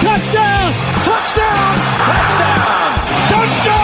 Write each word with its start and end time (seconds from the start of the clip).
Touchdown. 0.00 0.72
Touchdown. 1.04 1.76
Touchdown. 2.08 2.96
Touchdown. 3.28 3.76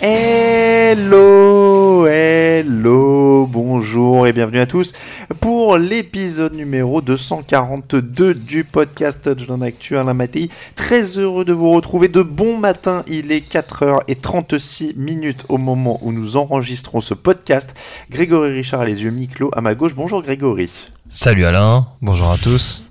Hello, 0.00 2.08
hello, 2.08 3.46
bonjour 3.46 4.26
et 4.26 4.32
bienvenue 4.32 4.58
à 4.58 4.66
tous 4.66 4.94
pour 5.38 5.78
l'épisode 5.78 6.54
numéro 6.54 7.00
242 7.00 8.34
du 8.34 8.64
podcast 8.64 9.22
Touchdown 9.22 9.62
Actu 9.62 9.96
Alain 9.96 10.14
Mattei. 10.14 10.50
Très 10.74 11.16
heureux 11.16 11.44
de 11.44 11.52
vous 11.52 11.70
retrouver 11.70 12.08
de 12.08 12.22
bon 12.22 12.58
matin, 12.58 13.04
il 13.06 13.30
est 13.30 13.48
4h36 13.48 14.96
minutes 14.96 15.44
au 15.48 15.58
moment 15.58 16.00
où 16.02 16.10
nous 16.10 16.36
enregistrons 16.36 17.00
ce 17.00 17.14
podcast. 17.14 17.76
Grégory 18.10 18.54
Richard 18.54 18.80
a 18.80 18.86
les 18.86 19.04
yeux 19.04 19.12
mi-clos 19.12 19.52
à 19.54 19.60
ma 19.60 19.76
gauche. 19.76 19.94
Bonjour 19.94 20.20
Grégory. 20.20 20.68
Salut 21.08 21.44
Alain, 21.44 21.86
bonjour 22.02 22.32
à 22.32 22.38
tous. 22.38 22.87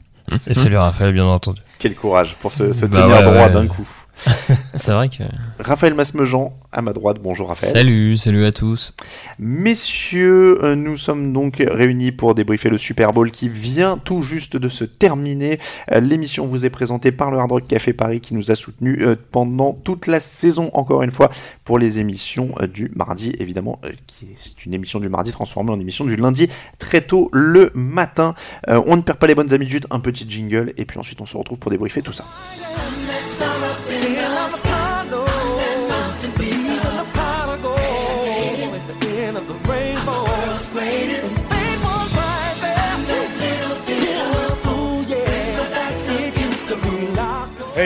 Et 0.47 0.53
salut 0.53 0.78
Raphaël, 0.78 1.14
bien 1.14 1.25
entendu. 1.25 1.61
Quel 1.80 1.95
courage 1.95 2.36
pour 2.39 2.53
se, 2.53 2.73
se 2.73 2.86
Bah 2.86 3.02
tenir 3.02 3.16
ouais, 3.17 3.23
droit 3.23 3.33
ouais. 3.45 3.50
d'un 3.50 3.67
coup. 3.67 3.88
C'est 4.76 4.92
vrai 4.92 5.10
que. 5.10 5.23
Raphaël 5.60 5.94
Masmejean 5.94 6.54
à 6.72 6.82
ma 6.82 6.94
droite. 6.94 7.18
Bonjour 7.22 7.48
Raphaël. 7.48 7.72
Salut, 7.72 8.18
salut 8.18 8.46
à 8.46 8.52
tous. 8.52 8.94
Messieurs, 9.40 10.64
euh, 10.64 10.76
nous 10.76 10.98
sommes 10.98 11.34
donc 11.34 11.64
réunis 11.66 12.12
pour 12.12 12.36
débriefer 12.36 12.70
le 12.70 12.78
Super 12.78 13.14
Bowl 13.14 13.32
qui 13.32 13.50
vient 13.50 13.98
tout 13.98 14.22
juste 14.22 14.58
de 14.58 14.70
se 14.70 14.84
terminer. 14.84 15.60
Euh, 15.92 16.00
L'émission 16.00 16.45
vous 16.45 16.66
est 16.66 16.70
présentée 16.70 17.12
par 17.12 17.32
le 17.32 17.40
Hard 17.40 17.52
Rock 17.52 17.68
Café 17.68 17.94
Paris 17.94 18.22
qui 18.22 18.34
nous 18.34 18.52
a 18.52 18.56
soutenus 18.56 19.00
euh, 19.02 19.16
pendant 19.32 19.73
toute 19.73 20.08
la 20.08 20.20
saison, 20.20 20.70
encore 20.73 21.04
une 21.04 21.12
fois, 21.12 21.32
pour 21.64 21.80
les 21.80 22.00
émissions 22.00 22.54
du 22.72 22.92
mardi, 22.95 23.34
évidemment, 23.40 23.82
qui 24.06 24.26
est 24.26 24.36
c'est 24.38 24.66
une 24.66 24.73
émission 24.73 25.00
du 25.00 25.10
mardi 25.10 25.32
transformée 25.32 25.72
en 25.72 25.80
émission 25.80 26.06
du 26.06 26.16
lundi 26.16 26.48
très 26.78 27.02
tôt 27.02 27.30
le 27.34 27.72
matin. 27.73 28.36
On 28.67 28.95
ne 28.95 29.02
perd 29.02 29.17
pas 29.17 29.28
les 29.28 29.36
bonnes 29.36 29.54
habitudes, 29.54 29.88
un 29.89 29.99
petit 29.99 30.26
jingle, 30.30 30.73
et 30.78 30.86
puis 30.86 30.99
ensuite 30.99 31.20
on 31.22 31.26
se 31.26 31.36
retrouve 31.36 31.58
pour 31.58 31.72
débriefer 31.72 32.02
tout 32.02 32.14
ça. 32.14 32.26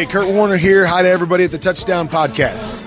Hey, 0.01 0.07
Kurt 0.07 0.27
Warner 0.29 0.57
here. 0.57 0.83
Hi 0.83 1.03
to 1.03 1.07
everybody 1.07 1.43
at 1.43 1.51
the 1.51 1.59
Touchdown 1.59 2.07
Podcast. 2.07 2.81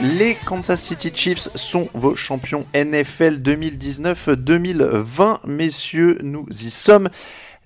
Les 0.00 0.36
Kansas 0.36 0.76
City 0.76 1.10
Chiefs 1.12 1.50
sont 1.54 1.90
vos 1.92 2.14
champions 2.14 2.64
NFL 2.72 3.42
2019-2020. 3.42 5.40
Messieurs, 5.44 6.16
nous 6.22 6.46
y 6.48 6.70
sommes. 6.70 7.10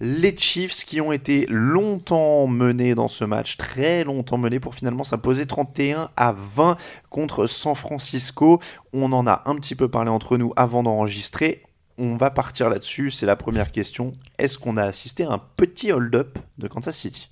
Les 0.02 0.34
Chiefs 0.34 0.86
qui 0.86 0.98
ont 1.02 1.12
été 1.12 1.44
longtemps 1.50 2.46
menés 2.46 2.94
dans 2.94 3.06
ce 3.06 3.22
match, 3.22 3.58
très 3.58 4.02
longtemps 4.02 4.38
menés 4.38 4.58
pour 4.58 4.74
finalement 4.74 5.04
s'imposer 5.04 5.46
31 5.46 6.10
à 6.16 6.32
20 6.32 6.78
contre 7.10 7.46
San 7.46 7.74
Francisco. 7.74 8.62
On 8.94 9.12
en 9.12 9.26
a 9.26 9.42
un 9.44 9.56
petit 9.56 9.74
peu 9.74 9.88
parlé 9.88 10.08
entre 10.08 10.38
nous 10.38 10.54
avant 10.56 10.82
d'enregistrer. 10.82 11.64
On 11.98 12.16
va 12.16 12.30
partir 12.30 12.70
là-dessus, 12.70 13.10
c'est 13.10 13.26
la 13.26 13.36
première 13.36 13.72
question. 13.72 14.12
Est-ce 14.38 14.56
qu'on 14.56 14.78
a 14.78 14.84
assisté 14.84 15.24
à 15.24 15.32
un 15.32 15.42
petit 15.56 15.92
hold-up 15.92 16.38
de 16.56 16.66
Kansas 16.66 16.96
City? 16.96 17.30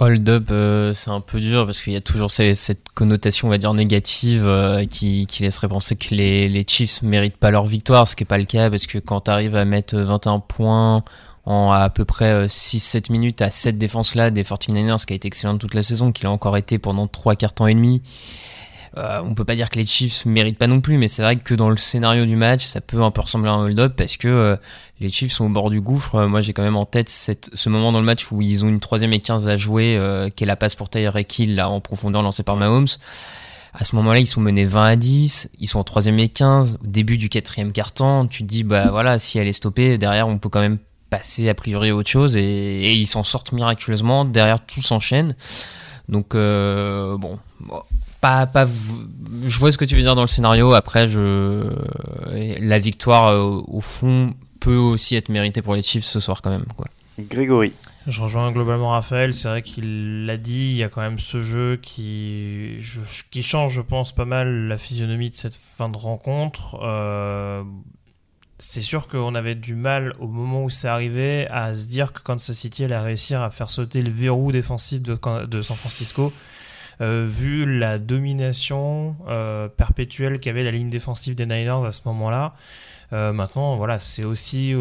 Hold 0.00 0.26
up, 0.30 0.48
euh, 0.50 0.94
c'est 0.94 1.10
un 1.10 1.20
peu 1.20 1.40
dur 1.40 1.66
parce 1.66 1.82
qu'il 1.82 1.92
y 1.92 1.96
a 1.96 2.00
toujours 2.00 2.30
cette 2.30 2.88
connotation, 2.94 3.48
on 3.48 3.50
va 3.50 3.58
dire, 3.58 3.74
négative 3.74 4.46
euh, 4.46 4.86
qui, 4.86 5.26
qui 5.26 5.42
laisserait 5.42 5.68
penser 5.68 5.94
que 5.94 6.14
les, 6.14 6.48
les 6.48 6.64
Chiefs 6.66 7.02
méritent 7.02 7.36
pas 7.36 7.50
leur 7.50 7.66
victoire, 7.66 8.08
ce 8.08 8.16
qui 8.16 8.22
est 8.22 8.26
pas 8.26 8.38
le 8.38 8.46
cas 8.46 8.70
parce 8.70 8.86
que 8.86 8.96
quand 8.96 9.20
tu 9.20 9.30
arrives 9.30 9.54
à 9.56 9.66
mettre 9.66 9.98
21 9.98 10.38
points 10.38 11.02
en 11.44 11.70
à 11.70 11.90
peu 11.90 12.06
près 12.06 12.46
6-7 12.46 13.12
minutes 13.12 13.42
à 13.42 13.50
cette 13.50 13.76
défense-là 13.76 14.30
des 14.30 14.42
49ers 14.42 15.04
qui 15.04 15.12
a 15.12 15.16
été 15.16 15.28
excellente 15.28 15.60
toute 15.60 15.74
la 15.74 15.82
saison, 15.82 16.12
qu'il 16.12 16.26
a 16.26 16.30
encore 16.30 16.56
été 16.56 16.78
pendant 16.78 17.06
3 17.06 17.36
quarts 17.36 17.52
temps 17.52 17.66
et 17.66 17.74
demi, 17.74 18.00
euh, 18.96 19.20
on 19.24 19.34
peut 19.34 19.44
pas 19.44 19.54
dire 19.54 19.70
que 19.70 19.78
les 19.78 19.86
Chiefs 19.86 20.26
méritent 20.26 20.58
pas 20.58 20.66
non 20.66 20.80
plus, 20.80 20.98
mais 20.98 21.08
c'est 21.08 21.22
vrai 21.22 21.36
que 21.36 21.54
dans 21.54 21.70
le 21.70 21.76
scénario 21.76 22.26
du 22.26 22.36
match, 22.36 22.64
ça 22.64 22.80
peut 22.80 23.02
un 23.02 23.10
peu 23.10 23.20
ressembler 23.20 23.48
à 23.48 23.52
un 23.52 23.64
hold-up 23.64 23.94
parce 23.96 24.16
que 24.16 24.28
euh, 24.28 24.56
les 25.00 25.08
Chiefs 25.08 25.32
sont 25.32 25.46
au 25.46 25.48
bord 25.48 25.70
du 25.70 25.80
gouffre. 25.80 26.16
Euh, 26.16 26.28
moi, 26.28 26.40
j'ai 26.40 26.52
quand 26.52 26.62
même 26.62 26.76
en 26.76 26.86
tête 26.86 27.08
ce 27.08 27.68
moment 27.68 27.92
dans 27.92 28.00
le 28.00 28.04
match 28.04 28.30
où 28.30 28.42
ils 28.42 28.64
ont 28.64 28.68
une 28.68 28.80
troisième 28.80 29.12
et 29.12 29.20
15 29.20 29.48
à 29.48 29.56
jouer, 29.56 29.96
euh, 29.96 30.28
qui 30.28 30.44
est 30.44 30.46
la 30.46 30.56
passe 30.56 30.74
pour 30.74 30.88
Tyreek 30.88 31.38
Hill 31.38 31.54
là, 31.54 31.68
en 31.68 31.80
profondeur 31.80 32.22
lancée 32.22 32.42
par 32.42 32.56
Mahomes. 32.56 32.88
À 33.72 33.84
ce 33.84 33.94
moment-là, 33.96 34.18
ils 34.18 34.26
sont 34.26 34.40
menés 34.40 34.64
20 34.64 34.84
à 34.84 34.96
10, 34.96 35.50
ils 35.60 35.68
sont 35.68 35.78
en 35.78 35.84
troisième 35.84 36.18
et 36.18 36.28
15, 36.28 36.78
au 36.82 36.86
début 36.86 37.16
du 37.16 37.28
quatrième 37.28 37.70
quart-temps, 37.70 38.26
tu 38.26 38.42
te 38.42 38.48
dis, 38.48 38.64
bah 38.64 38.88
voilà, 38.90 39.20
si 39.20 39.38
elle 39.38 39.46
est 39.46 39.52
stoppée, 39.52 39.96
derrière, 39.96 40.26
on 40.26 40.38
peut 40.38 40.48
quand 40.48 40.60
même 40.60 40.78
passer 41.08 41.48
a 41.48 41.54
priori 41.54 41.90
à 41.90 41.94
autre 41.94 42.10
chose, 42.10 42.36
et, 42.36 42.92
ils 42.92 43.06
s'en 43.06 43.22
sortent 43.22 43.52
miraculeusement, 43.52 44.24
derrière, 44.24 44.58
tout 44.58 44.82
s'enchaîne. 44.82 45.36
Donc, 46.08 46.34
euh, 46.34 47.16
bon, 47.16 47.38
pas, 48.20 48.46
pas, 48.46 48.66
je 48.66 49.58
vois 49.58 49.72
ce 49.72 49.78
que 49.78 49.84
tu 49.84 49.94
veux 49.94 50.02
dire 50.02 50.14
dans 50.14 50.22
le 50.22 50.28
scénario. 50.28 50.72
Après, 50.74 51.08
je, 51.08 51.70
la 52.60 52.78
victoire 52.78 53.28
euh, 53.28 53.60
au 53.66 53.80
fond 53.80 54.34
peut 54.60 54.76
aussi 54.76 55.16
être 55.16 55.28
méritée 55.30 55.62
pour 55.62 55.74
les 55.74 55.82
Chiefs 55.82 56.04
ce 56.04 56.20
soir 56.20 56.42
quand 56.42 56.50
même. 56.50 56.66
Quoi. 56.76 56.86
Grégory. 57.18 57.72
Je 58.06 58.22
rejoins 58.22 58.50
globalement 58.50 58.90
Raphaël, 58.90 59.34
c'est 59.34 59.48
vrai 59.48 59.62
qu'il 59.62 60.24
l'a 60.24 60.38
dit, 60.38 60.70
il 60.70 60.76
y 60.76 60.82
a 60.82 60.88
quand 60.88 61.02
même 61.02 61.18
ce 61.18 61.40
jeu 61.42 61.76
qui, 61.80 62.80
je- 62.80 63.00
qui 63.30 63.42
change, 63.42 63.74
je 63.74 63.82
pense, 63.82 64.14
pas 64.14 64.24
mal 64.24 64.68
la 64.68 64.78
physionomie 64.78 65.28
de 65.30 65.34
cette 65.36 65.54
fin 65.54 65.90
de 65.90 65.98
rencontre. 65.98 66.78
Euh, 66.82 67.62
c'est 68.58 68.80
sûr 68.80 69.06
qu'on 69.06 69.34
avait 69.34 69.54
du 69.54 69.74
mal 69.74 70.14
au 70.18 70.28
moment 70.28 70.64
où 70.64 70.70
c'est 70.70 70.88
arrivé 70.88 71.46
à 71.48 71.74
se 71.74 71.86
dire 71.88 72.12
que 72.14 72.20
Kansas 72.20 72.56
City 72.56 72.84
allait 72.84 72.98
réussir 72.98 73.42
à 73.42 73.50
faire 73.50 73.68
sauter 73.70 74.02
le 74.02 74.10
verrou 74.10 74.50
défensif 74.50 75.02
de, 75.02 75.18
de 75.46 75.62
San 75.62 75.76
Francisco. 75.76 76.32
Euh, 77.00 77.24
vu 77.26 77.78
la 77.78 77.98
domination 77.98 79.16
euh, 79.28 79.68
perpétuelle 79.68 80.38
qu'avait 80.38 80.64
la 80.64 80.70
ligne 80.70 80.90
défensive 80.90 81.34
des 81.34 81.46
Niners 81.46 81.84
à 81.86 81.92
ce 81.92 82.02
moment-là. 82.06 82.54
Euh, 83.12 83.32
maintenant, 83.32 83.76
voilà, 83.76 83.98
c'est 83.98 84.24
aussi 84.24 84.74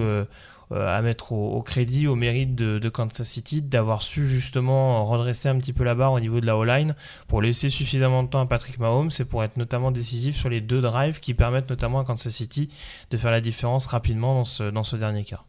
à 0.72 1.02
mettre 1.02 1.32
au, 1.32 1.64
crédit, 1.64 2.06
au 2.06 2.16
mérite 2.16 2.54
de, 2.54 2.90
Kansas 2.90 3.28
City 3.28 3.64
d'avoir 3.64 4.04
su 4.04 4.28
justement 4.28 5.04
redresser 5.06 5.50
un 5.50 5.58
petit 5.58 5.74
peu 5.74 5.84
la 5.84 5.96
barre 5.96 6.14
au 6.14 6.20
niveau 6.20 6.40
de 6.42 6.46
la 6.46 6.58
O-line 6.58 6.94
pour 7.28 7.42
laisser 7.42 7.70
suffisamment 7.70 8.22
de 8.22 8.28
temps 8.28 8.42
à 8.42 8.46
Patrick 8.46 8.78
Mahomes 8.78 9.10
et 9.18 9.26
pour 9.26 9.44
être 9.44 9.58
notamment 9.58 9.90
décisif 9.90 10.36
sur 10.36 10.50
les 10.50 10.62
deux 10.62 10.82
drives 10.82 11.20
qui 11.20 11.34
permettent 11.34 11.72
notamment 11.72 12.02
à 12.02 12.04
Kansas 12.04 12.32
City 12.32 12.70
de 13.10 13.18
faire 13.18 13.32
la 13.32 13.42
différence 13.42 13.88
rapidement 13.88 14.44
dans 14.72 14.84
ce 14.84 14.96
dernier 14.96 15.24
cas. 15.24 15.42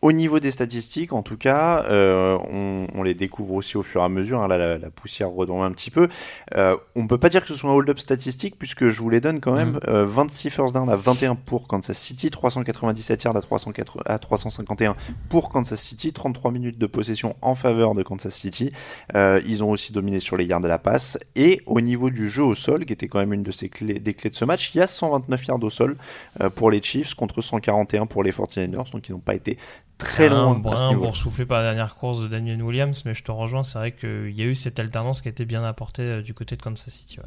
Au 0.00 0.12
niveau 0.12 0.38
des 0.38 0.52
statistiques, 0.52 1.12
en 1.12 1.22
tout 1.22 1.36
cas, 1.36 1.84
euh, 1.88 2.38
on, 2.52 2.86
on, 2.94 3.02
les 3.02 3.14
découvre 3.14 3.54
aussi 3.54 3.76
au 3.76 3.82
fur 3.82 4.00
et 4.00 4.04
à 4.04 4.08
mesure. 4.08 4.40
Hein, 4.40 4.46
là, 4.46 4.56
la, 4.56 4.78
la, 4.78 4.90
poussière 4.90 5.30
retombe 5.30 5.62
un 5.62 5.72
petit 5.72 5.90
peu. 5.90 6.08
Euh, 6.54 6.76
on 6.94 7.08
peut 7.08 7.18
pas 7.18 7.28
dire 7.28 7.40
que 7.40 7.48
ce 7.48 7.54
soit 7.54 7.70
un 7.70 7.72
hold-up 7.72 7.98
statistique 7.98 8.56
puisque 8.56 8.90
je 8.90 9.02
vous 9.02 9.10
les 9.10 9.20
donne 9.20 9.40
quand 9.40 9.54
même. 9.54 9.72
Mm. 9.72 9.80
Euh, 9.88 10.06
26 10.06 10.50
first 10.50 10.72
down 10.74 10.88
à 10.88 10.94
21 10.94 11.34
pour 11.34 11.66
Kansas 11.66 11.98
City, 11.98 12.30
397 12.30 13.24
yards 13.24 13.36
à, 13.36 13.40
380, 13.40 14.02
à 14.06 14.18
351 14.20 14.94
pour 15.28 15.48
Kansas 15.48 15.80
City, 15.80 16.12
33 16.12 16.52
minutes 16.52 16.78
de 16.78 16.86
possession 16.86 17.34
en 17.42 17.56
faveur 17.56 17.96
de 17.96 18.04
Kansas 18.04 18.34
City. 18.34 18.70
Euh, 19.16 19.40
ils 19.46 19.64
ont 19.64 19.70
aussi 19.70 19.92
dominé 19.92 20.20
sur 20.20 20.36
les 20.36 20.44
yards 20.44 20.60
de 20.60 20.68
la 20.68 20.78
passe. 20.78 21.18
Et 21.34 21.60
au 21.66 21.80
niveau 21.80 22.10
du 22.10 22.28
jeu 22.28 22.44
au 22.44 22.54
sol, 22.54 22.84
qui 22.84 22.92
était 22.92 23.08
quand 23.08 23.18
même 23.18 23.32
une 23.32 23.42
de 23.42 23.50
ces 23.50 23.68
clés, 23.68 23.98
des 23.98 24.14
clés 24.14 24.30
de 24.30 24.36
ce 24.36 24.44
match, 24.44 24.70
il 24.74 24.78
y 24.78 24.80
a 24.80 24.86
129 24.86 25.46
yards 25.46 25.64
au 25.64 25.70
sol 25.70 25.96
euh, 26.40 26.50
pour 26.50 26.70
les 26.70 26.80
Chiefs 26.80 27.14
contre 27.14 27.42
141 27.42 28.06
pour 28.06 28.22
les 28.22 28.30
49ers, 28.30 28.92
donc 28.92 29.08
ils 29.08 29.12
n'ont 29.12 29.18
pas 29.18 29.34
été 29.34 29.58
très 29.98 30.28
loin. 30.28 30.60
Un, 30.64 30.90
un 30.90 30.94
boursouflé 30.94 31.44
par 31.44 31.58
la 31.58 31.64
dernière 31.64 31.94
course 31.96 32.22
de 32.22 32.28
Daniel 32.28 32.62
Williams, 32.62 33.02
mais 33.04 33.14
je 33.14 33.22
te 33.24 33.32
rejoins, 33.32 33.64
c'est 33.64 33.78
vrai 33.78 33.92
qu'il 33.92 34.30
y 34.30 34.42
a 34.42 34.44
eu 34.44 34.54
cette 34.54 34.78
alternance 34.78 35.20
qui 35.20 35.28
a 35.28 35.30
été 35.30 35.44
bien 35.44 35.64
apportée 35.64 36.02
euh, 36.02 36.22
du 36.22 36.34
côté 36.34 36.56
de 36.56 36.62
Kansas 36.62 36.88
City. 36.92 37.18
Ouais. 37.18 37.26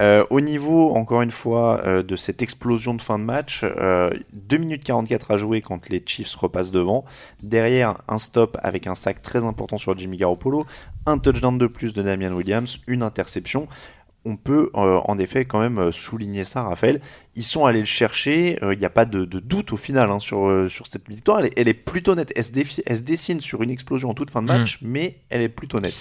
Euh, 0.00 0.24
au 0.30 0.40
niveau, 0.40 0.94
encore 0.94 1.22
une 1.22 1.30
fois, 1.30 1.82
euh, 1.84 2.02
de 2.02 2.16
cette 2.16 2.42
explosion 2.42 2.94
de 2.94 3.02
fin 3.02 3.18
de 3.18 3.24
match, 3.24 3.64
euh, 3.64 4.10
2 4.32 4.56
minutes 4.58 4.84
44 4.84 5.30
à 5.30 5.36
jouer 5.38 5.60
quand 5.60 5.88
les 5.88 6.02
Chiefs 6.04 6.34
repassent 6.34 6.72
devant. 6.72 7.04
Derrière, 7.42 7.98
un 8.08 8.18
stop 8.18 8.58
avec 8.62 8.86
un 8.86 8.94
sac 8.94 9.22
très 9.22 9.44
important 9.44 9.78
sur 9.78 9.96
Jimmy 9.96 10.16
Garoppolo, 10.16 10.66
un 11.06 11.18
touchdown 11.18 11.56
de 11.56 11.66
plus 11.66 11.92
de 11.92 12.02
Damian 12.02 12.32
Williams, 12.32 12.80
une 12.86 13.02
interception 13.02 13.68
on 14.24 14.36
peut 14.36 14.70
euh, 14.74 15.00
en 15.04 15.18
effet 15.18 15.44
quand 15.44 15.60
même 15.60 15.78
euh, 15.78 15.92
souligner 15.92 16.44
ça, 16.44 16.62
Raphaël. 16.62 17.00
Ils 17.36 17.44
sont 17.44 17.64
allés 17.64 17.80
le 17.80 17.86
chercher, 17.86 18.58
il 18.60 18.64
euh, 18.64 18.74
n'y 18.74 18.84
a 18.84 18.90
pas 18.90 19.04
de, 19.04 19.24
de, 19.24 19.40
doute 19.40 19.72
au 19.72 19.76
final 19.76 20.10
hein, 20.10 20.18
sur, 20.18 20.46
euh, 20.46 20.68
sur 20.68 20.86
cette 20.86 21.08
victoire. 21.08 21.40
Elle 21.40 21.46
est, 21.46 21.52
elle 21.56 21.68
est 21.68 21.74
plutôt 21.74 22.14
nette. 22.14 22.32
Elle 22.36 22.44
se, 22.44 22.52
défi, 22.52 22.82
elle 22.86 22.98
se, 22.98 23.02
dessine 23.02 23.40
sur 23.40 23.62
une 23.62 23.70
explosion 23.70 24.10
en 24.10 24.14
toute 24.14 24.30
fin 24.30 24.42
de 24.42 24.48
match, 24.48 24.80
mmh. 24.80 24.86
mais 24.86 25.16
elle 25.30 25.42
est 25.42 25.48
plutôt 25.48 25.80
nette. 25.80 25.96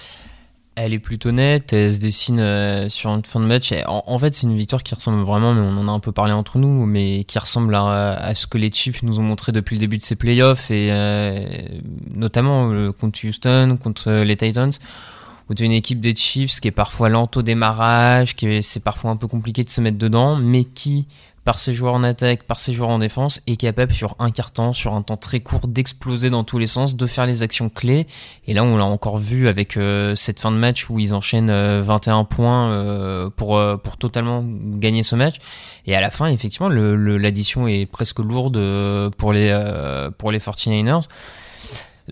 Elle 0.75 0.93
est 0.93 0.99
plutôt 0.99 1.31
nette, 1.31 1.73
elle 1.73 1.91
se 1.91 1.99
dessine 1.99 2.87
sur 2.87 3.09
une 3.09 3.25
fin 3.25 3.41
de 3.41 3.45
match. 3.45 3.73
En, 3.85 4.03
en 4.05 4.17
fait, 4.17 4.33
c'est 4.33 4.47
une 4.47 4.55
victoire 4.55 4.81
qui 4.81 4.95
ressemble 4.95 5.23
vraiment, 5.23 5.53
mais 5.53 5.59
on 5.59 5.77
en 5.77 5.89
a 5.89 5.91
un 5.91 5.99
peu 5.99 6.13
parlé 6.13 6.31
entre 6.31 6.57
nous, 6.57 6.85
mais 6.85 7.25
qui 7.25 7.37
ressemble 7.37 7.75
à, 7.75 8.13
à 8.13 8.33
ce 8.33 8.47
que 8.47 8.57
les 8.57 8.71
Chiefs 8.71 9.03
nous 9.03 9.19
ont 9.19 9.23
montré 9.23 9.51
depuis 9.51 9.75
le 9.75 9.81
début 9.81 9.97
de 9.97 10.03
ces 10.03 10.15
playoffs, 10.15 10.71
et 10.71 10.89
notamment 12.15 12.93
contre 12.93 13.27
Houston, 13.27 13.77
contre 13.81 14.09
les 14.09 14.37
Titans 14.37 14.71
as 15.57 15.65
une 15.65 15.71
équipe 15.71 15.99
des 15.99 16.15
Chiefs 16.15 16.59
qui 16.59 16.67
est 16.67 16.71
parfois 16.71 17.09
lente 17.09 17.37
au 17.37 17.41
démarrage, 17.41 18.35
qui 18.35 18.61
c'est 18.63 18.83
parfois 18.83 19.11
un 19.11 19.17
peu 19.17 19.27
compliqué 19.27 19.63
de 19.63 19.69
se 19.69 19.81
mettre 19.81 19.97
dedans, 19.97 20.35
mais 20.35 20.63
qui, 20.63 21.07
par 21.43 21.57
ses 21.59 21.73
joueurs 21.73 21.93
en 21.93 22.03
attaque, 22.03 22.43
par 22.43 22.59
ses 22.59 22.73
joueurs 22.73 22.89
en 22.89 22.99
défense, 22.99 23.41
est 23.47 23.55
capable 23.55 23.91
sur 23.91 24.15
un 24.19 24.31
quart 24.31 24.51
temps, 24.51 24.73
sur 24.73 24.93
un 24.93 25.01
temps 25.01 25.17
très 25.17 25.39
court, 25.39 25.67
d'exploser 25.67 26.29
dans 26.29 26.43
tous 26.43 26.59
les 26.59 26.67
sens, 26.67 26.95
de 26.95 27.05
faire 27.07 27.25
les 27.25 27.43
actions 27.43 27.69
clés. 27.69 28.05
Et 28.47 28.53
là, 28.53 28.63
on 28.63 28.77
l'a 28.77 28.85
encore 28.85 29.17
vu 29.17 29.47
avec 29.47 29.77
euh, 29.77 30.15
cette 30.15 30.39
fin 30.39 30.51
de 30.51 30.57
match 30.57 30.89
où 30.89 30.99
ils 30.99 31.13
enchaînent 31.15 31.49
euh, 31.49 31.81
21 31.81 32.25
points 32.25 32.69
euh, 32.69 33.29
pour, 33.29 33.61
pour 33.83 33.97
totalement 33.97 34.43
gagner 34.45 35.03
ce 35.03 35.15
match. 35.15 35.37
Et 35.89 35.95
à 35.95 36.01
la 36.01 36.11
fin, 36.11 36.27
effectivement, 36.27 36.69
l'addition 36.69 37.67
est 37.67 37.87
presque 37.87 38.19
lourde 38.19 38.57
euh, 38.57 39.09
pour 39.09 39.33
les, 39.33 39.49
euh, 39.51 40.11
pour 40.15 40.31
les 40.31 40.37
49ers 40.37 41.07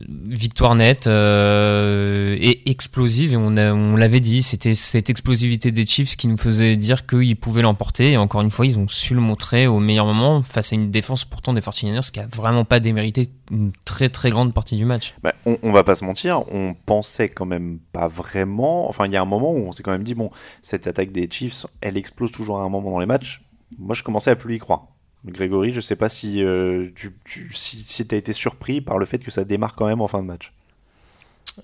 victoire 0.07 0.75
nette 0.75 1.07
euh, 1.07 2.35
et 2.39 2.69
explosive 2.69 3.33
et 3.33 3.37
on, 3.37 3.95
l'avait 3.95 4.19
dit 4.19 4.43
c'était 4.43 4.73
cette 4.73 5.09
explosivité 5.09 5.71
des 5.71 5.85
Chiefs 5.85 6.15
qui 6.15 6.27
nous 6.27 6.37
faisait 6.37 6.75
dire 6.75 7.05
qu'ils 7.05 7.35
pouvaient 7.35 7.61
l'emporter 7.61 8.11
et 8.11 8.17
encore 8.17 8.41
une 8.41 8.51
fois 8.51 8.65
ils 8.65 8.77
ont 8.77 8.87
su 8.87 9.13
le 9.13 9.21
montrer 9.21 9.67
au 9.67 9.79
meilleur 9.79 10.05
moment 10.05 10.43
face 10.43 10.73
à 10.73 10.75
une 10.75 10.89
défense 10.89 11.25
pourtant 11.25 11.53
des 11.53 11.61
49ers 11.61 12.11
qui 12.11 12.19
a 12.19 12.27
vraiment 12.27 12.65
pas 12.65 12.79
démérité 12.79 13.27
une 13.51 13.71
très 13.85 14.09
très 14.09 14.29
grande 14.29 14.53
partie 14.53 14.75
du 14.75 14.85
match. 14.85 15.15
Bah, 15.23 15.33
on, 15.45 15.57
on, 15.63 15.71
va 15.71 15.83
pas 15.83 15.95
se 15.95 16.05
mentir 16.05 16.43
on 16.51 16.73
pensait 16.85 17.29
quand 17.29 17.45
même 17.45 17.79
pas 17.91 18.07
vraiment 18.07 18.89
enfin 18.89 19.05
il 19.05 19.11
y 19.11 19.17
a 19.17 19.21
un 19.21 19.25
moment 19.25 19.53
où 19.53 19.67
on 19.67 19.71
s'est 19.71 19.83
quand 19.83 19.91
même 19.91 20.03
dit 20.03 20.15
bon 20.15 20.31
cette 20.61 20.87
attaque 20.87 21.11
des 21.11 21.29
Chiefs 21.31 21.65
elle 21.81 21.97
explose 21.97 22.31
toujours 22.31 22.59
à 22.59 22.63
un 22.63 22.69
moment 22.69 22.91
dans 22.91 22.99
les 22.99 23.05
matchs. 23.05 23.41
Moi 23.77 23.95
je 23.95 24.03
commençais 24.03 24.31
à 24.31 24.35
plus 24.35 24.55
y 24.55 24.59
croire 24.59 24.87
Grégory, 25.31 25.73
je 25.73 25.81
sais 25.81 25.95
pas 25.95 26.09
si 26.09 26.43
euh, 26.43 26.89
tu, 26.95 27.15
tu 27.25 27.51
si, 27.53 27.77
si 27.77 28.05
as 28.09 28.15
été 28.15 28.33
surpris 28.33 28.81
par 28.81 28.97
le 28.97 29.05
fait 29.05 29.19
que 29.19 29.31
ça 29.31 29.43
démarre 29.43 29.75
quand 29.75 29.87
même 29.87 30.01
en 30.01 30.07
fin 30.07 30.21
de 30.21 30.27
match. 30.27 30.53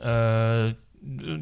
Euh, 0.04 0.72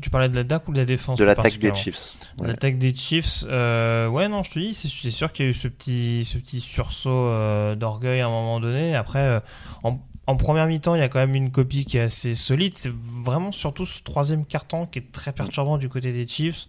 tu 0.01 0.09
parlais 0.09 0.27
de 0.27 0.35
l'attaque 0.35 0.67
ou 0.67 0.73
de 0.73 0.79
la 0.79 0.85
défense 0.85 1.19
De 1.19 1.23
l'attaque 1.23 1.59
des 1.59 1.73
Chiefs. 1.75 2.13
Ouais. 2.39 2.47
L'attaque 2.47 2.77
des 2.79 2.95
Chiefs, 2.95 3.45
euh, 3.47 4.07
ouais, 4.07 4.27
non, 4.27 4.43
je 4.43 4.51
te 4.51 4.59
dis, 4.59 4.73
c'est 4.73 5.11
sûr 5.11 5.31
qu'il 5.31 5.45
y 5.45 5.47
a 5.47 5.51
eu 5.51 5.53
ce 5.53 5.67
petit, 5.67 6.25
ce 6.25 6.37
petit 6.37 6.59
sursaut 6.59 7.09
euh, 7.11 7.75
d'orgueil 7.75 8.21
à 8.21 8.27
un 8.27 8.31
moment 8.31 8.59
donné. 8.59 8.95
Après, 8.95 9.41
en, 9.83 9.99
en 10.27 10.35
première 10.35 10.67
mi-temps, 10.67 10.95
il 10.95 10.99
y 10.99 11.03
a 11.03 11.09
quand 11.09 11.19
même 11.19 11.35
une 11.35 11.51
copie 11.51 11.83
qui 11.83 11.97
est 11.97 12.01
assez 12.01 12.35
solide. 12.35 12.73
C'est 12.77 12.93
vraiment 12.93 13.51
surtout 13.51 13.85
ce 13.85 14.03
troisième 14.03 14.45
carton 14.45 14.85
qui 14.85 14.99
est 14.99 15.11
très 15.11 15.33
perturbant 15.33 15.77
du 15.77 15.89
côté 15.89 16.11
des 16.11 16.27
Chiefs, 16.27 16.67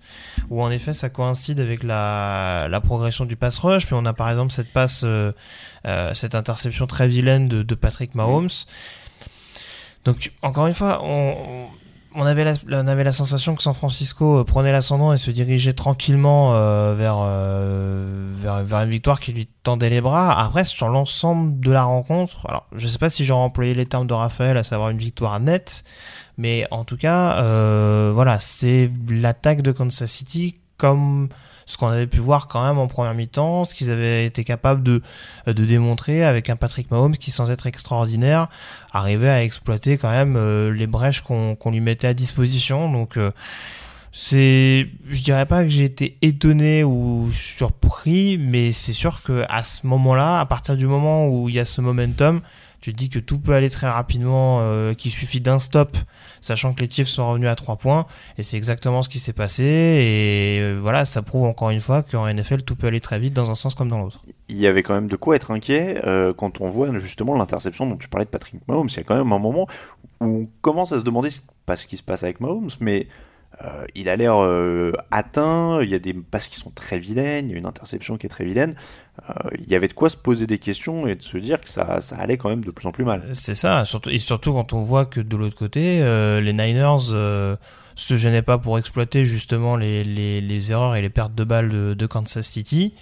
où 0.49 0.63
en 0.63 0.71
effet 0.71 0.93
ça 0.93 1.11
coïncide 1.11 1.61
avec 1.61 1.83
la, 1.83 2.67
la 2.71 2.81
progression 2.81 3.27
du 3.27 3.37
pass 3.37 3.59
rush. 3.59 3.85
Puis 3.87 3.95
on 3.95 4.07
a 4.07 4.15
par 4.15 4.31
exemple 4.31 4.53
cette 4.53 4.73
passe, 4.73 5.03
euh, 5.05 5.33
euh, 5.85 6.15
cette 6.15 6.35
interception 6.35 6.87
très 6.87 7.09
vilaine 7.09 7.47
de, 7.47 7.63
de 7.63 7.75
Patrick 7.75 8.15
Mahomes. 8.15 8.49
Donc 10.05 10.33
encore 10.41 10.67
une 10.67 10.75
fois, 10.75 11.01
on, 11.03 11.37
on 11.39 11.69
on 12.15 12.25
avait 12.25 13.05
la 13.05 13.13
sensation 13.13 13.55
que 13.55 13.63
San 13.63 13.75
Francisco 13.75 14.39
euh, 14.41 14.45
prenait 14.45 14.73
l'ascendant 14.73 15.13
et 15.13 15.17
se 15.17 15.31
dirigeait 15.31 15.73
tranquillement 15.73 16.55
euh, 16.55 16.95
vers, 16.95 17.17
euh, 17.21 18.25
vers, 18.35 18.83
une 18.83 18.91
victoire 18.91 19.21
qui 19.21 19.33
lui 19.33 19.49
tendait 19.63 19.91
les 19.91 20.01
bras. 20.01 20.39
Après, 20.39 20.65
sur 20.65 20.89
l'ensemble 20.89 21.61
de 21.61 21.71
la 21.71 21.85
rencontre, 21.85 22.47
alors 22.49 22.67
je 22.75 22.87
sais 22.87 22.99
pas 22.99 23.11
si 23.11 23.25
j'aurais 23.25 23.45
employé 23.45 23.75
les 23.75 23.87
termes 23.87 24.07
de 24.07 24.15
Raphaël, 24.15 24.57
à 24.57 24.63
savoir 24.63 24.91
une 24.91 24.99
victoire 24.99 25.39
nette, 25.41 25.85
mais 26.39 26.67
en 26.71 26.85
tout 26.85 26.97
cas, 26.97 27.43
voilà, 28.13 28.39
c'est 28.39 28.91
l'attaque 29.11 29.63
de 29.63 29.73
Kansas 29.73 30.11
City 30.11 30.57
comme 30.77 31.29
ce 31.67 31.77
qu'on 31.77 31.89
avait 31.89 32.07
pu 32.07 32.19
voir 32.19 32.47
quand 32.47 32.65
même 32.65 32.79
en 32.79 32.87
première 32.87 33.15
mi-temps, 33.15 33.65
ce 33.65 33.75
qu'ils 33.75 33.91
avaient 33.91 34.27
été 34.27 34.45
capables 34.45 34.83
de, 34.83 35.03
de 35.47 35.65
démontrer 35.65 36.25
avec 36.25 36.51
un 36.51 36.57
Patrick 36.57 36.91
Mahomes 36.91 37.17
qui, 37.17 37.31
sans 37.31 37.51
être 37.51 37.67
extraordinaire, 37.67 38.49
arrivait 38.93 39.29
à 39.29 39.43
exploiter 39.43 39.99
quand 39.99 40.11
même 40.11 40.37
euh, 40.37 40.73
les 40.73 40.87
brèches 40.87 41.21
qu'on 41.21 41.57
qu 41.57 41.71
lui 41.71 41.81
mettait 41.81 42.09
à 42.09 42.15
disposition. 42.15 42.91
Donc, 42.91 43.17
euh, 43.17 43.31
c'est, 44.13 44.89
je 45.09 45.23
dirais 45.23 45.47
pas 45.47 45.63
que 45.63 45.71
j'ai 45.71 45.85
été 45.85 46.19
étonné 46.21 46.85
ou 46.85 47.31
surpris, 47.33 48.37
mais 48.39 48.71
c'est 48.73 48.93
sûr 48.93 49.23
que 49.23 49.45
à 49.49 49.65
ce 49.65 49.87
moment-là, 49.87 50.41
à 50.41 50.47
partir 50.47 50.77
du 50.77 50.87
moment 50.87 51.29
où 51.29 51.49
il 51.49 51.55
y 51.55 51.59
a 51.59 51.65
ce 51.65 51.81
momentum, 51.81 52.43
tu 52.83 52.93
te 52.93 52.99
dis 52.99 53.09
que 53.09 53.21
tout 53.21 53.39
peut 53.39 53.55
aller 53.55 53.71
très 53.71 53.89
rapidement, 53.89 54.59
euh, 54.61 54.93
qu'il 54.93 55.13
suffit 55.13 55.41
d'un 55.41 55.61
stop, 55.61 55.97
sachant 56.41 56.75
que 56.75 56.81
les 56.81 56.91
Chiefs 56.91 57.07
sont 57.07 57.31
revenus 57.31 57.49
à 57.49 57.55
3 57.55 57.77
points, 57.77 58.07
et 58.39 58.43
c'est 58.43 58.57
exactement 58.57 59.05
ce 59.05 59.09
qui 59.09 59.21
s'est 59.21 59.33
passé, 59.33 59.63
et 59.65 60.59
euh, 60.61 60.81
voilà, 60.83 61.05
ça 61.05 61.23
prouve 61.23 61.45
encore 61.45 61.71
une 61.71 61.81
fois 61.81 62.03
qu'en 62.03 62.27
NFL, 62.27 62.63
tout 62.63 62.75
peut 62.75 62.89
aller 62.89 63.01
très 63.01 63.21
vite 63.21 63.35
dans 63.35 63.53
un 63.53 63.55
sens 63.55 63.77
comme 63.77 63.87
dans 63.87 64.01
l'autre. 64.01 64.21
Il 64.49 64.57
y 64.57 64.67
avait 64.67 64.83
quand 64.83 64.95
même 64.95 65.07
de 65.07 65.15
quoi 65.15 65.37
être 65.37 65.53
inquiet 65.53 66.01
euh, 66.05 66.35
quand 66.35 66.61
on 66.61 66.69
voit 66.69 66.99
justement 66.99 67.37
l'interception 67.39 67.87
dont 67.87 67.97
tu 67.97 68.09
parlais 68.09 68.25
de 68.25 68.31
Patrick 68.31 68.57
Mahomes. 68.67 68.89
Il 68.91 68.97
y 68.97 69.01
a 69.01 69.05
quand 69.05 69.17
même 69.17 69.33
un 69.33 69.39
moment 69.39 69.69
où 70.21 70.27
on 70.27 70.49
commence 70.61 70.91
à 70.91 70.99
se 70.99 71.05
demander 71.05 71.31
ce 71.31 71.87
qui 71.87 71.97
se 71.97 72.03
passe 72.03 72.25
avec 72.25 72.41
Mahomes, 72.41 72.71
mais 72.81 73.07
euh, 73.65 73.85
il 73.95 74.09
a 74.09 74.17
l'air 74.17 74.43
euh, 74.43 74.93
atteint, 75.11 75.83
il 75.83 75.89
y 75.89 75.95
a 75.95 75.99
des 75.99 76.15
passes 76.15 76.49
qui 76.49 76.57
sont 76.57 76.71
très 76.71 76.99
vilaines, 76.99 77.49
il 77.49 77.53
y 77.53 77.55
a 77.55 77.59
une 77.59 77.67
interception 77.67 78.17
qui 78.17 78.27
est 78.27 78.31
très 78.31 78.45
vilaine. 78.45 78.75
Euh, 79.29 79.35
il 79.59 79.71
y 79.71 79.77
avait 79.77 79.89
de 79.89 79.93
quoi 79.93 80.09
se 80.11 80.17
poser 80.17 80.47
des 80.47 80.59
questions 80.59 81.07
et 81.07 81.15
de 81.15 81.23
se 81.23 81.37
dire 81.37 81.61
que 81.61 81.69
ça, 81.69 82.01
ça 82.01 82.17
allait 82.17 82.39
quand 82.39 82.49
même 82.49 82.65
de 82.65 82.71
plus 82.71 82.87
en 82.89 82.93
plus 82.93 83.05
mal. 83.05 83.23
C'est 83.33 83.55
ça, 83.55 83.85
surtout, 83.85 84.11
et 84.11 84.19
surtout 84.19 84.53
quand 84.53 84.73
on 84.73 84.83
voit 84.83 85.07
que 85.07 85.21
de 85.21 85.37
l'autre 85.37 85.57
côté, 85.57 85.99
les 86.41 86.53
Niners 86.53 87.57
se 87.95 88.17
gênaient 88.17 88.43
pas 88.43 88.59
pour 88.59 88.79
exploiter 88.79 89.23
justement 89.23 89.77
les, 89.77 90.03
les, 90.03 90.41
les, 90.41 90.73
erreurs 90.73 90.97
et 90.97 91.03
les 91.03 91.11
pertes 91.11 91.35
de 91.35 91.45
balles 91.45 91.69
de, 91.69 91.95
de 91.95 92.07
Kansas 92.07 92.47
City. 92.47 92.95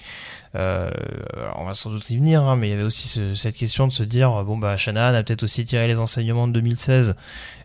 On 0.55 1.65
va 1.65 1.75
sans 1.75 1.91
doute 1.91 2.11
y 2.11 2.17
venir, 2.17 2.45
hein, 2.45 2.57
mais 2.57 2.69
il 2.69 2.71
y 2.71 2.75
avait 2.75 2.83
aussi 2.83 3.07
ce, 3.07 3.35
cette 3.35 3.55
question 3.55 3.87
de 3.87 3.93
se 3.93 4.03
dire 4.03 4.45
bon 4.45 4.59
bah 4.59 4.77
Shanahan 4.77 5.15
a 5.15 5.23
peut-être 5.23 5.45
aussi 5.45 5.65
tiré 5.65 5.87
les 5.87 6.01
enseignements 6.01 6.49
de 6.49 6.53
2016 6.55 7.15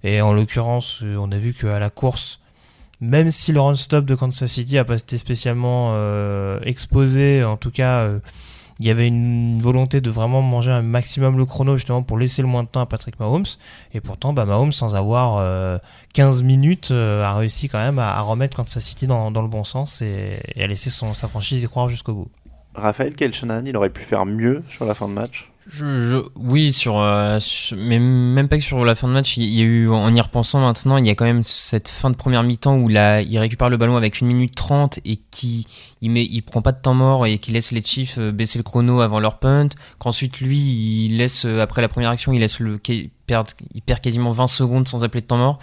et 0.04 0.22
en 0.22 0.34
l'occurrence 0.34 1.04
on 1.04 1.32
a 1.32 1.38
vu 1.38 1.54
qu'à 1.54 1.80
la 1.80 1.90
course 1.90 2.40
même 3.02 3.32
si 3.32 3.52
le 3.52 3.60
run-stop 3.60 4.06
de 4.06 4.16
Kansas 4.16 4.52
City 4.52 4.78
a 4.78 4.86
pas 4.86 4.96
été 4.96 5.18
spécialement 5.18 5.92
euh, 5.94 6.60
exposé, 6.64 7.44
en 7.44 7.58
tout 7.58 7.72
cas, 7.72 8.02
euh, 8.02 8.20
il 8.80 8.86
y 8.86 8.90
avait 8.90 9.08
une 9.08 9.62
volonté 9.62 10.02
de 10.02 10.10
vraiment 10.10 10.42
manger 10.42 10.72
un 10.72 10.82
maximum 10.82 11.38
le 11.38 11.46
chrono 11.46 11.78
justement 11.78 12.04
pour 12.04 12.18
laisser 12.18 12.42
le 12.42 12.48
moins 12.48 12.64
de 12.64 12.68
temps 12.68 12.82
à 12.82 12.86
Patrick 12.86 13.20
Mahomes. 13.20 13.46
Et 13.94 14.02
pourtant, 14.02 14.34
bah, 14.34 14.46
Mahomes, 14.46 14.74
sans 14.74 14.96
avoir 14.96 15.38
euh, 15.38 15.78
15 16.14 16.44
minutes, 16.44 16.90
euh, 16.92 17.24
a 17.24 17.36
réussi 17.36 17.70
quand 17.70 17.80
même 17.80 18.00
à, 18.00 18.20
remettre 18.22 18.58
Kansas 18.58 18.84
City 18.84 19.08
dans, 19.08 19.32
dans 19.32 19.42
le 19.42 19.48
bon 19.48 19.64
sens 19.64 20.02
et, 20.02 20.42
à 20.58 20.68
laisser 20.68 20.90
son, 20.90 21.14
sa 21.14 21.28
franchise 21.30 21.64
y 21.64 21.68
croire 21.68 21.88
jusqu'au 21.88 22.14
bout. 22.14 22.32
Raphaël, 22.74 23.14
quel 23.16 23.34
Shanahan 23.34 23.66
il 23.66 23.78
aurait 23.78 23.90
pu 23.90 24.02
faire 24.02 24.26
mieux 24.26 24.62
sur 24.70 24.84
la 24.84 24.94
fin 24.94 25.08
de 25.08 25.14
match? 25.14 25.50
Je, 25.68 26.24
oui, 26.36 26.72
sur, 26.72 27.00
euh, 27.00 27.40
mais 27.76 27.98
même 27.98 28.48
pas 28.48 28.58
que 28.58 28.64
sur 28.64 28.86
la 28.86 28.94
fin 28.94 29.08
de 29.08 29.14
match. 29.14 29.38
Il 29.38 29.52
y 29.52 29.62
a 29.62 29.64
eu, 29.64 29.90
en 29.90 30.14
y 30.14 30.22
repensant 30.22 30.60
maintenant, 30.60 30.98
il 30.98 31.08
y 31.08 31.10
a 31.10 31.16
quand 31.16 31.26
même 31.26 31.42
cette 31.42 31.88
fin 31.88 32.12
de 32.12 32.16
première 32.16 32.44
mi-temps 32.44 32.78
où 32.78 32.88
là, 32.88 33.22
il 33.22 33.38
récupère 33.40 33.70
le 33.70 33.78
ballon 33.78 33.98
avec 33.98 34.22
une 34.22 34.28
minute 34.28 34.54
30 34.54 35.00
et 35.06 35.20
qui, 35.32 35.66
il 36.02 36.12
met, 36.12 36.24
il 36.24 36.44
prend 36.44 36.62
pas 36.62 36.72
de 36.72 36.80
temps 36.80 36.94
mort 36.94 37.26
et 37.26 37.40
qui 37.40 37.52
laisse 37.52 37.72
les 37.72 37.82
Chiefs 37.82 38.20
euh, 38.20 38.32
baisser 38.32 38.60
le 38.60 38.64
chrono 38.64 39.02
avant 39.02 39.20
leur 39.20 39.40
punt. 39.40 39.70
Qu'ensuite, 39.98 40.40
lui, 40.40 40.60
il 41.08 41.18
laisse, 41.18 41.46
euh, 41.46 41.62
après 41.62 41.82
la 41.82 41.88
première 41.88 42.12
action, 42.12 42.32
il 42.32 42.42
laisse 42.42 42.60
le, 42.60 42.80
perd, 43.26 43.48
il 43.74 43.82
perd 43.82 44.02
quasiment 44.02 44.30
20 44.30 44.46
secondes 44.46 44.88
sans 44.88 45.04
appeler 45.04 45.22
de 45.22 45.28
temps 45.28 45.38
mort. 45.38 45.60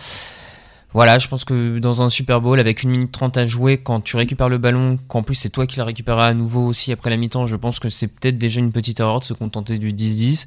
Voilà, 0.94 1.18
je 1.18 1.28
pense 1.28 1.44
que 1.44 1.78
dans 1.78 2.02
un 2.02 2.10
Super 2.10 2.40
Bowl, 2.40 2.60
avec 2.60 2.82
une 2.82 2.90
minute 2.90 3.12
30 3.12 3.36
à 3.38 3.46
jouer, 3.46 3.78
quand 3.78 4.00
tu 4.00 4.16
récupères 4.16 4.50
le 4.50 4.58
ballon, 4.58 4.98
qu'en 5.08 5.22
plus 5.22 5.34
c'est 5.34 5.48
toi 5.48 5.66
qui 5.66 5.78
le 5.78 5.84
récupéreras 5.84 6.26
à 6.26 6.34
nouveau 6.34 6.66
aussi 6.66 6.92
après 6.92 7.08
la 7.08 7.16
mi-temps, 7.16 7.46
je 7.46 7.56
pense 7.56 7.78
que 7.78 7.88
c'est 7.88 8.08
peut-être 8.08 8.36
déjà 8.36 8.60
une 8.60 8.72
petite 8.72 9.00
erreur 9.00 9.20
de 9.20 9.24
se 9.24 9.32
contenter 9.32 9.78
du 9.78 9.92
10-10. 9.92 10.46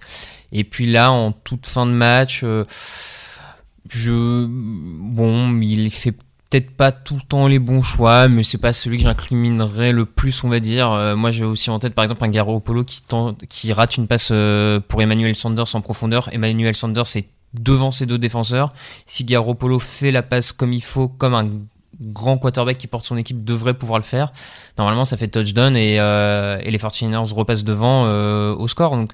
Et 0.51 0.63
puis 0.63 0.85
là, 0.89 1.11
en 1.11 1.31
toute 1.31 1.65
fin 1.65 1.85
de 1.85 1.91
match, 1.91 2.41
euh, 2.43 2.63
je, 3.89 4.45
bon, 4.47 5.59
il 5.61 5.89
fait 5.89 6.13
peut-être 6.49 6.71
pas 6.71 6.91
tout 6.91 7.15
le 7.15 7.21
temps 7.21 7.47
les 7.47 7.59
bons 7.59 7.81
choix, 7.81 8.27
mais 8.27 8.43
c'est 8.43 8.59
pas 8.59 8.71
celui 8.71 8.97
que 8.97 9.03
j'incriminerais 9.03 9.91
le 9.91 10.05
plus, 10.05 10.43
on 10.43 10.49
va 10.49 10.59
dire. 10.59 10.91
Euh, 10.91 11.15
moi, 11.15 11.31
j'ai 11.31 11.43
aussi 11.43 11.69
en 11.69 11.79
tête, 11.79 11.93
par 11.93 12.03
exemple, 12.03 12.23
un 12.23 12.29
Garo 12.29 12.59
Polo 12.59 12.83
qui, 12.83 13.01
tente, 13.01 13.45
qui 13.47 13.73
rate 13.73 13.97
une 13.97 14.07
passe 14.07 14.29
euh, 14.31 14.79
pour 14.79 15.01
Emmanuel 15.01 15.35
Sanders 15.35 15.75
en 15.75 15.81
profondeur. 15.81 16.29
Emmanuel 16.31 16.75
Sanders 16.75 17.15
est 17.15 17.27
devant 17.61 17.91
ses 17.91 18.05
deux 18.05 18.17
défenseurs. 18.17 18.69
Si 19.05 19.23
Garoppolo 19.23 19.79
fait 19.79 20.11
la 20.11 20.23
passe 20.23 20.51
comme 20.51 20.73
il 20.73 20.83
faut, 20.83 21.07
comme 21.07 21.33
un 21.33 21.49
grand 21.99 22.37
quarterback 22.37 22.77
qui 22.77 22.87
porte 22.87 23.05
son 23.05 23.17
équipe 23.17 23.43
devrait 23.43 23.73
pouvoir 23.73 23.99
le 23.99 24.03
faire. 24.03 24.31
Normalement, 24.77 25.05
ça 25.05 25.17
fait 25.17 25.27
touchdown 25.27 25.75
et, 25.75 25.97
euh, 25.99 26.57
les 26.57 26.77
49ers 26.77 27.33
repassent 27.33 27.63
devant 27.63 28.05
euh, 28.05 28.53
au 28.53 28.67
score. 28.67 28.95
Donc 28.95 29.11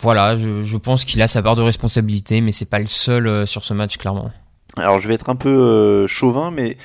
voilà, 0.00 0.38
je, 0.38 0.64
je 0.64 0.76
pense 0.76 1.04
qu'il 1.04 1.20
a 1.22 1.28
sa 1.28 1.42
part 1.42 1.56
de 1.56 1.62
responsabilité, 1.62 2.40
mais 2.40 2.52
c'est 2.52 2.70
pas 2.70 2.78
le 2.78 2.86
seul 2.86 3.26
euh, 3.26 3.46
sur 3.46 3.64
ce 3.64 3.74
match, 3.74 3.96
clairement. 3.96 4.30
Alors 4.76 5.00
je 5.00 5.08
vais 5.08 5.14
être 5.14 5.28
un 5.28 5.36
peu 5.36 6.06
chauvin, 6.06 6.50
mais 6.52 6.76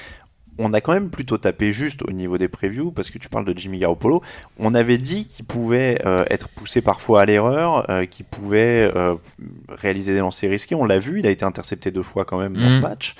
on 0.58 0.74
a 0.74 0.82
quand 0.82 0.94
même 0.94 1.10
plutôt 1.10 1.38
tapé 1.38 1.72
juste 1.72 2.02
au 2.04 2.12
niveau 2.12 2.38
des 2.38 2.48
previews, 2.48 2.92
parce 2.92 3.10
que 3.10 3.18
tu 3.18 3.30
parles 3.30 3.46
de 3.46 3.58
Jimmy 3.58 3.80
Garoppolo. 3.80 4.22
On 4.60 4.76
avait 4.76 4.98
dit 4.98 5.26
qu'il 5.26 5.46
pouvait 5.46 6.02
euh, 6.06 6.26
être 6.30 6.50
poussé 6.50 6.82
parfois 6.82 7.22
à 7.22 7.26
l'erreur, 7.26 7.90
euh, 7.90 8.06
qu'il 8.06 8.26
pouvait 8.26 8.92
euh, 8.96 9.16
réaliser 9.70 10.14
des 10.14 10.20
lancers 10.20 10.50
risqués. 10.50 10.76
On 10.76 10.86
l'a 10.86 11.00
vu, 11.00 11.20
il 11.20 11.28
a 11.28 11.32
été 11.32 11.46
intercepté 11.46 11.92
deux 11.92 12.04
fois 12.04 12.26
quand 12.26 12.40
même 12.40 12.54
dans 12.56 12.70
ce 12.70 12.76
mhm. 12.76 12.82
match. 12.82 13.16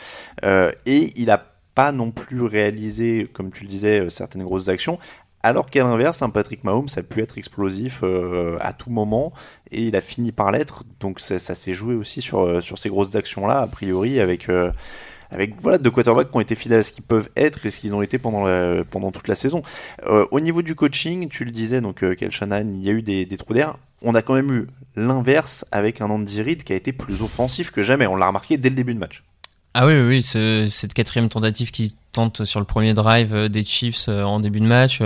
et 0.86 1.12
il 1.16 1.26
n'a 1.26 1.44
pas 1.76 1.92
non 1.92 2.12
plus 2.12 2.44
réalisé, 2.44 3.28
comme 3.34 3.52
tu 3.52 3.64
le 3.64 3.70
disais, 3.70 4.10
certaines 4.10 4.44
grosses 4.44 4.68
actions. 4.68 5.00
Alors 5.46 5.70
qu'à 5.70 5.84
l'inverse, 5.84 6.22
un 6.22 6.30
Patrick 6.30 6.64
Mahomes 6.64 6.88
a 6.96 7.02
pu 7.02 7.20
être 7.20 7.38
explosif 7.38 8.04
à 8.62 8.74
tout 8.74 8.92
moment 8.92 9.34
et 9.72 9.84
il 9.84 9.96
a 9.96 10.02
fini 10.02 10.32
par 10.32 10.52
l'être. 10.52 10.84
Donc 11.00 11.20
ça, 11.20 11.40
ça 11.40 11.56
s'est 11.56 11.74
joué 11.74 11.96
aussi 11.96 12.22
sur, 12.22 12.64
sur 12.64 12.78
ces 12.78 12.90
grosses 12.90 13.16
actions-là, 13.16 13.60
a 13.60 13.68
priori, 13.68 14.20
avec 14.20 14.48
avec 15.34 15.60
voilà 15.62 15.78
deux 15.78 15.92
quarterbacks 15.92 16.30
qui 16.30 16.38
ont 16.38 16.42
été 16.42 16.56
fidèles 16.56 16.80
à 16.80 16.84
ce 16.84 16.92
qu'ils 16.92 17.04
peuvent 17.04 17.30
être 17.36 17.66
et 17.66 17.72
ce 17.72 17.80
qu'ils 17.80 17.96
ont 17.96 18.02
été 18.02 18.18
pendant, 18.18 18.46
pendant 18.90 19.12
toute 19.12 19.28
la 19.28 19.36
saison. 19.36 19.64
Euh, 20.06 20.26
au 20.32 20.40
niveau 20.40 20.62
du 20.62 20.76
coaching, 20.76 21.28
tu 21.30 21.44
le 21.44 21.52
disais, 21.52 21.82
donc 21.82 22.04
euh, 22.04 22.16
Kel 22.16 22.30
il 22.32 22.84
y 22.84 22.90
a 22.90 22.94
eu 22.94 23.02
des, 23.02 23.26
trous 23.38 23.54
d'air. 23.54 23.78
On 24.02 24.16
a 24.16 24.22
quand 24.22 24.34
même 24.34 24.52
eu 24.52 24.68
l'inverse 24.96 25.66
avec 25.72 26.02
un 26.02 26.10
Andy 26.10 26.42
Reid 26.42 26.64
qui 26.64 26.74
a 26.74 26.76
été 26.76 26.92
plus 26.92 27.22
offensif 27.22 27.72
que 27.72 27.84
jamais. 27.84 28.06
On 28.06 28.16
l'a 28.16 28.28
remarqué 28.28 28.58
dès 28.58 28.70
le 28.70 28.76
début 28.76 28.94
de 28.94 29.00
match. 29.00 29.24
Ah 29.74 29.88
oui, 29.88 29.94
oui, 29.94 30.22
ce, 30.22 30.68
cette 30.70 30.94
quatrième 30.94 31.30
tentative 31.30 31.72
qui 31.72 31.96
tente 32.12 32.46
sur 32.46 32.60
le 32.60 32.66
premier 32.66 32.94
drive 32.94 33.34
euh, 33.34 33.50
des 33.50 33.66
Chiefs 33.66 34.08
euh, 34.08 34.24
en 34.24 34.40
début 34.40 34.60
de 34.60 34.68
match. 34.68 35.02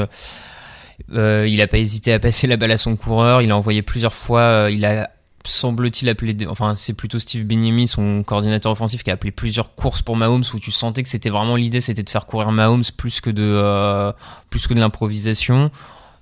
Il 1.09 1.57
n'a 1.57 1.67
pas 1.67 1.77
hésité 1.77 2.11
à 2.11 2.19
passer 2.19 2.47
la 2.47 2.57
balle 2.57 2.71
à 2.71 2.77
son 2.77 2.95
coureur. 2.97 3.41
Il 3.41 3.51
a 3.51 3.57
envoyé 3.57 3.81
plusieurs 3.81 4.13
fois. 4.13 4.67
il 4.69 4.83
a 4.83 5.09
semble-t-il 5.49 6.09
appelé, 6.09 6.35
enfin 6.47 6.75
c'est 6.75 6.93
plutôt 6.93 7.19
Steve 7.19 7.43
Bignemi, 7.43 7.87
son 7.87 8.23
coordinateur 8.23 8.71
offensif, 8.71 9.03
qui 9.03 9.09
a 9.09 9.13
appelé 9.13 9.31
plusieurs 9.31 9.75
courses 9.75 10.01
pour 10.01 10.15
Mahomes 10.15 10.43
où 10.53 10.59
tu 10.59 10.71
sentais 10.71 11.03
que 11.03 11.09
c'était 11.09 11.29
vraiment 11.29 11.55
l'idée, 11.55 11.81
c'était 11.81 12.03
de 12.03 12.09
faire 12.09 12.25
courir 12.25 12.51
Mahomes 12.51 12.83
plus 12.97 13.21
que 13.21 13.29
de 13.29 13.49
euh, 13.51 14.11
plus 14.49 14.67
que 14.67 14.73
de 14.73 14.79
l'improvisation. 14.79 15.71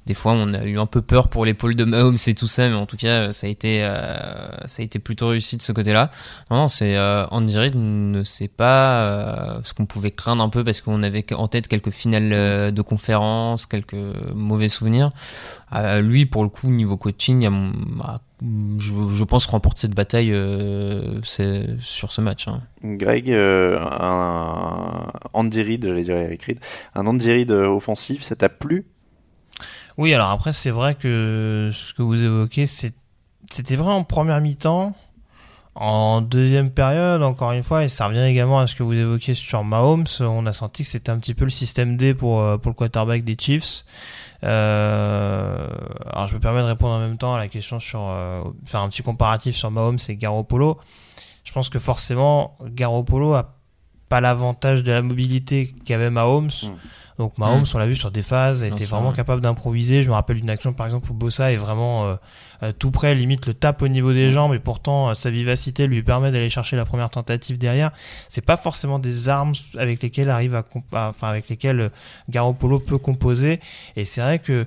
Des 0.06 0.14
fois, 0.14 0.34
on 0.34 0.54
a 0.54 0.64
eu 0.64 0.78
un 0.78 0.86
peu 0.86 1.02
peur 1.02 1.30
pour 1.30 1.46
l'épaule 1.46 1.76
de 1.76 1.84
Mahomes 1.84 2.18
et 2.28 2.36
tout 2.36 2.48
ça, 2.48 2.68
mais 2.70 2.76
en 2.76 2.86
tout 2.86 2.98
cas, 2.98 3.32
ça 3.32 3.48
a 3.48 3.50
été 3.50 3.84
euh, 3.84 4.48
ça 4.68 4.82
a 4.82 4.84
été 4.84 5.00
plutôt 5.00 5.30
réussi 5.30 5.58
de 5.58 5.62
ce 5.62 5.72
côté-là. 5.72 6.12
Non, 6.52 6.58
non 6.58 6.68
c'est 6.68 6.96
euh, 6.96 7.26
Andy 7.32 7.58
Reid 7.58 7.76
ne 7.76 8.24
sait 8.24 8.48
pas 8.48 9.02
euh, 9.02 9.60
ce 9.64 9.74
qu'on 9.74 9.86
pouvait 9.86 10.12
craindre 10.12 10.44
un 10.44 10.50
peu 10.50 10.64
parce 10.64 10.82
qu'on 10.82 11.02
avait 11.04 11.26
en 11.34 11.48
tête 11.48 11.68
quelques 11.68 11.92
finales 11.92 12.72
de 12.72 12.82
conférences, 12.82 13.66
quelques 13.66 13.96
mauvais 14.34 14.68
souvenirs. 14.68 15.10
lui, 16.02 16.26
pour 16.26 16.44
le 16.44 16.50
coup, 16.50 16.68
niveau 16.68 16.98
coaching, 16.98 17.46
a, 18.04 18.20
je, 18.42 19.24
pense 19.24 19.46
remporter 19.46 19.82
cette 19.82 19.96
bataille 19.96 20.32
euh, 20.34 21.22
sur 21.24 22.12
ce 22.12 22.22
match. 22.22 22.48
Hein. 22.48 22.62
Greg, 22.84 23.32
euh, 23.32 23.80
un 23.80 25.12
Andy 25.34 25.62
Reid, 25.62 25.86
j'allais 25.86 26.04
dire 26.04 26.18
Eric 26.18 26.44
Reid, 26.44 26.60
un 26.96 27.08
Andy 27.08 27.32
Reid 27.32 27.52
euh, 27.52 27.68
offensif, 27.68 28.24
ça 28.24 28.36
t'a 28.36 28.50
plu? 28.50 28.86
Oui, 29.98 30.14
alors 30.14 30.30
après, 30.30 30.54
c'est 30.54 30.72
vrai 30.72 30.96
que 30.96 31.72
ce 31.74 31.94
que 31.94 32.02
vous 32.02 32.22
évoquez, 32.22 32.66
c'était 32.66 33.76
vrai 33.76 33.94
en 33.94 34.04
première 34.04 34.42
mi-temps. 34.42 34.96
En 35.76 36.22
deuxième 36.22 36.72
période, 36.72 37.22
encore 37.22 37.52
une 37.52 37.64
fois, 37.64 37.84
et 37.84 37.90
ça 37.90 38.08
revient 38.08 38.24
également 38.24 38.60
à 38.60 38.68
ce 38.68 38.76
que 38.76 38.84
vous 38.84 38.94
évoquiez 38.94 39.34
sur 39.34 39.66
Mahomes, 39.66 40.06
on 40.22 40.46
a 40.46 40.54
senti 40.54 40.84
que 40.84 40.90
c'était 40.90 41.10
un 41.10 41.20
petit 41.20 41.34
peu 41.34 41.44
le 41.44 41.50
système 41.50 41.98
D 41.98 42.14
pour, 42.14 42.42
pour 42.62 42.70
le 42.70 42.74
quarterback 42.74 43.26
des 43.26 43.36
Chiefs. 43.38 43.84
Euh, 44.46 45.68
alors 46.12 46.28
je 46.28 46.36
me 46.36 46.40
permets 46.40 46.62
de 46.62 46.68
répondre 46.68 46.94
en 46.94 47.00
même 47.00 47.18
temps 47.18 47.34
à 47.34 47.40
la 47.40 47.48
question 47.48 47.80
sur 47.80 48.02
euh, 48.02 48.44
faire 48.66 48.82
un 48.82 48.90
petit 48.90 49.02
comparatif 49.02 49.56
sur 49.56 49.72
Mahomes 49.72 49.98
et 50.08 50.16
Garoppolo. 50.16 50.80
Je 51.44 51.52
pense 51.52 51.70
que 51.70 51.80
forcément 51.80 52.58
Garoppolo 52.64 53.34
a 53.34 53.56
pas 54.10 54.22
l'avantage 54.22 54.84
de 54.84 54.92
la 54.92 55.02
mobilité 55.02 55.74
qu'avait 55.86 56.10
Mahomes. 56.10 56.52
Hmm. 56.64 56.76
Donc 57.18 57.38
Mahomes, 57.38 57.62
mm. 57.62 57.66
on 57.74 57.78
l'a 57.78 57.88
vu 57.88 57.96
sur 57.96 58.12
des 58.12 58.22
phases, 58.22 58.64
été 58.64 58.86
vraiment 58.86 59.12
capable 59.12 59.42
d'improviser. 59.42 60.04
Je 60.04 60.10
me 60.10 60.14
rappelle 60.14 60.38
d'une 60.38 60.50
action 60.50 60.74
par 60.74 60.86
exemple 60.86 61.10
où 61.12 61.14
Bossa 61.14 61.52
est 61.52 61.58
vraiment 61.58 62.06
euh, 62.06 62.16
euh, 62.64 62.72
tout 62.78 62.92
près, 62.92 63.16
limite 63.16 63.46
le 63.46 63.54
tape 63.54 63.82
au 63.82 63.88
niveau 63.88 64.14
des 64.14 64.28
mm. 64.28 64.32
jambes, 64.32 64.54
et 64.54 64.60
pourtant 64.60 65.10
euh, 65.10 65.14
sa 65.14 65.30
vivacité 65.30 65.88
lui 65.88 66.04
permet 66.04 66.32
d'aller 66.32 66.50
chercher 66.50 66.76
la 66.76 66.86
première 66.86 67.10
tentative 67.10 67.58
derrière. 67.58 67.92
C'est 68.28 68.46
pas 68.46 68.58
forcément 68.58 69.00
des 69.00 69.30
armes 69.30 69.54
avec 69.78 70.04
lesquelles 70.04 70.30
arrive 70.30 70.56
à, 70.56 70.66
enfin 70.94 71.30
avec 71.30 71.50
lesquelles 71.50 71.92
Garoppolo 72.30 72.80
peut 72.80 72.98
composer. 72.98 73.60
Et 73.96 74.06
c'est 74.06 74.22
vrai 74.22 74.40
que 74.40 74.66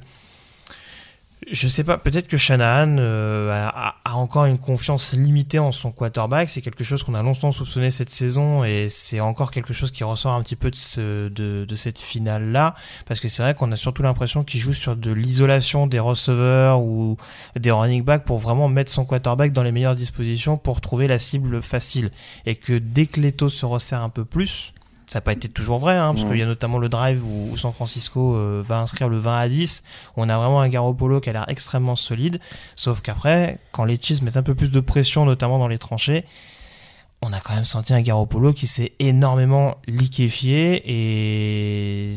je 1.50 1.68
sais 1.68 1.84
pas, 1.84 1.98
peut-être 1.98 2.28
que 2.28 2.36
Shanahan 2.36 2.96
euh, 2.98 3.50
a, 3.52 3.96
encore 4.14 4.44
une 4.44 4.58
confiance 4.58 5.14
limitée 5.14 5.58
en 5.58 5.72
son 5.72 5.92
quarterback. 5.92 6.48
C'est 6.48 6.60
quelque 6.60 6.84
chose 6.84 7.02
qu'on 7.02 7.14
a 7.14 7.22
longtemps 7.22 7.52
soupçonné 7.52 7.90
cette 7.90 8.10
saison 8.10 8.64
et 8.64 8.88
c'est 8.88 9.20
encore 9.20 9.50
quelque 9.50 9.72
chose 9.72 9.90
qui 9.90 10.04
ressort 10.04 10.32
un 10.32 10.42
petit 10.42 10.56
peu 10.56 10.70
de, 10.70 11.74
cette 11.74 11.98
finale-là. 11.98 12.74
Parce 13.06 13.20
que 13.20 13.28
c'est 13.28 13.42
vrai 13.42 13.54
qu'on 13.54 13.72
a 13.72 13.76
surtout 13.76 14.02
l'impression 14.02 14.44
qu'il 14.44 14.60
joue 14.60 14.72
sur 14.72 14.96
de 14.96 15.12
l'isolation 15.12 15.86
des 15.86 15.98
receveurs 15.98 16.80
ou 16.80 17.16
des 17.56 17.70
running 17.70 18.02
backs 18.02 18.24
pour 18.24 18.38
vraiment 18.38 18.68
mettre 18.68 18.92
son 18.92 19.04
quarterback 19.04 19.52
dans 19.52 19.62
les 19.62 19.72
meilleures 19.72 19.94
dispositions 19.94 20.56
pour 20.56 20.80
trouver 20.80 21.06
la 21.06 21.18
cible 21.18 21.62
facile. 21.62 22.10
Et 22.46 22.56
que 22.56 22.78
dès 22.78 23.06
que 23.06 23.20
l'étau 23.20 23.48
se 23.48 23.64
resserre 23.64 24.02
un 24.02 24.10
peu 24.10 24.24
plus, 24.24 24.72
ça 25.08 25.16
n'a 25.16 25.20
pas 25.22 25.32
été 25.32 25.48
toujours 25.48 25.78
vrai, 25.78 25.96
hein, 25.96 26.12
parce 26.12 26.26
qu'il 26.26 26.36
y 26.36 26.42
a 26.42 26.46
notamment 26.46 26.76
le 26.76 26.90
drive 26.90 27.24
où, 27.24 27.56
San 27.56 27.72
Francisco 27.72 28.34
euh, 28.34 28.62
va 28.62 28.78
inscrire 28.78 29.08
le 29.08 29.16
20 29.16 29.38
à 29.38 29.48
10. 29.48 29.82
Où 30.16 30.22
on 30.22 30.28
a 30.28 30.36
vraiment 30.36 30.60
un 30.60 30.68
Garoppolo 30.68 31.20
qui 31.20 31.30
a 31.30 31.32
l'air 31.32 31.46
extrêmement 31.48 31.96
solide. 31.96 32.40
Sauf 32.76 33.00
qu'après, 33.00 33.58
quand 33.72 33.86
les 33.86 33.98
Chiefs 33.98 34.20
mettent 34.20 34.36
un 34.36 34.42
peu 34.42 34.54
plus 34.54 34.70
de 34.70 34.80
pression, 34.80 35.24
notamment 35.24 35.58
dans 35.58 35.68
les 35.68 35.78
tranchées, 35.78 36.26
on 37.22 37.32
a 37.32 37.40
quand 37.40 37.54
même 37.54 37.64
senti 37.64 37.94
un 37.94 38.02
Garoppolo 38.02 38.52
qui 38.52 38.66
s'est 38.66 38.92
énormément 38.98 39.78
liquéfié. 39.86 40.82
Et 40.86 42.14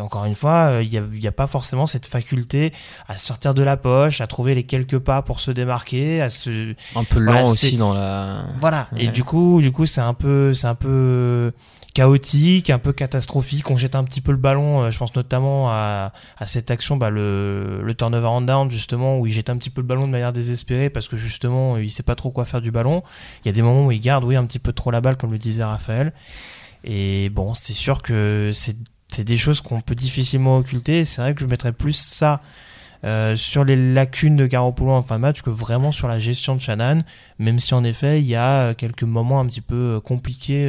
encore 0.00 0.26
une 0.26 0.34
fois, 0.34 0.80
il 0.82 0.90
n'y 0.90 0.98
a, 0.98 1.28
a, 1.28 1.32
pas 1.32 1.46
forcément 1.46 1.86
cette 1.86 2.06
faculté 2.06 2.74
à 3.08 3.16
sortir 3.16 3.54
de 3.54 3.62
la 3.62 3.78
poche, 3.78 4.20
à 4.20 4.26
trouver 4.26 4.54
les 4.54 4.64
quelques 4.64 4.98
pas 4.98 5.22
pour 5.22 5.40
se 5.40 5.50
démarquer, 5.50 6.20
à 6.20 6.28
se. 6.28 6.74
Un 6.94 7.04
peu 7.04 7.20
lent 7.20 7.44
aussi 7.44 7.78
dans 7.78 7.94
la. 7.94 8.44
Voilà. 8.60 8.88
Et 8.98 9.08
du 9.08 9.24
coup, 9.24 9.62
du 9.62 9.72
coup, 9.72 9.86
c'est 9.86 10.02
un 10.02 10.14
peu, 10.14 10.52
c'est 10.52 10.68
un 10.68 10.76
peu 10.76 11.52
chaotique, 11.94 12.70
un 12.70 12.80
peu 12.80 12.92
catastrophique. 12.92 13.70
On 13.70 13.76
jette 13.76 13.94
un 13.94 14.04
petit 14.04 14.20
peu 14.20 14.32
le 14.32 14.38
ballon. 14.38 14.82
Euh, 14.82 14.90
je 14.90 14.98
pense 14.98 15.14
notamment 15.14 15.70
à, 15.70 16.12
à 16.36 16.46
cette 16.46 16.70
action, 16.70 16.96
bah, 16.96 17.08
le, 17.08 17.82
le 17.82 17.94
turnover 17.94 18.26
and 18.26 18.42
down, 18.42 18.70
justement, 18.70 19.18
où 19.18 19.26
il 19.26 19.32
jette 19.32 19.48
un 19.48 19.56
petit 19.56 19.70
peu 19.70 19.80
le 19.80 19.86
ballon 19.86 20.06
de 20.06 20.12
manière 20.12 20.32
désespérée 20.32 20.90
parce 20.90 21.08
que 21.08 21.16
justement, 21.16 21.78
il 21.78 21.90
sait 21.90 22.02
pas 22.02 22.16
trop 22.16 22.30
quoi 22.30 22.44
faire 22.44 22.60
du 22.60 22.72
ballon. 22.72 23.02
Il 23.44 23.48
y 23.48 23.48
a 23.48 23.52
des 23.52 23.62
moments 23.62 23.86
où 23.86 23.92
il 23.92 24.00
garde, 24.00 24.24
oui, 24.24 24.36
un 24.36 24.44
petit 24.44 24.58
peu 24.58 24.72
trop 24.72 24.90
la 24.90 25.00
balle, 25.00 25.16
comme 25.16 25.30
le 25.32 25.38
disait 25.38 25.64
Raphaël. 25.64 26.12
Et 26.82 27.30
bon, 27.30 27.54
c'est 27.54 27.72
sûr 27.72 28.02
que 28.02 28.50
c'est 28.52 29.24
des 29.24 29.36
choses 29.36 29.60
qu'on 29.60 29.80
peut 29.80 29.94
difficilement 29.94 30.58
occulter. 30.58 31.04
C'est 31.04 31.22
vrai 31.22 31.34
que 31.34 31.40
je 31.40 31.46
mettrais 31.46 31.72
plus 31.72 31.92
ça 31.92 32.40
euh, 33.04 33.36
sur 33.36 33.64
les 33.64 33.76
lacunes 33.94 34.34
de 34.34 34.46
Garoppolo 34.46 34.90
en 34.90 35.02
fin 35.02 35.16
de 35.16 35.20
match 35.20 35.42
que 35.42 35.50
vraiment 35.50 35.92
sur 35.92 36.08
la 36.08 36.18
gestion 36.18 36.56
de 36.56 36.60
Shannon, 36.60 37.02
même 37.38 37.60
si 37.60 37.72
en 37.74 37.84
effet 37.84 38.20
il 38.20 38.26
y 38.26 38.34
a 38.34 38.74
quelques 38.74 39.04
moments 39.04 39.40
un 39.40 39.46
petit 39.46 39.60
peu 39.60 40.00
compliqués 40.02 40.66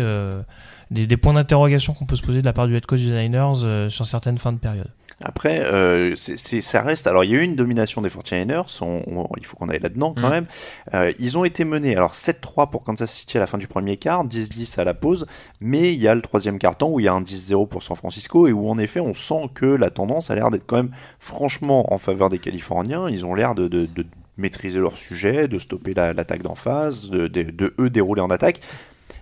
des, 0.92 1.08
des 1.08 1.18
points 1.18 1.34
d'interrogation 1.34 1.94
qu'on 1.94 2.06
peut 2.06 2.16
se 2.16 2.24
poser 2.24 2.42
de 2.42 2.46
la 2.46 2.54
part 2.54 2.68
du 2.68 2.76
head 2.76 2.86
coach 2.86 3.02
des 3.02 3.12
Niners 3.12 3.90
sur 3.90 4.06
certaines 4.06 4.38
fins 4.38 4.54
de 4.54 4.58
période. 4.58 4.90
Après, 5.24 5.62
euh, 5.62 6.14
c'est, 6.16 6.60
ça 6.60 6.82
reste. 6.82 7.08
Alors, 7.08 7.24
il 7.24 7.32
y 7.32 7.36
a 7.36 7.40
eu 7.40 7.44
une 7.44 7.56
domination 7.56 8.02
des 8.02 8.10
49ers, 8.10 8.80
on, 8.82 9.28
il 9.38 9.46
faut 9.46 9.56
qu'on 9.56 9.70
aille 9.70 9.80
là-dedans 9.80 10.14
quand 10.14 10.28
mm. 10.28 10.32
même. 10.32 10.46
Euh, 10.94 11.14
ils 11.20 11.38
ont 11.38 11.46
été 11.46 11.64
menés, 11.64 11.96
alors 11.96 12.14
7-3 12.14 12.70
pour 12.70 12.84
Kansas 12.84 13.12
City 13.12 13.38
à 13.38 13.40
la 13.40 13.48
fin 13.48 13.58
du 13.58 13.68
premier 13.68 13.96
quart, 13.96 14.26
10-10 14.28 14.80
à 14.80 14.84
la 14.84 14.94
pause, 14.94 15.26
mais 15.62 15.94
il 15.94 16.02
y 16.02 16.08
a 16.08 16.16
le 16.16 16.22
troisième 16.22 16.60
quart-temps 16.60 16.90
où 16.90 17.00
il 17.00 17.04
y 17.04 17.08
a 17.08 17.14
un 17.14 17.22
10-0 17.22 17.68
pour 17.68 17.82
San 17.82 17.96
Francisco 17.96 18.48
et 18.48 18.52
où 18.52 18.70
en 18.70 18.78
effet 18.78 19.00
on 19.00 19.14
sent 19.14 19.50
que 19.54 19.66
la 19.66 19.90
tendance 19.90 20.32
a 20.32 20.36
l'air 20.36 20.50
d'être 20.52 20.66
quand 20.66 20.78
même 20.78 20.92
franchement 21.20 21.94
en 21.94 21.98
faveur 21.98 22.28
des 22.30 22.40
Californiens. 22.40 23.08
Ils 23.08 23.26
ont 23.26 23.36
l'air 23.36 23.56
de, 23.56 23.70
de, 23.70 23.86
de 23.86 24.06
maîtriser 24.38 24.80
leur 24.80 24.98
sujet, 24.98 25.48
de 25.48 25.58
stopper 25.60 25.94
l'attaque 25.94 26.42
d'en 26.42 26.56
face, 26.56 27.10
de, 27.10 27.28
de, 27.28 27.74
eux 27.80 27.90
dérouler 27.90 28.22
en 28.22 28.30
attaque. 28.30 28.60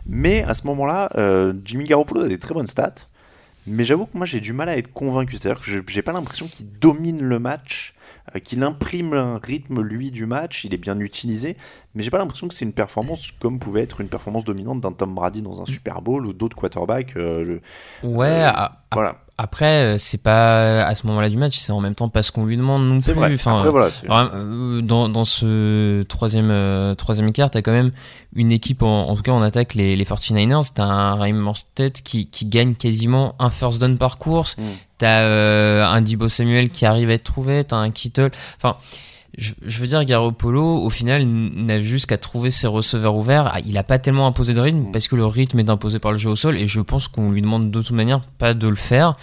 Mais 0.06 0.44
à 0.44 0.54
ce 0.54 0.68
moment-là, 0.68 1.10
euh, 1.16 1.54
Jimmy 1.64 1.86
Garoppolo 1.86 2.26
a 2.26 2.28
des 2.28 2.40
très 2.40 2.54
bonnes 2.54 2.68
stats. 2.68 2.96
Mais 3.66 3.86
j'avoue 3.86 4.06
que 4.06 4.18
moi 4.18 4.26
j'ai 4.26 4.42
du 4.42 4.52
mal 4.52 4.68
à 4.70 4.78
être 4.78 4.92
convaincu. 4.92 5.38
C'est-à-dire 5.38 5.64
que 5.64 5.92
j'ai 5.92 6.02
pas 6.02 6.12
l'impression 6.12 6.48
qu'il 6.48 6.70
domine 6.70 7.24
le 7.24 7.40
match, 7.40 7.94
qu'il 8.44 8.64
imprime 8.64 9.14
un 9.14 9.40
rythme 9.44 9.82
lui 9.82 10.12
du 10.12 10.26
match. 10.26 10.64
Il 10.64 10.74
est 10.74 10.78
bien 10.78 11.00
utilisé, 11.00 11.58
mais 11.94 12.04
j'ai 12.04 12.10
pas 12.10 12.18
l'impression 12.18 12.48
que 12.48 12.54
c'est 12.54 12.66
une 12.66 12.74
performance 12.74 13.32
comme 13.40 13.60
pouvait 13.60 13.82
être 13.82 14.02
une 14.02 14.10
performance 14.10 14.44
dominante 14.44 14.82
d'un 14.82 14.92
Tom 14.92 15.14
Brady 15.14 15.42
dans 15.42 15.62
un 15.62 15.66
Super 15.66 16.02
Bowl 16.02 16.26
ou 16.26 16.34
d'autres 16.34 16.58
quarterbacks. 16.58 17.16
Euh, 17.16 17.60
ouais, 18.04 18.46
euh, 18.46 18.52
voilà. 18.92 19.18
Après, 19.38 19.98
c'est 19.98 20.22
pas 20.22 20.86
à 20.86 20.94
ce 20.94 21.08
moment-là 21.08 21.28
du 21.28 21.38
match, 21.38 21.58
c'est 21.58 21.72
en 21.72 21.82
même 21.82 21.96
temps 21.96 22.08
pas 22.08 22.22
ce 22.22 22.32
qu'on 22.32 22.46
lui 22.46 22.56
demande 22.56 22.84
non 22.84 23.00
plus. 23.00 23.14
Vrai. 23.14 23.34
Enfin, 23.34 23.58
Après, 23.58 23.72
voilà, 23.72 23.90
dans, 24.82 25.10
dans 25.10 25.26
ce 25.26 26.04
troisième, 26.04 26.96
troisième 26.96 27.32
quart, 27.32 27.50
t'as 27.50 27.64
quand 27.64 27.72
même 27.72 27.90
une 28.36 28.52
équipe, 28.52 28.84
en, 28.84 29.16
tout 29.16 29.24
cas 29.24 29.32
en 29.32 29.42
attaque, 29.42 29.74
les, 29.74 29.96
les 29.96 30.06
49ers, 30.06 30.72
t'as 30.74 30.84
un 30.84 31.16
Raymond 31.16 31.56
State 31.56 32.02
qui, 32.04 32.28
qui 32.28 32.46
gagne 32.46 32.76
quasiment 32.76 33.36
un 33.40 33.50
first 33.50 33.82
down 33.82 33.98
par 33.98 34.20
course, 34.20 34.58
mm. 34.58 34.62
T'as 34.98 35.88
un 35.88 36.02
Dibo 36.02 36.30
Samuel 36.30 36.70
qui 36.70 36.86
arrive 36.86 37.10
à 37.10 37.14
être 37.14 37.24
trouvé, 37.24 37.64
t'as 37.64 37.78
un 37.78 37.92
Kittle. 37.92 38.32
Enfin, 38.58 38.78
je, 39.38 39.80
veux 39.80 39.88
dire, 39.88 40.06
Garoppolo, 40.06 40.84
au 40.84 40.90
final, 40.92 41.26
n'a 41.26 41.82
juste 41.82 42.06
qu'à 42.06 42.18
trouver 42.18 42.52
ses 42.52 42.68
receveurs 42.68 43.16
ouverts. 43.16 43.50
Ah, 43.52 43.60
il 43.66 43.74
n'a 43.74 43.84
pas 43.84 43.98
tellement 43.98 44.28
imposé 44.28 44.54
de 44.54 44.60
rythme 44.60 44.92
parce 44.92 45.08
que 45.08 45.16
le 45.16 45.26
rythme 45.26 45.60
est 45.60 45.70
imposé 45.70 45.98
par 45.98 46.12
le 46.12 46.18
jeu 46.18 46.30
au 46.30 46.36
sol 46.36 46.56
et 46.58 46.68
je 46.68 46.80
pense 46.82 47.08
qu'on 47.08 47.32
lui 47.32 47.42
demande 47.42 47.72
de 47.72 47.82
toute 47.82 47.92
manière 47.92 48.22
pas 48.38 48.54
de 48.54 48.68
le 48.68 48.76
faire. 48.76 49.16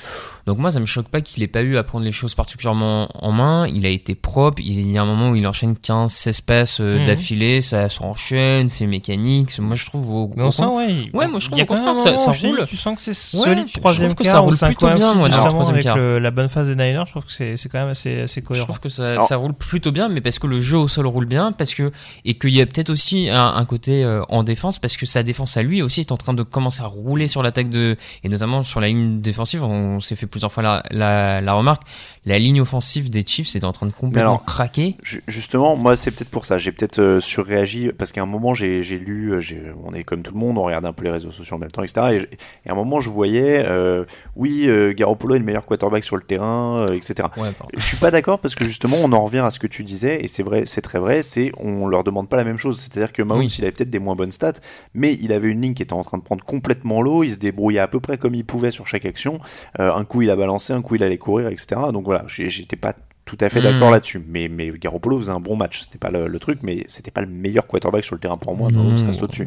Donc 0.46 0.58
moi, 0.58 0.70
ça 0.70 0.80
me 0.80 0.86
choque 0.86 1.08
pas 1.08 1.20
qu'il 1.20 1.42
ait 1.42 1.48
pas 1.48 1.62
eu 1.62 1.76
à 1.76 1.84
prendre 1.84 2.04
les 2.04 2.12
choses 2.12 2.34
particulièrement 2.34 3.08
en 3.14 3.30
main. 3.30 3.68
Il 3.68 3.86
a 3.86 3.88
été 3.88 4.14
propre. 4.14 4.60
Il 4.60 4.90
y 4.90 4.98
a 4.98 5.02
un 5.02 5.04
moment 5.04 5.30
où 5.30 5.36
il 5.36 5.46
enchaîne 5.46 5.76
15, 5.76 6.10
16 6.10 6.40
passes 6.40 6.80
euh, 6.80 6.98
mhm. 6.98 7.06
d'affilée. 7.06 7.62
Ça 7.62 7.88
s'enchaîne, 7.88 8.68
c'est 8.68 8.86
mécanique. 8.86 9.56
Moi, 9.58 9.76
je 9.76 9.86
trouve. 9.86 10.12
Au, 10.12 10.30
Mais 10.34 10.42
on 10.42 10.50
sent, 10.50 10.64
ouais. 10.64 11.10
Ouais, 11.12 11.28
moi, 11.28 11.38
je 11.38 11.46
trouve 11.46 11.60
au 11.60 11.66
contraire, 11.66 11.96
ça, 11.96 12.16
ça 12.16 12.32
roule. 12.32 12.64
tu 12.66 12.76
sens 12.76 12.96
que 12.96 13.00
c'est 13.00 13.14
solide. 13.14 13.70
troisième 13.72 14.14
quart, 14.14 14.24
ça 14.24 14.40
roule 14.40 14.56
plutôt 14.56 14.90
bien, 14.90 15.14
moi, 15.14 15.28
justement, 15.28 15.68
avec 15.68 15.84
la 15.84 16.30
bonne 16.30 16.48
phase 16.48 16.68
des 16.68 16.74
Niners. 16.74 17.04
Je 17.06 17.12
trouve 17.12 17.24
que 17.24 17.32
c'est 17.32 17.68
quand 17.68 17.78
même 17.78 17.88
assez, 17.88 18.22
assez 18.22 18.42
cohérent. 18.42 18.66
Je 18.66 18.72
trouve 18.72 18.80
que 18.80 18.88
ça, 18.88 19.20
ça 19.20 19.36
roule 19.36 19.54
plutôt 19.54 19.92
bien, 19.92 19.99
mais 20.08 20.20
parce 20.20 20.38
que 20.38 20.46
le 20.46 20.60
jeu 20.60 20.78
au 20.78 20.88
sol 20.88 21.06
roule 21.06 21.26
bien, 21.26 21.52
parce 21.52 21.74
que, 21.74 21.92
et 22.24 22.34
qu'il 22.34 22.50
y 22.50 22.60
a 22.60 22.66
peut-être 22.66 22.90
aussi 22.90 23.28
un, 23.30 23.64
côté 23.64 24.04
euh, 24.04 24.22
en 24.28 24.42
défense, 24.42 24.78
parce 24.78 24.96
que 24.96 25.06
sa 25.06 25.22
défense 25.22 25.56
à 25.56 25.62
lui 25.62 25.82
aussi 25.82 26.00
est 26.00 26.12
en 26.12 26.16
train 26.16 26.34
de 26.34 26.42
commencer 26.42 26.82
à 26.82 26.86
rouler 26.86 27.28
sur 27.28 27.42
l'attaque 27.42 27.70
de, 27.70 27.96
et 28.24 28.28
notamment 28.28 28.62
sur 28.62 28.80
la 28.80 28.88
ligne 28.88 29.20
défensive. 29.20 29.62
On 29.62 30.00
s'est 30.00 30.16
fait 30.16 30.26
plusieurs 30.26 30.52
fois 30.52 30.62
la, 30.62 30.82
la 30.90 31.10
la, 31.40 31.52
remarque, 31.54 31.82
la 32.24 32.38
ligne 32.38 32.60
offensive 32.60 33.10
des 33.10 33.24
Chiefs 33.26 33.54
est 33.56 33.64
en 33.64 33.72
train 33.72 33.86
de 33.86 33.92
complètement 33.92 34.38
craquer. 34.38 34.96
Justement, 35.26 35.76
moi 35.76 35.96
c'est 35.96 36.10
peut-être 36.10 36.30
pour 36.30 36.44
ça. 36.44 36.58
J'ai 36.58 36.72
peut-être 36.72 36.98
euh, 36.98 37.20
surréagi 37.20 37.90
parce 37.96 38.12
qu'à 38.12 38.22
un 38.22 38.26
moment 38.26 38.54
j'ai 38.54 38.82
lu, 38.82 39.32
euh, 39.32 39.40
on 39.84 39.94
est 39.94 40.04
comme 40.04 40.22
tout 40.22 40.32
le 40.32 40.38
monde, 40.38 40.58
on 40.58 40.62
regarde 40.62 40.84
un 40.84 40.92
peu 40.92 41.04
les 41.04 41.10
réseaux 41.10 41.30
sociaux 41.30 41.56
en 41.56 41.58
même 41.58 41.70
temps, 41.70 41.82
etc. 41.82 42.26
Et, 42.64 42.68
à 42.68 42.72
un 42.72 42.76
moment 42.76 43.00
je 43.00 43.10
voyais, 43.10 43.64
euh, 43.66 44.04
oui, 44.36 44.68
Garoppolo 44.94 45.34
est 45.34 45.38
le 45.38 45.44
meilleur 45.44 45.64
quarterback 45.64 46.04
sur 46.04 46.16
le 46.16 46.22
terrain, 46.22 46.86
etc. 46.92 47.28
je 47.76 47.84
suis 47.84 47.96
pas 47.96 48.10
d'accord 48.10 48.38
parce 48.38 48.54
que 48.54 48.64
justement 48.64 48.96
on 49.02 49.12
en 49.12 49.24
revient 49.24 49.38
à 49.38 49.50
ce 49.50 49.58
que 49.58 49.66
tu 49.66 49.82
disais 49.90 50.22
et 50.24 50.28
c'est 50.28 50.42
vrai, 50.42 50.64
c'est 50.66 50.80
très 50.80 50.98
vrai. 50.98 51.22
C'est 51.22 51.52
on 51.58 51.86
leur 51.86 52.04
demande 52.04 52.28
pas 52.28 52.36
la 52.36 52.44
même 52.44 52.56
chose. 52.56 52.80
C'est-à-dire 52.80 53.12
que 53.12 53.22
Mahomes 53.22 53.48
il 53.58 53.64
avait 53.64 53.72
peut-être 53.72 53.90
des 53.90 53.98
moins 53.98 54.16
bonnes 54.16 54.32
stats, 54.32 54.54
mais 54.94 55.18
il 55.20 55.32
avait 55.32 55.48
une 55.48 55.60
ligne 55.60 55.74
qui 55.74 55.82
était 55.82 55.92
en 55.92 56.04
train 56.04 56.18
de 56.18 56.22
prendre 56.22 56.44
complètement 56.44 57.02
l'eau. 57.02 57.24
Il 57.24 57.32
se 57.32 57.38
débrouillait 57.38 57.80
à 57.80 57.88
peu 57.88 58.00
près 58.00 58.18
comme 58.18 58.34
il 58.34 58.44
pouvait 58.44 58.70
sur 58.70 58.86
chaque 58.86 59.04
action. 59.04 59.40
un 59.78 60.04
coup 60.04 60.22
il 60.22 60.30
a 60.30 60.36
balancé, 60.36 60.72
un 60.72 60.82
coup 60.82 60.94
il 60.94 61.02
allait 61.02 61.18
courir, 61.18 61.48
etc. 61.48 61.80
Donc 61.92 62.04
voilà, 62.04 62.24
j'étais 62.26 62.76
pas 62.76 62.94
tout 63.30 63.38
à 63.40 63.48
fait 63.48 63.62
d'accord 63.62 63.90
hmm. 63.90 63.92
là-dessus. 63.92 64.24
Mais, 64.26 64.48
mais 64.48 64.72
Garoppolo 64.72 65.20
faisait 65.20 65.30
un 65.30 65.38
bon 65.38 65.54
match. 65.54 65.82
C'était 65.82 65.98
pas 65.98 66.10
le, 66.10 66.38
truc, 66.40 66.58
mais 66.64 66.84
c'était 66.88 67.12
pas 67.12 67.20
le 67.20 67.28
meilleur 67.28 67.68
quarterback 67.68 68.02
sur 68.02 68.16
le 68.16 68.20
terrain 68.20 68.34
pour 68.34 68.56
moi. 68.56 68.68
Mmh. 68.72 69.06
reste 69.06 69.22
au-dessus. 69.22 69.46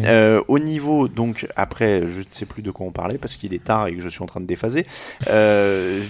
Euh, 0.00 0.42
au 0.48 0.58
niveau, 0.58 1.06
donc, 1.06 1.46
après, 1.54 2.08
je 2.08 2.18
ne 2.18 2.24
sais 2.32 2.44
plus 2.44 2.62
de 2.62 2.72
quoi 2.72 2.86
on 2.86 2.90
parlait 2.90 3.18
parce 3.18 3.36
qu'il 3.36 3.54
est 3.54 3.62
tard 3.62 3.86
et 3.86 3.94
que 3.94 4.00
je 4.00 4.08
suis 4.08 4.20
en 4.20 4.26
train 4.26 4.40
de 4.40 4.46
déphaser. 4.46 4.84
Euh, 5.28 6.02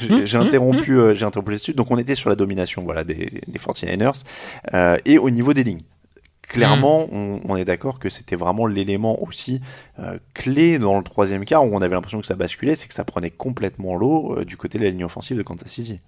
j'ai 0.24 0.36
interrompu, 0.36 0.92
euh, 0.92 1.14
j'ai 1.14 1.24
interrompu. 1.24 1.56
Donc, 1.72 1.90
on 1.90 1.96
était 1.96 2.14
sur 2.14 2.28
la 2.28 2.36
domination 2.36 2.82
voilà, 2.82 3.02
des, 3.02 3.40
des 3.46 3.58
49ers. 3.58 4.24
et 5.06 5.16
au 5.16 5.30
niveau 5.30 5.54
des 5.54 5.64
lignes 5.64 5.80
clairement, 6.48 7.06
on, 7.12 7.56
est 7.56 7.64
d'accord 7.64 7.98
que 7.98 8.08
c'était 8.08 8.36
vraiment 8.36 8.66
l'élément 8.66 9.22
aussi 9.22 9.60
euh, 9.98 10.18
clé 10.34 10.78
dans 10.78 10.96
le 10.96 11.04
troisième 11.04 11.44
quart 11.44 11.64
où 11.64 11.74
on 11.74 11.82
avait 11.82 11.94
l'impression 11.94 12.20
que 12.20 12.26
ça 12.26 12.34
basculait, 12.34 12.74
c'est 12.74 12.88
que 12.88 12.94
ça 12.94 13.04
prenait 13.04 13.30
complètement 13.30 13.94
l'eau 13.96 14.38
euh, 14.38 14.44
du 14.44 14.56
côté 14.56 14.78
de 14.78 14.84
la 14.84 14.90
ligne 14.90 15.04
offensive 15.04 15.36
de 15.36 15.42
Kansas 15.42 15.70
City. 15.70 16.00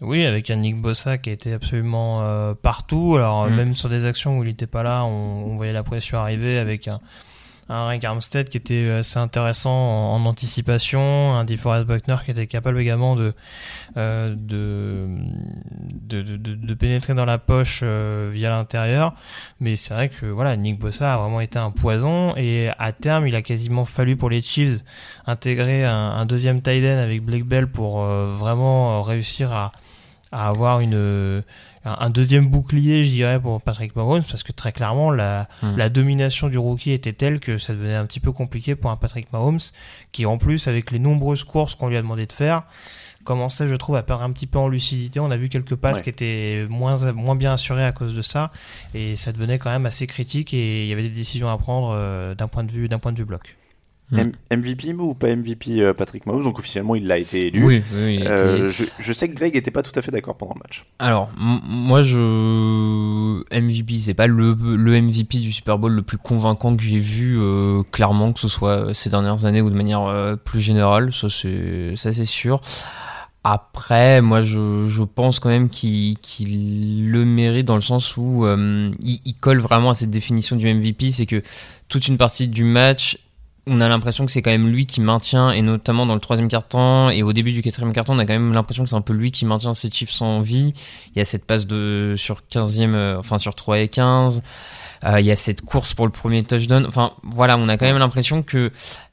Oui, 0.00 0.24
avec 0.24 0.50
un 0.50 0.56
Nick 0.56 0.76
Bossa 0.76 1.18
qui 1.18 1.30
était 1.30 1.52
absolument 1.52 2.22
euh, 2.22 2.54
partout. 2.54 3.16
Alors 3.16 3.48
mm. 3.48 3.54
même 3.54 3.74
sur 3.74 3.88
des 3.88 4.06
actions 4.06 4.38
où 4.38 4.42
il 4.42 4.46
n'était 4.46 4.66
pas 4.66 4.82
là, 4.82 5.04
on, 5.04 5.56
voyait 5.56 5.72
la 5.72 5.82
pression 5.82 6.18
arriver 6.18 6.58
avec 6.58 6.88
un, 6.88 7.00
un 7.70 7.86
Rick 7.86 8.04
Armstead 8.04 8.48
qui 8.48 8.56
était 8.56 8.74
euh, 8.74 8.98
assez 9.00 9.18
intéressant 9.18 9.70
en, 9.70 10.24
anticipation, 10.24 11.00
un 11.34 11.44
DeForest 11.44 11.86
Buckner 11.86 12.16
qui 12.24 12.32
était 12.32 12.46
capable 12.46 12.80
également 12.80 13.14
de, 13.14 13.32
euh, 13.96 14.34
de, 14.36 15.06
de, 16.08 16.22
de, 16.36 16.74
pénétrer 16.74 17.14
dans 17.14 17.24
la 17.24 17.38
poche 17.38 17.80
euh, 17.82 18.28
via 18.32 18.50
l'intérieur. 18.50 19.14
Mais 19.60 19.76
c'est 19.76 19.94
vrai 19.94 20.08
que 20.08 20.26
voilà, 20.26 20.56
Nick 20.56 20.78
Bossa 20.78 21.14
a 21.14 21.18
vraiment 21.18 21.40
été 21.40 21.58
un 21.58 21.70
poison 21.70 22.34
et 22.36 22.70
à 22.78 22.92
terme, 22.92 23.28
il 23.28 23.36
a 23.36 23.42
quasiment 23.42 23.84
fallu 23.84 24.16
pour 24.16 24.30
les 24.30 24.42
Chiefs 24.42 24.80
intégrer 25.26 25.84
un, 25.84 25.94
un 25.94 26.26
deuxième 26.26 26.62
tight 26.62 26.84
end 26.84 26.98
avec 26.98 27.22
Blake 27.22 27.44
Bell 27.44 27.68
pour 27.68 28.00
vraiment 28.02 29.02
réussir 29.02 29.52
à, 29.52 29.72
à 30.32 30.48
avoir 30.48 30.80
une 30.80 31.42
un 31.84 32.10
deuxième 32.10 32.46
bouclier, 32.46 33.04
je 33.04 33.10
dirais, 33.10 33.40
pour 33.40 33.62
Patrick 33.62 33.96
Mahomes, 33.96 34.22
parce 34.22 34.42
que 34.42 34.52
très 34.52 34.70
clairement, 34.70 35.10
la, 35.10 35.48
hmm. 35.62 35.76
la, 35.76 35.88
domination 35.88 36.48
du 36.48 36.58
rookie 36.58 36.92
était 36.92 37.14
telle 37.14 37.40
que 37.40 37.56
ça 37.56 37.72
devenait 37.72 37.94
un 37.94 38.04
petit 38.04 38.20
peu 38.20 38.32
compliqué 38.32 38.74
pour 38.74 38.90
un 38.90 38.96
Patrick 38.96 39.32
Mahomes, 39.32 39.60
qui 40.12 40.26
en 40.26 40.36
plus, 40.36 40.68
avec 40.68 40.90
les 40.90 40.98
nombreuses 40.98 41.42
courses 41.42 41.74
qu'on 41.74 41.88
lui 41.88 41.96
a 41.96 42.02
demandé 42.02 42.26
de 42.26 42.32
faire, 42.32 42.64
commençait, 43.24 43.66
je 43.66 43.74
trouve, 43.74 43.96
à 43.96 44.02
perdre 44.02 44.24
un 44.24 44.32
petit 44.32 44.46
peu 44.46 44.58
en 44.58 44.68
lucidité. 44.68 45.20
On 45.20 45.30
a 45.30 45.36
vu 45.36 45.48
quelques 45.48 45.74
passes 45.74 46.02
qui 46.02 46.10
étaient 46.10 46.66
moins, 46.68 47.12
moins 47.12 47.34
bien 47.36 47.54
assurées 47.54 47.84
à 47.84 47.92
cause 47.92 48.14
de 48.14 48.22
ça, 48.22 48.52
et 48.94 49.16
ça 49.16 49.32
devenait 49.32 49.58
quand 49.58 49.70
même 49.70 49.86
assez 49.86 50.06
critique, 50.06 50.52
et 50.52 50.82
il 50.82 50.88
y 50.88 50.92
avait 50.92 51.02
des 51.02 51.08
décisions 51.08 51.48
à 51.48 51.56
prendre 51.56 51.92
euh, 51.94 52.34
d'un 52.34 52.48
point 52.48 52.64
de 52.64 52.72
vue 52.72 52.88
d'un 52.88 52.98
point 52.98 53.12
de 53.12 53.18
vue 53.18 53.24
bloc. 53.24 53.56
MVP 54.12 54.92
ou 54.94 55.14
pas 55.14 55.34
MVP 55.34 55.80
euh, 55.80 55.94
Patrick 55.94 56.26
Mahomes 56.26 56.42
Donc 56.42 56.58
officiellement 56.58 56.96
il 56.96 57.06
l'a 57.06 57.18
été 57.18 57.46
élu. 57.46 57.64
Oui, 57.64 57.82
oui 57.94 58.22
euh, 58.26 58.68
je, 58.68 59.12
sais 59.12 59.28
que 59.28 59.34
Greg 59.34 59.56
était 59.56 59.70
pas 59.70 59.82
tout 59.82 59.96
à 59.96 60.02
fait 60.02 60.10
d'accord 60.10 60.36
pendant 60.36 60.54
le 60.54 60.60
match. 60.60 60.84
Alors 60.98 61.30
moi 61.36 62.02
je 62.02 63.42
MVP 63.56 64.00
c'est 64.00 64.14
pas 64.14 64.26
le, 64.26 64.54
le, 64.54 65.00
MVP 65.00 65.38
du 65.38 65.52
Super 65.52 65.78
Bowl 65.78 65.92
le 65.92 66.02
plus 66.02 66.18
convaincant 66.18 66.76
que 66.76 66.82
j'ai 66.82 66.98
vu 66.98 67.38
euh, 67.38 67.82
clairement 67.92 68.32
que 68.32 68.40
ce 68.40 68.48
soit 68.48 68.92
ces 68.94 69.10
dernières 69.10 69.46
années 69.46 69.62
ou 69.62 69.70
de 69.70 69.76
manière 69.76 70.36
plus 70.44 70.60
générale 70.60 71.12
ça 71.12 71.28
c'est 71.30 72.24
sûr. 72.24 72.60
Après, 73.42 74.20
moi, 74.20 74.42
je, 74.42 74.86
je 74.88 75.02
pense 75.02 75.40
quand 75.40 75.48
même 75.48 75.70
qu'il 75.70 76.18
le 77.10 77.24
mérite 77.24 77.66
dans 77.66 77.74
le 77.74 77.80
sens 77.80 78.18
où 78.18 78.46
il, 78.46 79.20
il, 79.24 79.34
colle 79.34 79.60
vraiment 79.60 79.90
à 79.90 79.94
cette 79.94 80.10
définition 80.10 80.56
du 80.56 80.70
MVP, 80.72 81.08
c'est 81.08 81.24
que 81.24 81.42
toute 81.88 82.06
une 82.06 82.18
partie 82.18 82.48
du 82.48 82.64
match 82.64 83.16
on 83.66 83.80
a 83.80 83.88
l'impression 83.88 84.26
que 84.26 84.32
c'est 84.32 84.42
quand 84.42 84.50
même 84.50 84.68
lui 84.68 84.86
qui 84.86 85.00
maintient, 85.00 85.50
et 85.50 85.62
notamment 85.62 86.06
dans 86.06 86.14
le 86.14 86.20
troisième 86.20 86.48
quart-temps 86.48 87.10
et 87.10 87.22
au 87.22 87.32
début 87.32 87.52
du 87.52 87.62
quatrième 87.62 87.92
quart-temps, 87.92 88.14
on 88.14 88.18
a 88.18 88.26
quand 88.26 88.32
même 88.32 88.52
l'impression 88.52 88.84
que 88.84 88.90
c'est 88.90 88.96
un 88.96 89.00
peu 89.00 89.12
lui 89.12 89.30
qui 89.30 89.44
maintient 89.44 89.74
ses 89.74 89.90
chiffres 89.90 90.12
sans 90.12 90.40
vie. 90.40 90.72
Il 91.14 91.18
y 91.18 91.22
a 91.22 91.24
cette 91.24 91.44
passe 91.44 91.66
de 91.66 92.14
sur 92.16 92.42
15e, 92.50 92.94
euh, 92.94 93.18
enfin 93.18 93.38
sur 93.38 93.54
3 93.54 93.80
et 93.80 93.88
15. 93.88 94.42
Euh, 95.04 95.20
il 95.20 95.26
y 95.26 95.30
a 95.30 95.36
cette 95.36 95.62
course 95.62 95.94
pour 95.94 96.06
le 96.06 96.12
premier 96.12 96.42
touchdown. 96.42 96.84
Enfin, 96.86 97.12
voilà, 97.22 97.56
on 97.56 97.68
a 97.68 97.76
quand 97.76 97.86
même 97.86 97.98
l'impression 97.98 98.42
que 98.42 98.70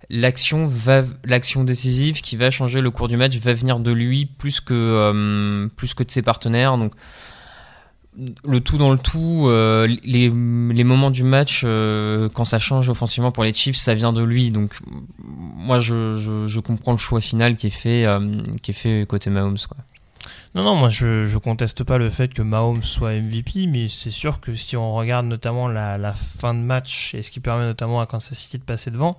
l'action 0.10 0.65
va, 0.65 1.03
l'action 1.23 1.63
décisive 1.63 2.21
qui 2.21 2.36
va 2.36 2.49
changer 2.51 2.81
le 2.81 2.91
cours 2.91 3.07
du 3.07 3.17
match 3.17 3.38
va 3.38 3.53
venir 3.53 3.79
de 3.79 3.91
lui 3.91 4.25
plus 4.25 4.62
que, 4.62 4.73
euh, 4.73 5.67
plus 5.75 5.93
que 5.93 6.03
de 6.03 6.12
ses 6.12 6.21
partenaires. 6.21 6.77
Donc, 6.77 6.93
le 8.43 8.60
tout 8.60 8.77
dans 8.77 8.91
le 8.91 8.97
tout, 8.97 9.45
euh, 9.47 9.88
les, 10.03 10.30
moments 10.30 11.12
du 11.12 11.23
match, 11.23 11.62
euh, 11.63 12.30
quand 12.30 12.45
ça 12.45 12.60
change 12.60 12.89
offensivement 12.89 13.32
pour 13.32 13.43
les 13.43 13.53
Chiefs, 13.53 13.75
ça 13.75 13.93
vient 13.93 14.13
de 14.13 14.23
lui. 14.23 14.49
Donc, 14.49 14.75
moi, 15.19 15.80
je, 15.80 16.15
je, 16.15 16.47
je 16.47 16.60
comprends 16.60 16.93
le 16.93 16.97
choix 16.97 17.21
final 17.21 17.56
qui 17.56 17.67
est 17.67 17.71
fait, 17.71 18.06
euh, 18.06 18.41
qui 18.62 18.71
est 18.71 18.73
fait 18.73 19.06
côté 19.08 19.30
Mahomes. 19.30 19.58
Non, 20.56 20.63
non, 20.63 20.75
moi, 20.75 20.89
je, 20.89 21.27
je 21.27 21.38
conteste 21.38 21.84
pas 21.84 21.97
le 21.99 22.10
fait 22.10 22.34
que 22.34 22.41
Mahomes 22.41 22.84
soit 22.84 23.13
MVP, 23.13 23.67
mais 23.67 23.88
c'est 23.88 24.12
sûr 24.12 24.39
que 24.39 24.56
si 24.56 24.75
on 24.75 24.93
regarde 24.93 25.27
notamment 25.27 25.67
la, 25.67 26.13
fin 26.13 26.53
de 26.53 26.60
match 26.60 27.13
et 27.13 27.21
ce 27.21 27.30
qui 27.30 27.39
permet 27.39 27.65
notamment 27.65 28.01
à 28.01 28.08
Kansas 28.08 28.38
City 28.38 28.58
de 28.58 28.63
passer 28.63 28.89
devant, 28.89 29.17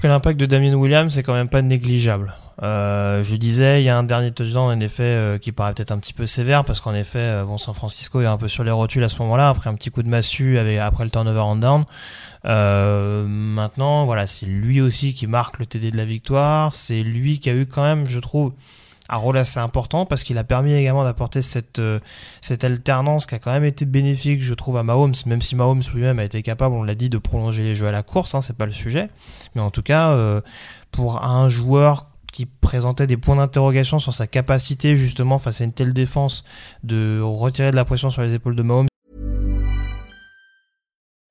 que 0.00 0.06
l'impact 0.06 0.40
de 0.40 0.46
Damien 0.46 0.74
Williams 0.74 1.14
c'est 1.14 1.22
quand 1.22 1.34
même 1.34 1.50
pas 1.50 1.60
négligeable. 1.60 2.32
Euh, 2.62 3.22
je 3.22 3.34
disais, 3.34 3.82
il 3.82 3.84
y 3.84 3.88
a 3.88 3.98
un 3.98 4.04
dernier 4.04 4.30
touchdown 4.30 4.76
en 4.76 4.80
effet 4.80 5.02
euh, 5.02 5.38
qui 5.38 5.50
paraît 5.50 5.74
peut-être 5.74 5.90
un 5.90 5.98
petit 5.98 6.12
peu 6.12 6.26
sévère 6.26 6.64
parce 6.64 6.80
qu'en 6.80 6.94
effet, 6.94 7.18
euh, 7.18 7.44
bon, 7.44 7.58
San 7.58 7.74
Francisco 7.74 8.20
est 8.20 8.26
un 8.26 8.36
peu 8.36 8.48
sur 8.48 8.62
les 8.62 8.70
rotules 8.70 9.02
à 9.02 9.08
ce 9.08 9.20
moment-là 9.22 9.48
après 9.48 9.70
un 9.70 9.74
petit 9.74 9.90
coup 9.90 10.02
de 10.02 10.08
massue 10.08 10.58
avec, 10.58 10.78
après 10.78 11.04
le 11.04 11.10
turnover 11.10 11.40
en 11.40 11.56
down. 11.56 11.84
maintenant, 12.44 14.06
voilà, 14.06 14.26
c'est 14.26 14.46
lui 14.46 14.80
aussi 14.80 15.14
qui 15.14 15.26
marque 15.26 15.58
le 15.58 15.66
TD 15.66 15.90
de 15.90 15.96
la 15.96 16.04
victoire. 16.04 16.74
C'est 16.74 17.02
lui 17.02 17.40
qui 17.40 17.50
a 17.50 17.54
eu 17.54 17.66
quand 17.66 17.82
même, 17.82 18.06
je 18.06 18.20
trouve, 18.20 18.52
un 19.10 19.16
rôle 19.16 19.36
assez 19.36 19.58
important 19.58 20.06
parce 20.06 20.24
qu'il 20.24 20.38
a 20.38 20.44
permis 20.44 20.72
également 20.72 21.04
d'apporter 21.04 21.42
cette, 21.42 21.82
cette 22.40 22.64
alternance 22.64 23.26
qui 23.26 23.34
a 23.34 23.38
quand 23.38 23.52
même 23.52 23.64
été 23.64 23.84
bénéfique, 23.84 24.42
je 24.42 24.54
trouve, 24.54 24.76
à 24.76 24.82
Mahomes, 24.82 25.14
même 25.26 25.42
si 25.42 25.56
Mahomes 25.56 25.82
lui-même 25.92 26.20
a 26.20 26.24
été 26.24 26.42
capable, 26.42 26.74
on 26.74 26.84
l'a 26.84 26.94
dit, 26.94 27.10
de 27.10 27.18
prolonger 27.18 27.64
les 27.64 27.74
jeux 27.74 27.88
à 27.88 27.92
la 27.92 28.02
course, 28.02 28.34
hein, 28.34 28.40
c'est 28.40 28.56
pas 28.56 28.66
le 28.66 28.72
sujet. 28.72 29.10
Mais 29.54 29.60
en 29.60 29.70
tout 29.70 29.82
cas, 29.82 30.16
pour 30.90 31.24
un 31.24 31.48
joueur 31.48 32.06
qui 32.34 32.46
présentait 32.46 33.06
des 33.06 33.16
points 33.16 33.36
d'interrogation 33.36 33.98
sur 33.98 34.12
sa 34.12 34.26
capacité 34.26 34.96
justement 34.96 35.38
face 35.38 35.60
à 35.60 35.64
une 35.64 35.72
telle 35.72 35.92
défense 35.92 36.44
de 36.82 37.20
retirer 37.22 37.70
de 37.70 37.76
la 37.76 37.84
pression 37.84 38.10
sur 38.10 38.22
les 38.22 38.34
épaules 38.34 38.56
de 38.56 38.62
Mahomes. 38.62 38.88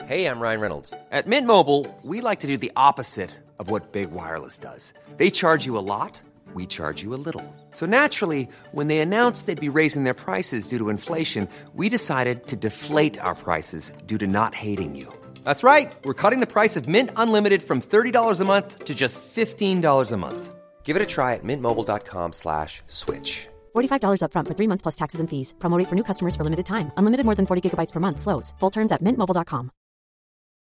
Hey, 0.07 0.25
I'm 0.25 0.39
Ryan 0.39 0.59
Reynolds. 0.59 0.93
At 1.11 1.27
Mint 1.27 1.45
Mobile, 1.45 1.87
we 2.03 2.21
like 2.21 2.39
to 2.39 2.47
do 2.47 2.57
the 2.57 2.71
opposite 2.75 3.29
of 3.59 3.69
what 3.69 3.91
Big 3.91 4.11
Wireless 4.11 4.57
does. 4.57 4.93
They 5.17 5.29
charge 5.29 5.65
you 5.65 5.77
a 5.77 5.83
lot. 5.83 6.21
we 6.53 6.65
charge 6.65 7.01
you 7.03 7.13
a 7.13 7.21
little. 7.27 7.43
So 7.71 7.85
naturally, 7.85 8.47
when 8.71 8.87
they 8.87 8.99
announced 8.99 9.45
they'd 9.45 9.59
be 9.59 9.69
raising 9.69 10.03
their 10.03 10.13
prices 10.13 10.67
due 10.67 10.77
to 10.77 10.89
inflation, 10.89 11.47
we 11.73 11.89
decided 11.89 12.47
to 12.47 12.55
deflate 12.55 13.19
our 13.19 13.35
prices 13.35 13.91
due 14.05 14.17
to 14.19 14.27
not 14.27 14.53
hating 14.53 14.95
you. 14.95 15.07
That's 15.43 15.63
right. 15.63 15.91
We're 16.03 16.13
cutting 16.13 16.39
the 16.39 16.53
price 16.53 16.75
of 16.77 16.87
Mint 16.87 17.11
Unlimited 17.15 17.63
from 17.63 17.81
$30 17.81 18.39
a 18.39 18.45
month 18.45 18.85
to 18.85 18.93
just 18.93 19.19
$15 19.35 20.11
a 20.11 20.17
month. 20.17 20.52
Give 20.83 20.95
it 20.95 21.01
a 21.01 21.05
try 21.05 21.33
at 21.33 21.43
mintmobile.com 21.43 22.33
slash 22.33 22.81
switch. 22.87 23.47
$45 23.73 24.21
upfront 24.21 24.47
for 24.47 24.53
three 24.53 24.67
months 24.67 24.83
plus 24.83 24.95
taxes 24.95 25.19
and 25.19 25.29
fees. 25.29 25.53
Promote 25.59 25.87
for 25.89 25.95
new 25.95 26.03
customers 26.03 26.35
for 26.35 26.43
limited 26.43 26.65
time. 26.65 26.91
Unlimited 26.97 27.25
more 27.25 27.35
than 27.35 27.45
40 27.45 27.61
gigabytes 27.69 27.91
per 27.91 27.99
month. 27.99 28.19
Slows. 28.19 28.53
Full 28.59 28.69
terms 28.71 28.91
at 28.91 29.01
mintmobile.com. 29.01 29.71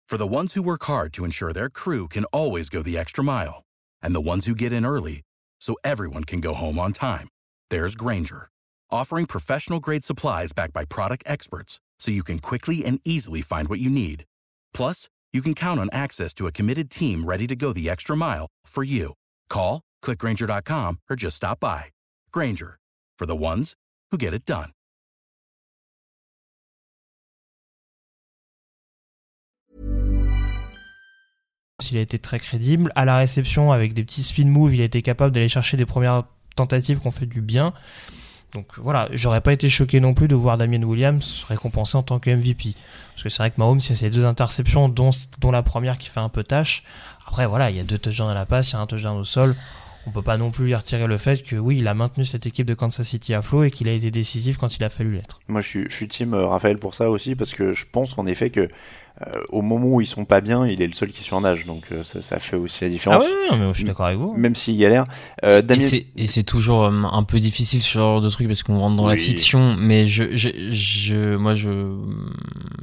For 0.08 0.18
the 0.18 0.26
ones 0.26 0.52
who 0.52 0.62
work 0.62 0.84
hard 0.84 1.12
to 1.14 1.24
ensure 1.24 1.52
their 1.52 1.70
crew 1.70 2.06
can 2.06 2.24
always 2.26 2.68
go 2.68 2.82
the 2.82 2.98
extra 2.98 3.24
mile, 3.24 3.62
and 4.02 4.14
the 4.14 4.20
ones 4.20 4.46
who 4.46 4.54
get 4.54 4.72
in 4.72 4.84
early 4.84 5.22
so 5.58 5.74
everyone 5.84 6.24
can 6.24 6.40
go 6.40 6.52
home 6.54 6.78
on 6.78 6.92
time. 6.92 7.28
There's 7.70 7.94
Granger, 7.94 8.48
offering 8.90 9.26
professional 9.26 9.80
grade 9.80 10.04
supplies 10.04 10.52
backed 10.52 10.74
by 10.74 10.84
product 10.84 11.22
experts 11.26 11.80
so 11.98 12.10
you 12.10 12.24
can 12.24 12.40
quickly 12.40 12.84
and 12.84 13.00
easily 13.04 13.40
find 13.42 13.68
what 13.68 13.78
you 13.78 13.88
need. 13.88 14.24
Plus, 14.74 15.08
you 15.32 15.40
can 15.40 15.54
count 15.54 15.80
on 15.80 15.88
access 15.92 16.34
to 16.34 16.46
a 16.46 16.52
committed 16.52 16.90
team 16.90 17.24
ready 17.24 17.46
to 17.46 17.56
go 17.56 17.72
the 17.72 17.88
extra 17.88 18.16
mile 18.16 18.48
for 18.66 18.84
you. 18.84 19.14
Call, 19.48 19.80
clickgranger.com, 20.02 20.98
or 21.08 21.16
just 21.16 21.36
stop 21.36 21.60
by. 21.60 21.84
Granger, 22.30 22.78
for 23.18 23.26
the 23.26 23.36
ones 23.36 23.74
who 24.10 24.18
get 24.18 24.34
it 24.34 24.46
done. 24.46 24.70
Il 31.90 31.98
a 31.98 32.00
été 32.00 32.18
très 32.18 32.38
crédible. 32.38 32.92
À 32.94 33.04
la 33.04 33.16
réception, 33.16 33.72
avec 33.72 33.92
des 33.92 34.04
petits 34.04 34.22
spin 34.22 34.46
moves, 34.46 34.74
il 34.74 34.80
a 34.80 34.84
été 34.84 35.02
capable 35.02 35.32
d'aller 35.32 35.48
chercher 35.48 35.76
des 35.76 35.84
premières 35.84 36.24
tentatives 36.56 37.00
qui 37.00 37.06
ont 37.06 37.10
fait 37.10 37.26
du 37.26 37.40
bien. 37.40 37.72
Donc 38.52 38.66
voilà, 38.76 39.08
j'aurais 39.12 39.40
pas 39.40 39.52
été 39.52 39.68
choqué 39.70 39.98
non 39.98 40.12
plus 40.12 40.28
de 40.28 40.34
voir 40.34 40.58
Damien 40.58 40.82
Williams 40.82 41.44
récompensé 41.48 41.96
en 41.96 42.02
tant 42.02 42.18
que 42.18 42.30
MVP. 42.30 42.74
Parce 43.10 43.22
que 43.22 43.28
c'est 43.30 43.38
vrai 43.38 43.50
que 43.50 43.56
Mahomes, 43.58 43.80
il 43.80 43.88
y 43.88 43.92
a 43.92 43.94
ces 43.94 44.10
deux 44.10 44.26
interceptions, 44.26 44.88
dont, 44.88 45.10
dont 45.38 45.50
la 45.50 45.62
première 45.62 45.96
qui 45.96 46.08
fait 46.08 46.20
un 46.20 46.28
peu 46.28 46.44
tâche. 46.44 46.82
Après, 47.26 47.46
voilà, 47.46 47.70
il 47.70 47.76
y 47.76 47.80
a 47.80 47.84
deux 47.84 47.98
touchdowns 47.98 48.30
à 48.30 48.34
la 48.34 48.46
passe, 48.46 48.70
il 48.70 48.74
y 48.74 48.76
a 48.76 48.80
un 48.80 48.86
touchdown 48.86 49.18
au 49.18 49.24
sol. 49.24 49.56
On 50.06 50.10
peut 50.10 50.22
pas 50.22 50.36
non 50.36 50.50
plus 50.50 50.66
lui 50.66 50.74
retirer 50.74 51.06
le 51.06 51.16
fait 51.16 51.42
que 51.42 51.56
oui, 51.56 51.78
il 51.78 51.86
a 51.86 51.94
maintenu 51.94 52.24
cette 52.24 52.46
équipe 52.46 52.66
de 52.66 52.74
Kansas 52.74 53.06
City 53.06 53.34
à 53.34 53.42
flot 53.42 53.64
et 53.64 53.70
qu'il 53.70 53.88
a 53.88 53.92
été 53.92 54.10
décisif 54.10 54.58
quand 54.58 54.76
il 54.76 54.82
a 54.82 54.88
fallu 54.88 55.14
l'être. 55.14 55.40
Moi, 55.48 55.60
je 55.60 55.68
suis, 55.68 55.84
je 55.88 55.94
suis 55.94 56.08
team 56.08 56.34
euh, 56.34 56.46
Raphaël 56.46 56.78
pour 56.78 56.94
ça 56.94 57.10
aussi, 57.10 57.36
parce 57.36 57.54
que 57.54 57.72
je 57.72 57.86
pense 57.90 58.18
en 58.18 58.26
effet 58.26 58.50
que 58.50 58.68
euh, 59.28 59.40
au 59.50 59.62
moment 59.62 59.86
où 59.86 60.00
ils 60.00 60.06
sont 60.06 60.24
pas 60.24 60.40
bien, 60.40 60.66
il 60.66 60.82
est 60.82 60.86
le 60.86 60.92
seul 60.92 61.10
qui 61.10 61.22
surnage, 61.22 61.66
donc 61.66 61.84
euh, 61.92 62.02
ça, 62.02 62.22
ça, 62.22 62.38
fait 62.38 62.56
aussi 62.56 62.84
la 62.84 62.90
différence. 62.90 63.24
Ah 63.50 63.56
mais 63.56 63.68
je 63.68 63.72
suis 63.72 63.84
d'accord 63.84 64.06
avec 64.06 64.18
vous. 64.18 64.34
Même 64.36 64.54
s'il 64.54 64.76
galère. 64.76 65.04
Euh, 65.44 65.62
Et 66.16 66.26
c'est 66.26 66.42
toujours 66.42 66.84
un 66.86 67.22
peu 67.22 67.38
difficile 67.38 67.82
ce 67.82 67.92
genre 67.92 68.20
de 68.20 68.28
truc 68.28 68.48
parce 68.48 68.62
qu'on 68.62 68.78
rentre 68.78 68.96
dans 68.96 69.06
la 69.06 69.16
fiction, 69.16 69.76
mais 69.78 70.06
je, 70.06 70.36
je, 70.36 70.48
je 70.70 71.36
moi 71.36 71.54
je, 71.54 71.68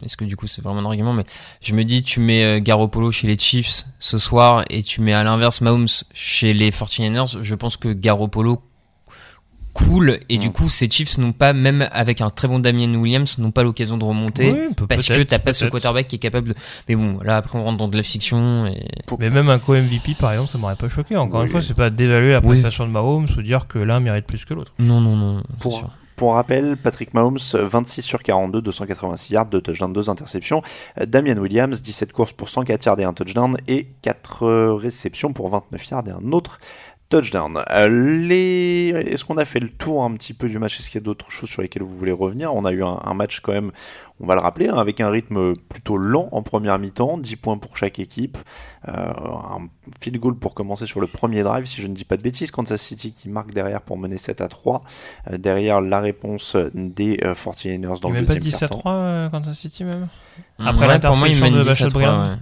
est-ce 0.04 0.16
que 0.16 0.26
du 0.26 0.36
coup 0.36 0.48
c'est 0.48 0.62
vraiment 0.62 0.82
un 0.82 0.86
argument, 0.86 1.14
mais 1.14 1.24
je 1.62 1.74
me 1.74 1.84
dis 1.84 2.04
tu 2.04 2.20
mets 2.20 2.62
Garoppolo 2.62 3.12
chez 3.12 3.28
les 3.28 3.38
Chiefs 3.38 3.86
ce 4.00 4.18
soir 4.18 4.64
et 4.70 4.84
tu 4.84 5.02
mets 5.02 5.14
à 5.14 5.24
l'inverse 5.24 5.62
Mahomes 5.62 5.88
chez 6.14 6.54
les 6.54 6.72
49ers, 6.72 7.42
je 7.42 7.56
pense 7.56 7.78
que 7.78 7.90
Garoppolo 7.90 8.62
cool 9.86 10.20
et 10.30 10.38
du 10.38 10.50
mm. 10.50 10.52
coup 10.52 10.70
ces 10.70 10.90
Chiefs 10.90 11.18
n'ont 11.18 11.32
pas 11.32 11.54
même 11.54 11.88
avec 11.92 12.22
un 12.22 12.30
très 12.30 12.48
bon 12.48 12.60
Damien 12.60 12.94
Williams 12.96 13.38
n'ont 13.38 13.52
pas 13.52 13.64
l'occasion 13.64 13.98
de 13.98 14.04
remonter 14.04 14.54
parce 14.88 15.08
que 15.08 15.24
t'as 15.24 15.40
pas 15.40 15.54
ce 15.54 15.66
quarterback 15.66 16.08
qui 16.08 16.16
est 16.16 16.20
capable 16.20 16.50
de 16.50 16.56
mais 16.88 16.96
bon 16.96 17.20
là 17.24 17.38
après 17.38 17.58
on 17.58 17.64
rentre 17.64 17.78
dans 17.78 17.88
de 17.88 17.98
la 17.98 18.04
fiction 18.04 18.68
et... 18.68 18.86
mais 19.20 19.30
même 19.30 19.50
un 19.50 19.60
co-MVP 19.60 20.16
par 20.20 20.34
exemple 20.34 20.50
ça 20.50 20.58
m'aurait 20.58 20.76
pas 20.76 20.90
choqué 20.90 21.16
encore 21.16 21.44
une 21.44 21.50
fois 21.50 21.62
c'est 21.62 21.74
pas 21.74 21.90
d'évaluer 21.90 22.32
la 22.32 22.42
prestation 22.42 22.86
de 22.86 22.92
Mahomes 22.92 23.28
ou 23.38 23.42
dire 23.42 23.68
que 23.68 23.80
l'un 23.80 24.00
mérite 24.00 24.26
plus 24.26 24.46
que 24.46 24.54
l'autre 24.54 24.74
non 24.80 25.02
non 25.02 25.16
non 25.16 25.44
pour, 25.60 25.74
sûr. 25.74 25.90
Pour 26.20 26.34
rappel, 26.34 26.76
Patrick 26.76 27.14
Mahomes, 27.14 27.40
26 27.54 28.02
sur 28.02 28.22
42, 28.22 28.62
286 28.62 29.32
yards, 29.32 29.46
2 29.46 29.62
touchdowns, 29.62 29.94
2 29.94 30.10
interceptions. 30.10 30.62
Damien 31.08 31.38
Williams, 31.38 31.82
17 31.82 32.12
courses 32.12 32.34
pour 32.34 32.50
104 32.50 32.86
yards 32.88 33.00
et 33.00 33.06
un 33.06 33.14
touchdown, 33.14 33.56
et 33.70 33.88
4 34.02 34.74
réceptions 34.74 35.32
pour 35.32 35.48
29 35.48 35.90
yards 35.90 36.08
et 36.10 36.12
un 36.12 36.34
autre 36.34 36.60
touchdown. 37.10 37.62
Euh, 37.72 37.88
les... 37.88 38.90
Est-ce 39.08 39.26
qu'on 39.26 39.38
a 39.38 39.46
fait 39.46 39.60
le 39.60 39.70
tour 39.70 40.04
un 40.04 40.14
petit 40.14 40.34
peu 40.34 40.48
du 40.48 40.60
match? 40.60 40.80
Est-ce 40.80 40.90
qu'il 40.90 41.02
y 41.02 41.04
a 41.04 41.06
d'autres 41.06 41.32
choses 41.32 41.50
sur 41.50 41.62
lesquelles 41.62 41.84
vous 41.84 41.96
voulez 41.96 42.12
revenir? 42.12 42.54
On 42.54 42.66
a 42.66 42.72
eu 42.72 42.84
un, 42.84 43.14
match 43.14 43.40
quand 43.40 43.52
même, 43.52 43.72
on 44.20 44.28
va 44.28 44.36
le 44.36 44.42
rappeler, 44.42 44.70
hein, 44.70 44.78
avec 44.78 45.02
un 45.02 45.10
rythme 45.10 45.54
plutôt 45.68 45.98
lent 45.98 46.30
en 46.32 46.44
première 46.44 46.78
mi-temps, 46.78 47.18
10 47.18 47.36
points 47.38 47.58
pour 47.58 47.76
chaque 47.78 48.00
équipe, 48.00 48.38
euh, 48.88 48.92
un 48.92 49.68
field 50.00 50.20
goal 50.20 50.36
pour 50.36 50.54
commencer 50.54 50.86
sur 50.86 51.02
le 51.02 51.08
premier 51.08 51.42
drive, 51.42 51.66
si 51.66 51.82
je 51.82 51.88
ne 51.88 51.96
dis 51.96 52.06
pas 52.06 52.16
de 52.16 52.22
bêtises, 52.22 52.52
Kansas 52.52 52.82
City 52.82 53.12
qui 53.12 53.28
marque 53.28 53.52
derrière 53.52 53.82
pour 53.82 53.98
mener 53.98 54.18
7 54.18 54.42
à 54.42 54.48
3, 54.48 54.82
euh, 55.32 55.38
derrière 55.38 55.82
la 55.82 56.00
réponse 56.00 56.56
des 56.74 57.18
49ers 57.18 58.00
dans 58.00 58.12
le 58.12 58.22
deuxième 58.22 58.26
quart-temps. 58.26 58.34
pas 58.34 58.40
10 58.40 58.64
à 58.64 58.68
3 58.68 59.30
Kansas 59.32 59.58
City 59.58 59.84
même? 59.84 60.08
Après 60.60 60.88
l'interception 60.88 61.52
de 61.52 61.64
Bachot 61.64 61.88
Brown 61.90 62.40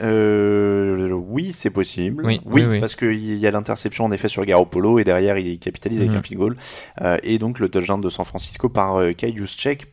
euh, 0.00 1.07
oui, 1.48 1.54
c'est 1.54 1.70
possible. 1.70 2.24
Oui, 2.24 2.80
parce 2.80 2.94
qu'il 2.94 3.38
y 3.38 3.46
a 3.46 3.50
l'interception 3.50 4.04
en 4.04 4.12
effet 4.12 4.28
sur 4.28 4.44
Garoppolo 4.44 4.98
et 4.98 5.04
derrière 5.04 5.38
il 5.38 5.58
capitalise 5.58 6.00
avec 6.00 6.12
mm. 6.12 6.16
un 6.16 6.22
field 6.22 6.38
goal. 6.38 6.56
Euh, 7.02 7.18
et 7.22 7.38
donc 7.38 7.58
le 7.58 7.68
touchdown 7.68 8.00
de 8.00 8.08
San 8.08 8.24
Francisco 8.24 8.68
par 8.68 8.96
euh, 8.96 9.12
Kai 9.12 9.34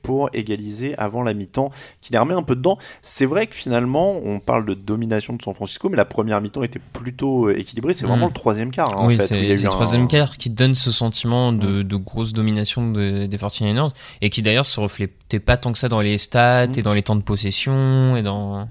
pour 0.01 0.29
égaliser 0.33 0.95
avant 0.97 1.23
la 1.23 1.33
mi-temps, 1.33 1.71
qui 2.01 2.11
les 2.13 2.19
remet 2.19 2.33
un 2.33 2.43
peu 2.43 2.55
dedans. 2.55 2.77
C'est 3.01 3.25
vrai 3.25 3.47
que 3.47 3.55
finalement, 3.55 4.17
on 4.23 4.39
parle 4.39 4.65
de 4.65 4.73
domination 4.73 5.33
de 5.33 5.41
San 5.41 5.53
Francisco, 5.53 5.89
mais 5.89 5.97
la 5.97 6.05
première 6.05 6.41
mi-temps 6.41 6.63
était 6.63 6.81
plutôt 6.93 7.49
euh, 7.49 7.57
équilibrée. 7.57 7.93
C'est 7.93 8.05
vraiment 8.05 8.25
mm. 8.25 8.29
le 8.29 8.33
troisième 8.33 8.71
quart. 8.71 8.97
Hein, 8.97 9.07
oui, 9.07 9.17
c'est 9.19 9.55
le 9.55 9.69
troisième 9.69 10.07
quart 10.07 10.37
qui 10.37 10.49
donne 10.49 10.75
ce 10.75 10.91
sentiment 10.91 11.53
de, 11.53 11.83
mm. 11.83 12.03
grosse 12.03 12.33
domination 12.33 12.91
des 12.91 13.27
49ers 13.27 13.91
et 14.21 14.29
qui 14.29 14.41
d'ailleurs 14.41 14.65
se 14.65 14.79
reflétait 14.79 15.39
pas 15.39 15.57
tant 15.57 15.71
que 15.71 15.77
ça 15.77 15.89
dans 15.89 16.01
les 16.01 16.17
stats 16.17 16.67
et 16.75 16.81
dans 16.81 16.93
les 16.93 17.01
temps 17.01 17.15
de 17.15 17.21
possession 17.21 18.15
et 18.15 18.23
dans. 18.23 18.67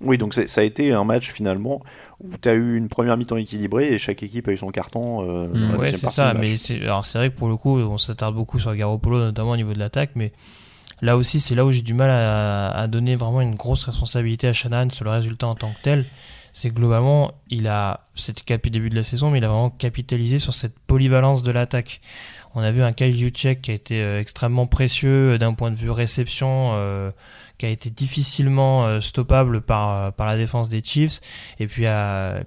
Oui, 0.00 0.18
donc 0.18 0.34
ça 0.34 0.60
a 0.60 0.64
été 0.64 0.92
un 0.92 1.04
match 1.04 1.30
finalement 1.30 1.80
où 2.20 2.30
tu 2.40 2.48
as 2.48 2.54
eu 2.54 2.76
une 2.76 2.88
première 2.88 3.16
mi-temps 3.16 3.36
équilibrée 3.36 3.92
et 3.92 3.98
chaque 3.98 4.22
équipe 4.22 4.48
a 4.48 4.52
eu 4.52 4.56
son 4.56 4.70
carton. 4.70 5.22
Euh, 5.22 5.48
mmh, 5.48 5.76
oui, 5.78 5.92
c'est 5.92 6.10
ça. 6.10 6.34
Mais 6.34 6.56
c'est, 6.56 6.80
alors 6.82 7.04
c'est 7.04 7.18
vrai 7.18 7.30
que 7.30 7.36
pour 7.36 7.48
le 7.48 7.56
coup, 7.56 7.78
on 7.78 7.98
s'attarde 7.98 8.34
beaucoup 8.34 8.58
sur 8.58 8.74
Garoppolo, 8.74 9.18
notamment 9.18 9.52
au 9.52 9.56
niveau 9.56 9.72
de 9.72 9.78
l'attaque, 9.78 10.10
mais 10.14 10.32
là 11.00 11.16
aussi, 11.16 11.38
c'est 11.38 11.54
là 11.54 11.64
où 11.64 11.70
j'ai 11.70 11.82
du 11.82 11.94
mal 11.94 12.10
à, 12.10 12.86
donner 12.88 13.14
vraiment 13.14 13.40
une 13.40 13.54
grosse 13.54 13.84
responsabilité 13.84 14.48
à 14.48 14.52
Shannon 14.52 14.90
sur 14.90 15.04
le 15.04 15.10
résultat 15.10 15.46
en 15.46 15.54
tant 15.54 15.70
que 15.70 15.82
tel. 15.82 16.04
C'est 16.52 16.70
que 16.70 16.74
globalement, 16.74 17.32
il 17.50 17.66
a, 17.66 18.06
c'était 18.14 18.54
depuis 18.54 18.70
le 18.70 18.74
début 18.74 18.90
de 18.90 18.94
la 18.94 19.02
saison, 19.02 19.30
mais 19.30 19.38
il 19.38 19.44
a 19.44 19.48
vraiment 19.48 19.70
capitalisé 19.70 20.38
sur 20.38 20.54
cette 20.54 20.78
polyvalence 20.78 21.42
de 21.42 21.50
l'attaque. 21.50 22.00
On 22.54 22.62
a 22.62 22.70
vu 22.70 22.82
un 22.82 22.92
Kyle 22.92 23.14
Juszczyk 23.14 23.62
qui 23.62 23.70
a 23.72 23.74
été 23.74 24.00
euh, 24.00 24.20
extrêmement 24.20 24.66
précieux 24.66 25.32
euh, 25.32 25.38
d'un 25.38 25.54
point 25.54 25.72
de 25.72 25.76
vue 25.76 25.90
réception. 25.90 26.70
Euh, 26.74 27.10
qui 27.58 27.66
a 27.66 27.68
été 27.68 27.90
difficilement 27.90 28.86
euh, 28.86 29.00
stoppable 29.00 29.60
par, 29.60 29.90
euh, 29.90 30.10
par 30.10 30.26
la 30.26 30.36
défense 30.36 30.68
des 30.68 30.82
Chiefs. 30.82 31.20
Et 31.58 31.66
puis, 31.66 31.84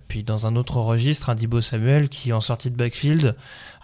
puis 0.08 0.24
dans 0.24 0.48
un 0.48 0.56
autre 0.56 0.78
registre, 0.78 1.30
un 1.30 1.36
Dibo 1.36 1.62
Samuel 1.62 2.10
qui, 2.10 2.34
en 2.34 2.42
sortie 2.42 2.72
de 2.72 2.76
backfield, 2.76 3.36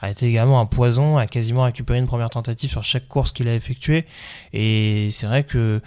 a 0.01 0.09
été 0.09 0.27
également 0.27 0.59
un 0.59 0.65
poison, 0.65 1.17
a 1.17 1.27
quasiment 1.27 1.63
récupéré 1.63 1.99
une 1.99 2.07
première 2.07 2.29
tentative 2.29 2.69
sur 2.69 2.83
chaque 2.83 3.07
course 3.07 3.31
qu'il 3.31 3.47
a 3.47 3.55
effectuée. 3.55 4.05
Et 4.51 5.07
c'est 5.11 5.27
vrai 5.27 5.43
que 5.45 5.81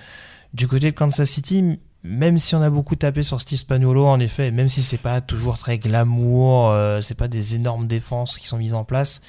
du 0.55 0.67
côté 0.69 0.91
de 0.91 0.97
Kansas 0.97 1.29
City, 1.29 1.79
même 2.03 2.39
si 2.39 2.55
on 2.55 2.63
a 2.63 2.71
beaucoup 2.71 2.97
tapé 2.97 3.23
sur 3.23 3.41
Steve 3.41 3.59
Spagnuolo, 3.59 4.07
en 4.07 4.21
effet, 4.21 4.51
même 4.51 4.69
si 4.69 4.81
c'est 4.81 5.03
pas 5.03 5.21
toujours 5.21 5.59
très 5.59 5.79
glamour, 5.79 6.71
euh, 6.71 7.01
c'est 7.01 7.17
pas 7.17 7.29
des 7.29 7.57
énormes 7.57 7.87
défenses 7.87 8.39
qui 8.39 8.47
sont 8.47 8.59
mises 8.59 8.75
en 8.75 8.85
place, 8.85 9.21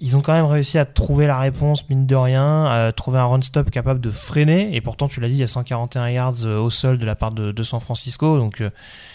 ils 0.00 0.16
ont 0.16 0.20
quand 0.20 0.32
même 0.32 0.44
réussi 0.44 0.76
à 0.76 0.84
trouver 0.84 1.26
la 1.26 1.38
réponse, 1.38 1.88
mine 1.88 2.06
de 2.06 2.16
rien, 2.16 2.64
à 2.64 2.92
trouver 2.92 3.18
un 3.18 3.26
run-stop 3.26 3.70
capable 3.70 4.00
de 4.00 4.10
freiner. 4.10 4.74
Et 4.74 4.80
pourtant, 4.80 5.06
tu 5.06 5.20
l'as 5.20 5.28
dit, 5.28 5.34
il 5.34 5.40
y 5.40 5.44
a 5.44 5.46
141 5.46 6.08
yards 6.10 6.44
euh, 6.44 6.58
au 6.58 6.68
sol 6.68 6.98
de 6.98 7.06
la 7.06 7.14
part 7.14 7.30
de, 7.30 7.62
San 7.62 7.78
Francisco. 7.78 8.36
Donc, 8.38 8.60
euh, 8.60 8.70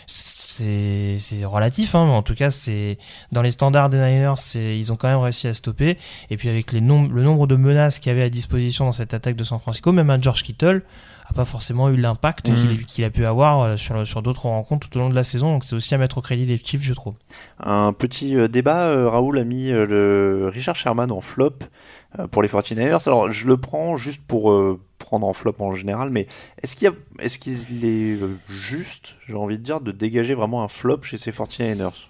c'est 0.07 1.43
relatif, 1.43 1.95
hein, 1.95 2.05
mais 2.05 2.13
en 2.13 2.23
tout 2.23 2.33
cas, 2.33 2.49
c'est 2.49 2.97
dans 3.31 3.41
les 3.41 3.51
standards 3.51 3.89
des 3.89 3.97
Niners, 3.97 4.35
ils 4.55 4.91
ont 4.91 4.95
quand 4.95 5.09
même 5.09 5.19
réussi 5.19 5.47
à 5.47 5.53
stopper. 5.53 5.97
Et 6.29 6.37
puis 6.37 6.49
avec 6.49 6.71
le 6.71 6.79
nombre 6.79 7.45
de 7.45 7.55
menaces 7.55 7.99
qu'il 7.99 8.11
y 8.11 8.15
avait 8.15 8.23
à 8.23 8.29
disposition 8.29 8.85
dans 8.85 8.91
cette 8.91 9.13
attaque 9.13 9.35
de 9.35 9.43
San 9.43 9.59
Francisco, 9.59 9.91
même 9.91 10.09
un 10.09 10.21
George 10.21 10.43
Kittle 10.43 10.83
a 11.29 11.33
pas 11.33 11.45
forcément 11.45 11.89
eu 11.89 11.95
l'impact 11.95 12.49
mm. 12.49 12.77
qu'il 12.85 13.05
a 13.05 13.09
pu 13.09 13.25
avoir 13.25 13.61
euh, 13.61 13.77
sur, 13.77 14.05
sur 14.05 14.21
d'autres 14.21 14.45
rencontres 14.45 14.89
tout 14.89 14.97
au 14.97 15.01
long 15.01 15.09
de 15.09 15.15
la 15.15 15.23
saison. 15.23 15.53
Donc 15.53 15.63
c'est 15.63 15.75
aussi 15.75 15.93
à 15.93 15.97
mettre 15.97 16.17
au 16.17 16.21
crédit 16.21 16.45
des 16.45 16.57
Chiefs, 16.57 16.81
je 16.81 16.93
trouve. 16.93 17.13
Un 17.59 17.93
petit 17.93 18.35
euh, 18.35 18.47
débat, 18.47 18.89
euh, 18.89 19.09
Raoul 19.09 19.37
a 19.37 19.43
mis 19.43 19.67
le 19.69 20.49
Richard 20.51 20.75
Sherman 20.75 21.11
en 21.11 21.21
flop 21.21 21.59
pour 22.31 22.41
les 22.41 22.49
49ers. 22.49 23.07
Alors 23.07 23.31
je 23.31 23.47
le 23.47 23.57
prends 23.57 23.97
juste 23.97 24.21
pour 24.27 24.53
prendre 24.97 25.27
en 25.27 25.33
flop 25.33 25.55
en 25.59 25.75
général, 25.75 26.09
mais 26.09 26.27
est-ce 26.63 26.75
qu'il 26.75 26.87
est, 26.87 27.37
qu'il 27.37 27.85
est 27.85 28.19
juste, 28.49 29.15
j'ai 29.27 29.35
envie 29.35 29.59
de 29.59 29.63
dire, 29.63 29.79
de 29.79 29.91
dégager 29.91 30.33
vraiment 30.33 30.63
un 30.63 30.67
flop 30.67 31.03
chez 31.03 31.17
ces 31.17 31.31
49ers 31.31 32.09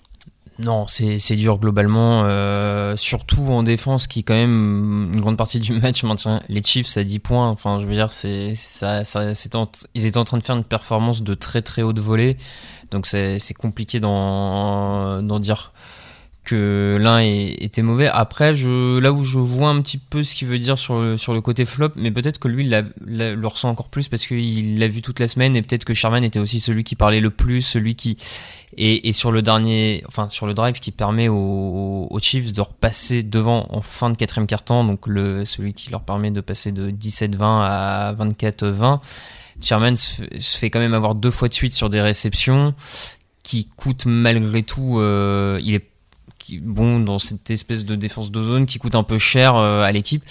non, 0.59 0.87
c'est 0.87 1.35
dur 1.35 1.57
globalement, 1.57 2.23
euh, 2.25 2.97
surtout 2.97 3.43
en 3.47 3.63
défense 3.63 4.07
qui 4.07 4.25
quand 4.25 4.33
même 4.33 5.11
une 5.13 5.21
grande 5.21 5.37
partie 5.37 5.61
du 5.61 5.71
match 5.79 6.03
maintient 6.03 6.41
les 6.49 6.61
Chiefs 6.61 6.97
à 6.97 7.03
10 7.03 7.19
points. 7.19 7.47
Enfin, 7.47 7.79
je 7.79 7.85
veux 7.85 7.93
dire, 7.93 8.11
c'est 8.11 8.55
ça, 8.61 9.05
ça 9.05 9.31
ils 9.93 10.05
étaient 10.05 10.17
en 10.17 10.25
train 10.25 10.37
de 10.37 10.43
faire 10.43 10.57
une 10.57 10.65
performance 10.65 11.23
de 11.23 11.33
très 11.33 11.61
très 11.61 11.81
haute 11.81 11.99
volée, 11.99 12.35
donc 12.91 13.05
c'est 13.05 13.39
compliqué 13.57 14.01
d'en 14.01 15.39
dire 15.39 15.71
l'un 16.55 17.19
était 17.19 17.81
mauvais. 17.81 18.07
Après, 18.07 18.55
je, 18.55 18.99
là 18.99 19.11
où 19.11 19.23
je 19.23 19.39
vois 19.39 19.69
un 19.69 19.81
petit 19.81 19.97
peu 19.97 20.23
ce 20.23 20.35
qu'il 20.35 20.47
veut 20.47 20.59
dire 20.59 20.77
sur 20.77 20.99
le, 20.99 21.39
côté 21.41 21.65
flop, 21.65 21.91
mais 21.95 22.11
peut-être 22.11 22.39
que 22.39 22.47
lui 22.47 22.65
il 22.65 22.85
le 23.05 23.47
ressent 23.47 23.69
encore 23.69 23.89
plus 23.89 24.07
parce 24.09 24.25
qu'il 24.25 24.79
l'a 24.79 24.87
vu 24.87 25.01
toute 25.01 25.19
la 25.19 25.27
semaine 25.27 25.55
et 25.55 25.61
peut-être 25.61 25.85
que 25.85 25.93
Sherman 25.93 26.23
était 26.23 26.39
aussi 26.39 26.59
celui 26.59 26.83
qui 26.83 26.95
parlait 26.95 27.21
le 27.21 27.29
plus, 27.29 27.61
celui 27.61 27.95
qui 27.95 28.17
et, 28.77 29.09
et 29.09 29.13
sur 29.13 29.31
le 29.31 29.41
dernier, 29.41 30.03
enfin 30.07 30.29
sur 30.29 30.45
le 30.45 30.53
drive 30.53 30.79
qui 30.79 30.91
permet 30.91 31.27
aux, 31.27 32.07
Chiefs 32.21 32.53
de 32.53 32.61
repasser 32.61 33.23
devant 33.23 33.65
en 33.69 33.81
fin 33.81 34.09
de 34.09 34.17
quatrième 34.17 34.45
quart-temps, 34.45 34.83
donc 34.83 35.07
le 35.07 35.45
celui 35.45 35.73
qui 35.73 35.89
leur 35.89 36.01
permet 36.01 36.31
de 36.31 36.41
passer 36.41 36.71
de 36.71 36.91
17-20 36.91 37.37
à 37.41 38.13
24-20. 38.19 38.99
Sherman 39.61 39.95
se 39.95 40.57
fait 40.57 40.69
quand 40.69 40.79
même 40.79 40.93
avoir 40.93 41.15
deux 41.15 41.31
fois 41.31 41.47
de 41.47 41.53
suite 41.53 41.73
sur 41.73 41.89
des 41.89 42.01
réceptions 42.01 42.73
qui 43.43 43.67
coûtent 43.75 44.05
malgré 44.05 44.63
tout. 44.63 44.99
Euh, 44.99 45.59
il 45.63 45.73
est 45.73 45.88
bon 46.57 46.99
dans 46.99 47.19
cette 47.19 47.49
espèce 47.51 47.85
de 47.85 47.95
défense 47.95 48.31
d'ozone 48.31 48.65
qui 48.65 48.79
coûte 48.79 48.95
un 48.95 49.03
peu 49.03 49.19
cher 49.19 49.55
euh, 49.55 49.81
à 49.81 49.91
l'équipe. 49.91 50.23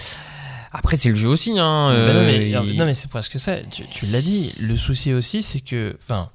Après, 0.73 0.97
c'est 0.97 1.09
le 1.09 1.15
jeu 1.15 1.29
aussi. 1.29 1.59
Hein, 1.59 1.93
non, 1.93 2.85
mais, 2.85 2.95
c'est 2.95 3.09
presque 3.09 3.41
ça. 3.41 3.57
Tu, 3.71 4.07
l'as 4.07 4.21
dit. 4.21 4.53
Le 4.61 4.77
souci 4.77 5.15
aussi, 5.15 5.43
c'est 5.43 5.61
que. 5.61 5.97
Enfin, 6.03 6.31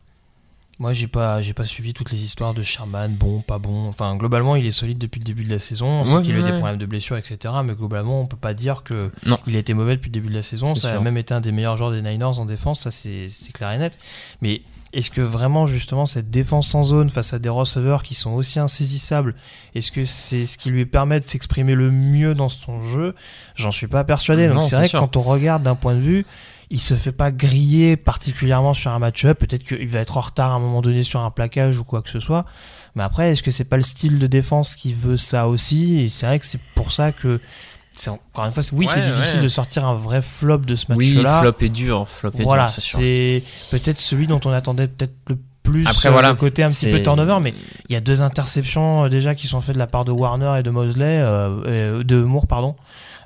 moi, 0.79 0.91
j'ai 0.91 1.07
pas, 1.07 1.41
j'ai 1.41 1.53
pas 1.53 1.65
suivi 1.65 1.93
toutes 1.93 2.11
les 2.11 2.23
histoires 2.23 2.53
de 2.53 2.63
Sherman, 2.63 3.13
bon, 3.13 3.41
pas 3.41 3.59
bon. 3.59 3.87
Enfin, 3.87 4.15
globalement, 4.15 4.55
il 4.55 4.65
est 4.65 4.71
solide 4.71 4.97
depuis 4.97 5.19
le 5.19 5.25
début 5.25 5.43
de 5.43 5.51
la 5.51 5.59
saison. 5.59 5.87
On 5.87 6.05
sait 6.05 6.21
qu'il 6.23 6.35
a 6.35 6.39
eu 6.39 6.43
des 6.43 6.51
problèmes 6.51 6.77
de 6.77 6.85
blessure, 6.85 7.15
etc. 7.15 7.53
Mais 7.63 7.73
globalement, 7.73 8.21
on 8.21 8.25
peut 8.25 8.37
pas 8.37 8.53
dire 8.53 8.83
que 8.83 9.11
il 9.47 9.55
a 9.55 9.59
été 9.59 9.73
mauvais 9.73 9.95
depuis 9.95 10.09
le 10.09 10.13
début 10.13 10.29
de 10.29 10.35
la 10.35 10.41
saison. 10.41 10.73
Ça 10.75 10.95
a 10.95 10.99
même 10.99 11.17
été 11.17 11.33
un 11.33 11.41
des 11.41 11.51
meilleurs 11.51 11.77
joueurs 11.77 11.91
des 11.91 12.01
Niners 12.01 12.39
en 12.39 12.45
défense. 12.45 12.81
Ça, 12.81 12.91
c'est 12.91 13.29
clair 13.53 13.71
et 13.71 13.77
net. 13.77 13.97
Mais 14.41 14.61
est-ce 14.93 15.09
que 15.09 15.21
vraiment 15.21 15.65
justement 15.65 16.05
cette 16.05 16.29
défense 16.29 16.73
en 16.75 16.83
zone 16.83 17.09
face 17.09 17.33
à 17.33 17.39
des 17.39 17.49
receveurs 17.49 18.03
qui 18.03 18.13
sont 18.13 18.31
aussi 18.31 18.59
insaisissables, 18.59 19.33
est-ce 19.73 19.91
que 19.91 20.05
c'est 20.05 20.45
ce 20.45 20.57
qui 20.57 20.69
lui 20.69 20.85
permet 20.85 21.19
de 21.19 21.25
s'exprimer 21.25 21.73
le 21.73 21.91
mieux 21.91 22.35
dans 22.35 22.49
son 22.49 22.81
jeu? 22.81 23.15
J'en 23.55 23.71
suis 23.71 23.87
pas 23.87 24.03
persuadé. 24.03 24.47
Donc 24.47 24.61
c'est 24.61 24.75
vrai 24.75 24.87
que 24.87 24.97
quand 24.97 25.17
on 25.17 25.21
regarde 25.21 25.63
d'un 25.63 25.75
point 25.75 25.95
de 25.95 25.99
vue, 25.99 26.25
il 26.69 26.79
se 26.79 26.93
fait 26.93 27.11
pas 27.11 27.31
griller 27.31 27.97
particulièrement 27.97 28.73
sur 28.73 28.91
un 28.91 28.99
match-up. 28.99 29.39
Peut-être 29.39 29.63
qu'il 29.63 29.87
va 29.87 29.99
être 29.99 30.17
en 30.17 30.21
retard 30.21 30.51
à 30.51 30.55
un 30.55 30.59
moment 30.59 30.81
donné 30.81 31.03
sur 31.03 31.21
un 31.21 31.31
plaquage 31.31 31.79
ou 31.79 31.83
quoi 31.83 32.01
que 32.01 32.09
ce 32.09 32.19
soit. 32.19 32.45
Mais 32.95 33.03
après, 33.03 33.31
est-ce 33.31 33.43
que 33.43 33.51
c'est 33.51 33.63
pas 33.63 33.77
le 33.77 33.83
style 33.83 34.19
de 34.19 34.27
défense 34.27 34.75
qui 34.75 34.93
veut 34.93 35.17
ça 35.17 35.47
aussi? 35.47 35.99
Et 35.99 36.07
c'est 36.07 36.27
vrai 36.27 36.39
que 36.39 36.45
c'est 36.45 36.61
pour 36.75 36.91
ça 36.91 37.11
que 37.11 37.39
c'est 37.95 38.09
encore 38.09 38.45
une 38.45 38.51
fois, 38.51 38.63
oui, 38.73 38.87
c'est 38.87 39.01
difficile 39.01 39.41
de 39.41 39.47
sortir 39.47 39.85
un 39.85 39.95
vrai 39.95 40.21
flop 40.21 40.59
de 40.59 40.75
ce 40.75 40.85
match-là. 40.89 41.35
Oui, 41.35 41.41
flop 41.41 41.65
est 41.65 41.69
dur, 41.69 42.07
flop 42.07 42.31
est 42.39 42.43
voilà, 42.43 42.67
c'est 42.67 43.43
peut-être 43.71 43.99
celui 43.99 44.27
dont 44.27 44.39
on 44.45 44.51
attendait 44.51 44.87
peut-être 44.87 45.13
le 45.27 45.37
plus 45.63 45.87
Après, 45.87 46.09
voilà, 46.11 46.29
le 46.29 46.35
côté 46.35 46.63
un 46.63 46.69
petit 46.69 46.91
peu 46.91 47.01
turnover, 47.01 47.37
mais 47.41 47.53
il 47.87 47.93
y 47.93 47.95
a 47.95 48.01
deux 48.01 48.21
interceptions 48.21 49.05
euh, 49.05 49.09
déjà 49.09 49.33
qui 49.33 49.47
sont 49.47 49.61
faites 49.61 49.75
de 49.75 49.79
la 49.79 49.87
part 49.87 50.05
de 50.05 50.11
Warner 50.11 50.59
et 50.59 50.63
de 50.63 50.69
Mosley, 50.69 51.19
euh, 51.21 52.03
de 52.03 52.21
Moore, 52.21 52.47
pardon. 52.47 52.75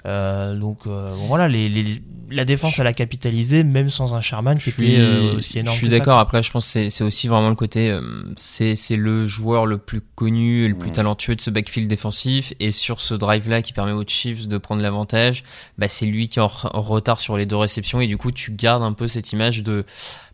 Euh, 0.05 0.55
donc 0.55 0.79
euh, 0.87 1.13
voilà, 1.27 1.47
les, 1.47 1.69
les, 1.69 2.01
la 2.29 2.45
défense, 2.45 2.79
elle 2.79 2.87
a 2.87 2.93
capitalisé, 2.93 3.63
même 3.63 3.89
sans 3.89 4.13
un 4.13 4.21
Sherman 4.21 4.57
qui 4.57 4.69
était 4.69 4.97
euh, 4.97 5.37
aussi 5.37 5.59
énorme. 5.59 5.75
Je 5.75 5.79
suis 5.79 5.89
d'accord. 5.89 6.19
Après, 6.19 6.43
je 6.43 6.51
pense 6.51 6.71
que 6.71 6.89
c'est 6.89 7.03
aussi 7.03 7.27
vraiment 7.27 7.49
le 7.49 7.55
côté, 7.55 7.89
euh, 7.89 8.01
c'est 8.35 8.75
le 8.95 9.27
joueur 9.27 9.65
le 9.65 9.77
plus 9.77 10.01
connu 10.01 10.65
et 10.65 10.67
le 10.67 10.75
plus 10.75 10.91
talentueux 10.91 11.35
de 11.35 11.41
ce 11.41 11.49
backfield 11.49 11.89
défensif. 11.89 12.53
Et 12.59 12.71
sur 12.71 12.99
ce 12.99 13.13
drive-là 13.13 13.61
qui 13.61 13.73
permet 13.73 13.93
aux 13.93 14.05
Chiefs 14.05 14.47
de 14.47 14.57
prendre 14.57 14.81
l'avantage, 14.81 15.43
bah, 15.77 15.87
c'est 15.87 16.05
lui 16.05 16.27
qui 16.27 16.39
est 16.39 16.41
en, 16.41 16.47
retard 16.47 17.19
sur 17.19 17.37
les 17.37 17.45
deux 17.45 17.55
réceptions. 17.55 18.01
Et 18.01 18.07
du 18.07 18.17
coup, 18.17 18.31
tu 18.31 18.51
gardes 18.51 18.83
un 18.83 18.93
peu 18.93 19.07
cette 19.07 19.31
image 19.31 19.63
de, 19.63 19.85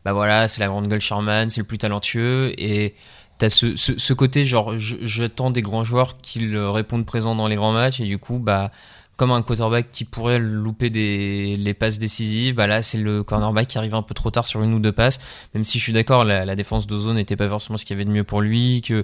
bah 0.04 0.14
voilà, 0.14 0.48
c'est 0.48 0.62
la 0.62 0.68
grande 0.68 0.88
gueule 0.88 1.02
Sherman, 1.02 1.50
c'est 1.50 1.62
le 1.62 1.68
plus 1.68 1.78
talentueux. 1.78 2.54
Et 2.58 2.96
t'as 3.38 3.52
ce, 3.52 3.76
ce, 3.76 4.00
ce 4.00 4.14
côté, 4.14 4.46
genre, 4.46 4.74
j'attends 4.78 5.52
des 5.52 5.62
grands 5.62 5.84
joueurs 5.84 6.18
qui 6.22 6.56
répondent 6.56 7.06
présents 7.06 7.36
dans 7.36 7.48
les 7.48 7.56
grands 7.56 7.74
matchs. 7.74 8.00
Et 8.00 8.06
du 8.06 8.18
coup, 8.18 8.40
bah, 8.40 8.72
comme 9.16 9.32
un 9.32 9.42
quarterback 9.42 9.92
qui 9.92 10.06
pourrait 10.06 10.40
louper 10.40 10.90
des, 10.90 11.56
les 11.56 11.74
passes 11.74 12.00
décisives, 12.00 12.56
bah 12.56 12.68
là 12.68 12.82
c'est 12.82 12.98
le 12.98 13.24
cornerback 13.24 13.68
qui 13.68 13.78
arrive 13.78 13.96
un 13.96 14.02
peu 14.02 14.14
trop 14.14 14.32
tard 14.32 14.46
sur 14.46 14.64
une 14.64 14.74
ou 14.74 14.80
deux 14.80 14.92
passes, 14.92 15.20
même 15.54 15.64
si 15.64 15.78
je 15.78 15.84
suis 15.84 15.94
d'accord, 15.94 16.24
la, 16.24 16.46
la, 16.46 16.56
défense 16.56 16.88
d'Ozone 16.88 17.16
n'était 17.16 17.36
pas 17.36 17.48
forcément 17.48 17.78
ce 17.78 17.86
qu'il 17.86 17.96
y 17.96 17.98
avait 17.98 18.06
de 18.06 18.12
mieux 18.12 18.24
pour 18.24 18.42
lui, 18.42 18.82
que 18.82 19.04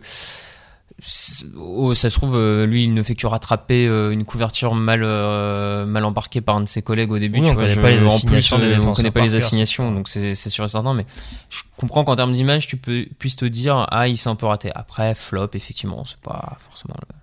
oh, 1.56 1.94
ça 1.94 2.10
se 2.10 2.18
trouve, 2.18 2.36
euh, 2.36 2.66
lui 2.66 2.84
il 2.86 2.94
ne 2.94 3.04
fait 3.04 3.16
que 3.16 3.28
rattraper 3.28 3.88
euh, 3.88 4.12
une 4.12 4.26
couverture 4.26 4.76
mal, 4.76 5.02
euh, 5.04 5.86
mal 5.86 6.04
embarquée 6.06 6.42
par 6.42 6.56
un 6.56 6.62
de 6.62 6.68
ses 6.68 6.82
collègues 6.82 7.12
au 7.12 7.20
début. 7.20 7.40
on 7.40 7.56
connaît 7.56 7.76
pas 7.76 7.92
les 7.92 8.04
en 8.04 8.20
plus, 8.20 8.52
on 8.54 8.94
connaît 8.94 9.12
pas 9.12 9.22
les 9.22 9.36
assignations, 9.36 9.92
donc 9.92 10.08
c'est 10.08 10.34
sûr 10.34 10.64
et 10.64 10.68
certain, 10.68 10.94
mais 10.94 11.06
je 11.50 11.62
comprends 11.78 12.04
qu'en 12.04 12.16
termes 12.16 12.34
d'image, 12.34 12.68
tu 12.68 12.78
peux, 12.78 13.06
puisses 13.20 13.36
te 13.36 13.46
dire, 13.46 13.86
ah 13.92 14.08
il 14.08 14.18
s'est 14.18 14.30
un 14.30 14.36
peu 14.36 14.46
raté. 14.46 14.72
Après, 14.74 15.14
flop, 15.16 15.50
effectivement, 15.54 16.04
c'est 16.06 16.20
pas 16.20 16.58
forcément 16.68 16.96
le 17.00 17.19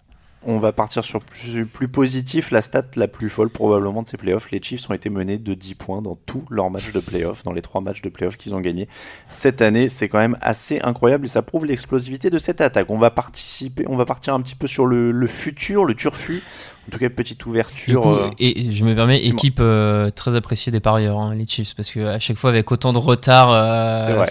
on 0.46 0.58
va 0.58 0.72
partir 0.72 1.04
sur 1.04 1.20
plus, 1.20 1.66
plus, 1.66 1.88
positif. 1.88 2.50
La 2.50 2.60
stat 2.60 2.84
la 2.94 3.08
plus 3.08 3.28
folle 3.28 3.50
probablement 3.50 4.02
de 4.02 4.08
ces 4.08 4.16
playoffs, 4.16 4.50
les 4.52 4.62
Chiefs 4.62 4.88
ont 4.88 4.94
été 4.94 5.10
menés 5.10 5.38
de 5.38 5.54
10 5.54 5.74
points 5.74 6.02
dans 6.02 6.16
tous 6.26 6.44
leurs 6.50 6.70
matchs 6.70 6.92
de 6.92 7.00
playoffs, 7.00 7.42
dans 7.42 7.52
les 7.52 7.62
trois 7.62 7.80
matchs 7.80 8.00
de 8.00 8.08
playoffs 8.08 8.36
qu'ils 8.36 8.54
ont 8.54 8.60
gagnés 8.60 8.88
cette 9.28 9.60
année. 9.60 9.88
C'est 9.88 10.08
quand 10.08 10.18
même 10.18 10.38
assez 10.40 10.80
incroyable 10.80 11.26
et 11.26 11.28
ça 11.28 11.42
prouve 11.42 11.66
l'explosivité 11.66 12.30
de 12.30 12.38
cette 12.38 12.60
attaque. 12.60 12.90
On 12.90 12.98
va 12.98 13.10
participer, 13.10 13.84
on 13.88 13.96
va 13.96 14.06
partir 14.06 14.34
un 14.34 14.40
petit 14.40 14.54
peu 14.54 14.68
sur 14.68 14.86
le, 14.86 15.26
futur, 15.26 15.84
le 15.84 15.94
turfu. 15.94 16.42
En 16.88 16.92
tout 16.92 16.98
cas, 16.98 17.10
petite 17.10 17.44
ouverture. 17.46 18.06
Euh, 18.06 18.30
et 18.38 18.70
je 18.70 18.84
me 18.84 18.94
permets, 18.94 19.20
équipe 19.24 19.58
euh, 19.58 20.10
très 20.10 20.36
appréciée 20.36 20.70
des 20.70 20.78
parieurs, 20.78 21.18
hein, 21.18 21.34
les 21.34 21.44
Chiefs, 21.44 21.74
parce 21.74 21.90
que 21.90 21.98
à 22.06 22.20
chaque 22.20 22.36
fois 22.36 22.50
avec 22.50 22.70
autant 22.70 22.92
de 22.92 22.98
retard, 22.98 23.50
euh, 23.50 24.24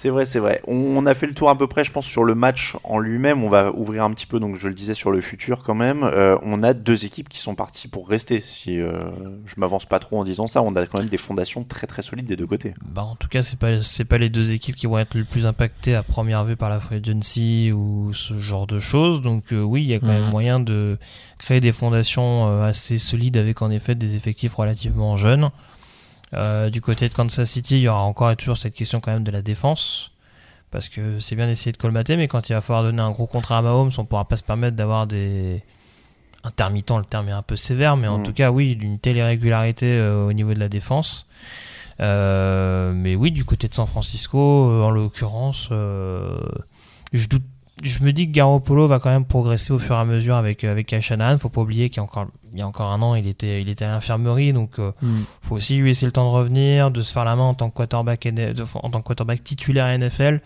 c'est 0.00 0.08
vrai, 0.08 0.24
c'est 0.24 0.38
vrai. 0.38 0.62
On 0.66 1.04
a 1.04 1.12
fait 1.12 1.26
le 1.26 1.34
tour 1.34 1.50
à 1.50 1.58
peu 1.58 1.66
près, 1.66 1.84
je 1.84 1.92
pense, 1.92 2.06
sur 2.06 2.24
le 2.24 2.34
match 2.34 2.74
en 2.84 2.98
lui-même. 2.98 3.44
On 3.44 3.50
va 3.50 3.70
ouvrir 3.72 4.02
un 4.02 4.10
petit 4.12 4.24
peu, 4.24 4.40
donc 4.40 4.56
je 4.56 4.66
le 4.66 4.72
disais, 4.72 4.94
sur 4.94 5.10
le 5.10 5.20
futur 5.20 5.62
quand 5.62 5.74
même. 5.74 6.04
Euh, 6.04 6.38
on 6.42 6.62
a 6.62 6.72
deux 6.72 7.04
équipes 7.04 7.28
qui 7.28 7.38
sont 7.38 7.54
parties 7.54 7.86
pour 7.86 8.08
rester. 8.08 8.40
Si 8.40 8.80
euh, 8.80 9.10
je 9.44 9.56
m'avance 9.58 9.84
pas 9.84 9.98
trop 9.98 10.18
en 10.18 10.24
disant 10.24 10.46
ça, 10.46 10.62
on 10.62 10.74
a 10.74 10.86
quand 10.86 11.00
même 11.00 11.10
des 11.10 11.18
fondations 11.18 11.64
très 11.64 11.86
très 11.86 12.00
solides 12.00 12.24
des 12.24 12.36
deux 12.36 12.46
côtés. 12.46 12.72
Bah, 12.82 13.02
en 13.02 13.14
tout 13.14 13.28
cas, 13.28 13.42
c'est 13.42 13.58
pas 13.58 13.82
c'est 13.82 14.06
pas 14.06 14.16
les 14.16 14.30
deux 14.30 14.52
équipes 14.52 14.74
qui 14.74 14.86
vont 14.86 14.98
être 14.98 15.16
le 15.16 15.26
plus 15.26 15.44
impactées 15.44 15.94
à 15.94 16.02
première 16.02 16.44
vue 16.44 16.56
par 16.56 16.70
la 16.70 16.80
free 16.80 16.96
agency 16.96 17.70
ou 17.70 18.14
ce 18.14 18.38
genre 18.38 18.66
de 18.66 18.78
choses. 18.78 19.20
Donc 19.20 19.52
euh, 19.52 19.60
oui, 19.60 19.82
il 19.82 19.88
y 19.88 19.94
a 19.94 19.98
quand 20.00 20.06
même 20.06 20.24
mhm. 20.24 20.30
moyen 20.30 20.60
de 20.60 20.96
créer 21.36 21.60
des 21.60 21.72
fondations 21.72 22.62
assez 22.62 22.96
solides 22.96 23.36
avec 23.36 23.60
en 23.60 23.70
effet 23.70 23.94
des 23.94 24.16
effectifs 24.16 24.54
relativement 24.54 25.18
jeunes. 25.18 25.50
Euh, 26.34 26.70
du 26.70 26.80
côté 26.80 27.08
de 27.08 27.14
Kansas 27.14 27.50
City, 27.50 27.76
il 27.76 27.82
y 27.82 27.88
aura 27.88 28.02
encore 28.02 28.30
et 28.30 28.36
toujours 28.36 28.56
cette 28.56 28.74
question 28.74 29.00
quand 29.00 29.12
même 29.12 29.24
de 29.24 29.30
la 29.30 29.42
défense. 29.42 30.12
Parce 30.70 30.88
que 30.88 31.18
c'est 31.18 31.34
bien 31.34 31.46
d'essayer 31.46 31.72
de 31.72 31.76
colmater, 31.76 32.16
mais 32.16 32.28
quand 32.28 32.48
il 32.48 32.52
va 32.52 32.60
falloir 32.60 32.84
donner 32.84 33.02
un 33.02 33.10
gros 33.10 33.26
contrat 33.26 33.58
à 33.58 33.62
Mahomes, 33.62 33.90
on 33.98 34.02
ne 34.02 34.06
pourra 34.06 34.26
pas 34.26 34.36
se 34.36 34.44
permettre 34.44 34.76
d'avoir 34.76 35.08
des 35.08 35.62
intermittents, 36.44 36.98
le 36.98 37.04
terme 37.04 37.28
est 37.28 37.32
un 37.32 37.42
peu 37.42 37.56
sévère, 37.56 37.96
mais 37.96 38.06
en 38.06 38.18
mm. 38.18 38.22
tout 38.22 38.32
cas, 38.32 38.50
oui, 38.50 38.76
d'une 38.76 38.98
telle 38.98 39.16
irrégularité 39.16 39.98
euh, 39.98 40.26
au 40.26 40.32
niveau 40.32 40.54
de 40.54 40.60
la 40.60 40.68
défense. 40.68 41.26
Euh, 41.98 42.92
mais 42.94 43.16
oui, 43.16 43.32
du 43.32 43.44
côté 43.44 43.68
de 43.68 43.74
San 43.74 43.86
Francisco, 43.86 44.38
en 44.38 44.90
l'occurrence, 44.90 45.70
je 45.70 47.26
doute 47.26 47.44
je 47.82 48.02
me 48.04 48.12
dis 48.12 48.26
que 48.26 48.32
Garoppolo 48.32 48.86
va 48.86 48.98
quand 48.98 49.10
même 49.10 49.24
progresser 49.24 49.72
au 49.72 49.78
fur 49.78 49.94
et 49.94 49.98
à 49.98 50.04
mesure 50.04 50.36
avec 50.36 50.64
avec 50.64 50.86
Kyle 50.86 51.00
Shanahan. 51.00 51.38
Faut 51.38 51.48
pas 51.48 51.60
oublier 51.60 51.88
qu'il 51.88 51.98
y 51.98 52.00
a 52.00 52.02
encore 52.02 52.26
il 52.52 52.58
y 52.58 52.62
a 52.62 52.66
encore 52.66 52.90
un 52.90 53.00
an, 53.02 53.14
il 53.14 53.26
était 53.26 53.62
il 53.62 53.68
était 53.68 53.84
à 53.84 53.88
l'infirmerie, 53.88 54.52
donc 54.52 54.78
euh, 54.78 54.92
mm. 55.02 55.16
faut 55.42 55.56
aussi 55.56 55.76
lui 55.76 55.88
laisser 55.88 56.06
le 56.06 56.12
temps 56.12 56.30
de 56.30 56.34
revenir, 56.34 56.90
de 56.90 57.02
se 57.02 57.12
faire 57.12 57.24
la 57.24 57.36
main 57.36 57.44
en 57.44 57.54
tant 57.54 57.70
que 57.70 57.76
quarterback 57.76 58.28
en 58.74 58.90
tant 58.90 59.00
que 59.00 59.06
quarterback 59.06 59.42
titulaire 59.42 59.86
à 59.86 59.96
NFL. 59.96 60.40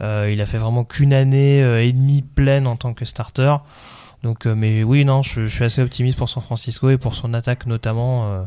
Euh, 0.00 0.28
il 0.32 0.40
a 0.40 0.46
fait 0.46 0.58
vraiment 0.58 0.84
qu'une 0.84 1.12
année 1.12 1.62
euh, 1.62 1.84
et 1.84 1.92
demie 1.92 2.22
pleine 2.22 2.66
en 2.66 2.76
tant 2.76 2.94
que 2.94 3.04
starter. 3.04 3.54
Donc, 4.24 4.46
mais 4.46 4.82
oui, 4.82 5.04
non, 5.04 5.22
je, 5.22 5.46
je, 5.46 5.54
suis 5.54 5.64
assez 5.64 5.82
optimiste 5.82 6.18
pour 6.18 6.28
San 6.28 6.42
Francisco 6.42 6.90
et 6.90 6.98
pour 6.98 7.14
son 7.14 7.34
attaque 7.34 7.66
notamment. 7.66 8.46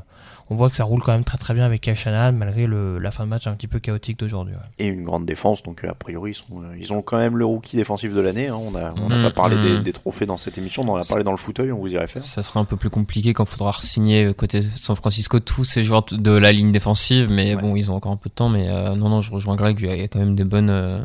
on 0.50 0.56
voit 0.56 0.70
que 0.70 0.76
ça 0.76 0.86
roule 0.86 1.02
quand 1.02 1.12
même 1.12 1.24
très 1.24 1.38
très 1.38 1.54
bien 1.54 1.66
avec 1.66 1.82
Kyle 1.82 1.94
malgré 2.34 2.68
le, 2.68 3.00
la 3.00 3.12
fin 3.12 3.26
de 3.26 3.30
match 3.30 3.48
un 3.48 3.54
petit 3.54 3.68
peu 3.68 3.80
chaotique 3.80 4.20
d'aujourd'hui. 4.20 4.56
Et 4.80 4.88
une 4.88 5.04
grande 5.04 5.26
défense, 5.26 5.64
donc 5.64 5.84
a 5.84 5.94
priori 5.94 6.32
ils, 6.32 6.36
sont, 6.36 6.46
ils 6.80 6.94
ont 6.94 7.02
quand 7.02 7.18
même 7.18 7.38
le 7.38 7.46
rookie 7.46 7.78
défensif 7.78 8.14
de 8.14 8.20
l'année. 8.20 8.48
Hein. 8.48 8.56
On 8.56 8.72
n'a 8.72 8.94
on 8.98 9.12
a 9.12 9.18
Mm, 9.18 9.24
pas 9.24 9.32
parlé 9.32 9.56
mm. 9.56 9.62
des, 9.62 9.80
des 9.80 9.94
trophées 9.94 10.26
dans 10.26 10.38
cette 10.38 10.58
émission, 10.58 10.84
on 10.84 10.94
en 10.94 10.98
a 10.98 11.04
parlé 11.04 11.24
dans 11.24 11.32
le 11.32 11.38
fauteuil, 11.38 11.72
on 11.72 11.80
vous 11.80 11.94
irait 11.94 12.08
faire. 12.08 12.24
Ça 12.24 12.44
sera 12.44 12.60
un 12.60 12.66
peu 12.66 12.78
plus 12.78 12.90
compliqué 12.90 13.34
quand 13.34 13.46
il 13.46 13.50
faudra 13.50 13.74
signer 13.80 14.34
côté 14.34 14.62
San 14.62 14.96
Francisco 14.96 15.40
tous 15.40 15.64
ces 15.64 15.84
joueurs 15.84 16.06
de 16.12 16.32
la 16.32 16.52
ligne 16.52 16.72
défensive, 16.72 17.30
mais 17.30 17.56
bon, 17.56 17.76
ils 17.76 17.92
ont 17.92 17.96
encore 17.96 18.12
un 18.12 18.18
peu 18.18 18.30
de 18.30 18.36
temps. 18.36 18.50
Mais 18.50 18.68
euh, 18.70 18.96
non, 18.96 19.10
non, 19.10 19.22
je 19.22 19.32
rejoins 19.32 19.56
Greg. 19.56 19.80
Il 19.82 19.88
y 19.88 20.04
a 20.04 20.08
quand 20.08 20.20
même 20.20 20.36
des 20.36 20.44
bonnes, 20.44 20.70
euh, 20.70 21.00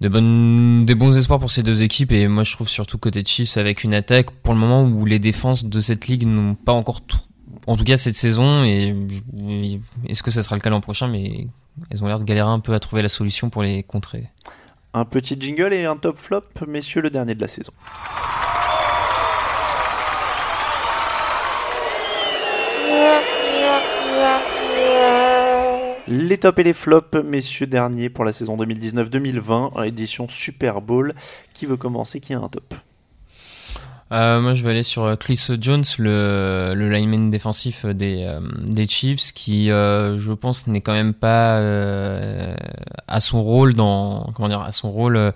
des 0.00 0.08
bonnes, 0.08 0.86
des 0.86 0.94
bons 0.94 1.16
espoirs 1.16 1.38
pour 1.38 1.50
ces 1.50 1.62
deux 1.62 1.82
équipes. 1.82 2.12
Et 2.12 2.26
moi, 2.26 2.44
je 2.44 2.52
trouve 2.52 2.68
surtout 2.68 2.98
côté 2.98 3.22
Chiefs 3.24 3.56
avec 3.56 3.84
une 3.84 3.94
attaque 3.94 4.30
pour 4.30 4.54
le 4.54 4.60
moment 4.60 4.82
où 4.84 5.04
les 5.04 5.18
défenses 5.18 5.64
de 5.64 5.80
cette 5.80 6.08
ligue 6.08 6.26
n'ont 6.26 6.54
pas 6.54 6.72
encore 6.72 7.02
tout. 7.02 7.20
En 7.66 7.76
tout 7.76 7.84
cas, 7.84 7.96
cette 7.96 8.14
saison, 8.14 8.64
et 8.64 8.96
et 9.46 9.80
est-ce 10.08 10.22
que 10.22 10.30
ça 10.30 10.42
sera 10.42 10.56
le 10.56 10.60
cas 10.60 10.70
l'an 10.70 10.80
prochain, 10.80 11.08
mais 11.08 11.46
elles 11.90 12.02
ont 12.02 12.06
l'air 12.06 12.18
de 12.18 12.24
galérer 12.24 12.48
un 12.48 12.60
peu 12.60 12.72
à 12.72 12.80
trouver 12.80 13.02
la 13.02 13.08
solution 13.08 13.50
pour 13.50 13.62
les 13.62 13.82
contrer. 13.82 14.30
Un 14.94 15.04
petit 15.04 15.36
jingle 15.38 15.72
et 15.72 15.84
un 15.84 15.96
top 15.96 16.18
flop, 16.18 16.42
messieurs, 16.66 17.02
le 17.02 17.10
dernier 17.10 17.34
de 17.34 17.40
la 17.40 17.48
saison. 17.48 17.72
Les 26.12 26.38
tops 26.38 26.58
et 26.58 26.64
les 26.64 26.72
flops, 26.72 27.14
messieurs, 27.24 27.68
derniers 27.68 28.10
pour 28.10 28.24
la 28.24 28.32
saison 28.32 28.56
2019-2020, 28.56 29.86
édition 29.86 30.28
Super 30.28 30.80
Bowl. 30.80 31.14
Qui 31.54 31.66
veut 31.66 31.76
commencer 31.76 32.18
Qui 32.18 32.34
a 32.34 32.40
un 32.40 32.48
top? 32.48 32.74
Euh, 34.10 34.40
moi, 34.40 34.54
je 34.54 34.64
vais 34.64 34.70
aller 34.70 34.82
sur 34.82 35.04
euh, 35.04 35.14
Chris 35.14 35.40
Jones, 35.60 35.84
le, 36.00 36.74
lineman 36.74 37.30
défensif 37.30 37.86
des, 37.86 38.24
euh, 38.26 38.40
des 38.60 38.88
Chiefs, 38.88 39.30
qui, 39.32 39.68
je 39.68 40.32
pense, 40.32 40.66
n'est 40.66 40.80
quand 40.80 40.94
même 40.94 41.14
pas 41.14 41.58
à 43.06 43.20
son 43.20 43.44
rôle 43.44 43.74
dans 43.74 44.32
comment 44.34 44.48
dire, 44.48 44.62
à 44.62 44.72
son 44.72 44.90
rôle 44.90 45.32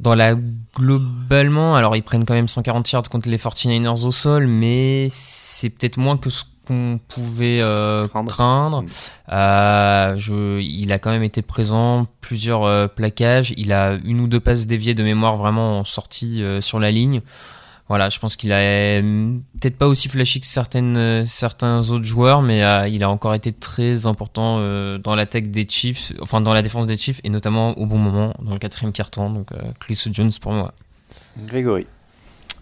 dans 0.00 0.14
la 0.14 0.34
globalement. 0.74 1.76
Alors, 1.76 1.96
ils 1.96 2.02
prennent 2.02 2.26
quand 2.26 2.34
même 2.34 2.48
140 2.48 2.92
yards 2.92 3.08
contre 3.08 3.30
les 3.30 3.38
49ers 3.38 4.04
au 4.04 4.10
sol, 4.10 4.48
mais 4.48 5.08
c'est 5.10 5.70
peut-être 5.70 5.96
moins 5.96 6.18
que 6.18 6.28
ce 6.28 6.44
qu'on 6.68 7.00
pouvait 7.08 7.60
euh, 7.60 8.06
craindre. 8.26 8.84
Euh, 9.32 10.14
je, 10.18 10.60
il 10.60 10.92
a 10.92 10.98
quand 10.98 11.10
même 11.10 11.22
été 11.22 11.40
présent, 11.42 12.06
plusieurs 12.20 12.64
euh, 12.64 12.86
plaquages. 12.86 13.54
Il 13.56 13.72
a 13.72 13.98
une 14.04 14.20
ou 14.20 14.28
deux 14.28 14.40
passes 14.40 14.66
déviées 14.66 14.94
de 14.94 15.02
mémoire 15.02 15.36
vraiment 15.36 15.78
en 15.78 15.84
sortie 15.84 16.42
euh, 16.42 16.60
sur 16.60 16.78
la 16.78 16.90
ligne. 16.90 17.22
Voilà, 17.88 18.10
je 18.10 18.18
pense 18.18 18.36
qu'il 18.36 18.52
a 18.52 18.58
euh, 18.58 19.38
peut-être 19.58 19.78
pas 19.78 19.86
aussi 19.86 20.10
flashy 20.10 20.40
que 20.40 20.46
certaines, 20.46 20.98
euh, 20.98 21.24
certains 21.24 21.88
autres 21.88 22.04
joueurs, 22.04 22.42
mais 22.42 22.62
euh, 22.62 22.86
il 22.86 23.02
a 23.02 23.08
encore 23.08 23.34
été 23.34 23.50
très 23.50 24.04
important 24.06 24.58
euh, 24.58 24.98
dans 24.98 25.14
l'attaque 25.14 25.50
des 25.50 25.66
Chiefs, 25.66 26.12
enfin 26.20 26.42
dans 26.42 26.52
la 26.52 26.60
défense 26.60 26.84
des 26.86 26.98
Chiefs, 26.98 27.22
et 27.24 27.30
notamment 27.30 27.78
au 27.78 27.86
bon 27.86 27.96
moment, 27.96 28.34
dans 28.42 28.52
le 28.52 28.58
quatrième 28.58 28.92
quart-temps. 28.92 29.30
Donc 29.30 29.52
euh, 29.52 29.72
Chris 29.80 29.98
Jones 30.12 30.32
pour 30.38 30.52
moi. 30.52 30.74
Grégory. 31.38 31.86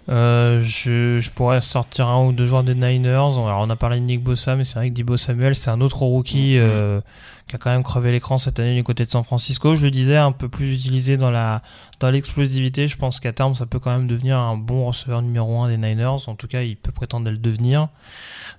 Euh, 0.08 0.62
je, 0.62 1.18
je 1.20 1.30
pourrais 1.30 1.60
sortir 1.60 2.08
un 2.08 2.24
ou 2.26 2.32
deux 2.32 2.46
joueurs 2.46 2.62
des 2.62 2.74
Niners. 2.74 3.10
Alors, 3.14 3.60
on 3.60 3.70
a 3.70 3.76
parlé 3.76 3.98
de 3.98 4.04
Nick 4.04 4.22
Bossa, 4.22 4.54
mais 4.54 4.64
c'est 4.64 4.78
vrai 4.78 4.90
que 4.90 4.94
Dibo 4.94 5.16
Samuel, 5.16 5.56
c'est 5.56 5.70
un 5.70 5.80
autre 5.80 6.02
rookie 6.02 6.58
euh, 6.58 7.00
qui 7.48 7.56
a 7.56 7.58
quand 7.58 7.70
même 7.70 7.82
crevé 7.82 8.12
l'écran 8.12 8.38
cette 8.38 8.60
année 8.60 8.76
du 8.76 8.84
côté 8.84 9.04
de 9.04 9.10
San 9.10 9.24
Francisco. 9.24 9.74
Je 9.74 9.82
le 9.82 9.90
disais, 9.90 10.16
un 10.16 10.32
peu 10.32 10.48
plus 10.48 10.74
utilisé 10.74 11.16
dans 11.16 11.30
la 11.30 11.62
dans 11.98 12.10
l'explosivité. 12.10 12.86
Je 12.86 12.96
pense 12.96 13.18
qu'à 13.18 13.32
terme, 13.32 13.54
ça 13.54 13.66
peut 13.66 13.78
quand 13.80 13.90
même 13.90 14.06
devenir 14.06 14.38
un 14.38 14.56
bon 14.56 14.86
receveur 14.86 15.22
numéro 15.22 15.60
un 15.60 15.68
des 15.68 15.76
Niners. 15.76 16.28
En 16.28 16.34
tout 16.36 16.46
cas, 16.46 16.62
il 16.62 16.76
peut 16.76 16.92
prétendre 16.92 17.28
le 17.30 17.38
devenir 17.38 17.88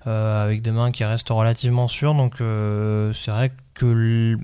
euh, 0.06 0.44
avec 0.44 0.60
des 0.60 0.70
mains 0.70 0.90
qui 0.90 1.04
restent 1.04 1.30
relativement 1.30 1.88
sûres. 1.88 2.14
Donc, 2.14 2.34
c'est 3.14 3.30
vrai 3.30 3.52
que 3.74 4.36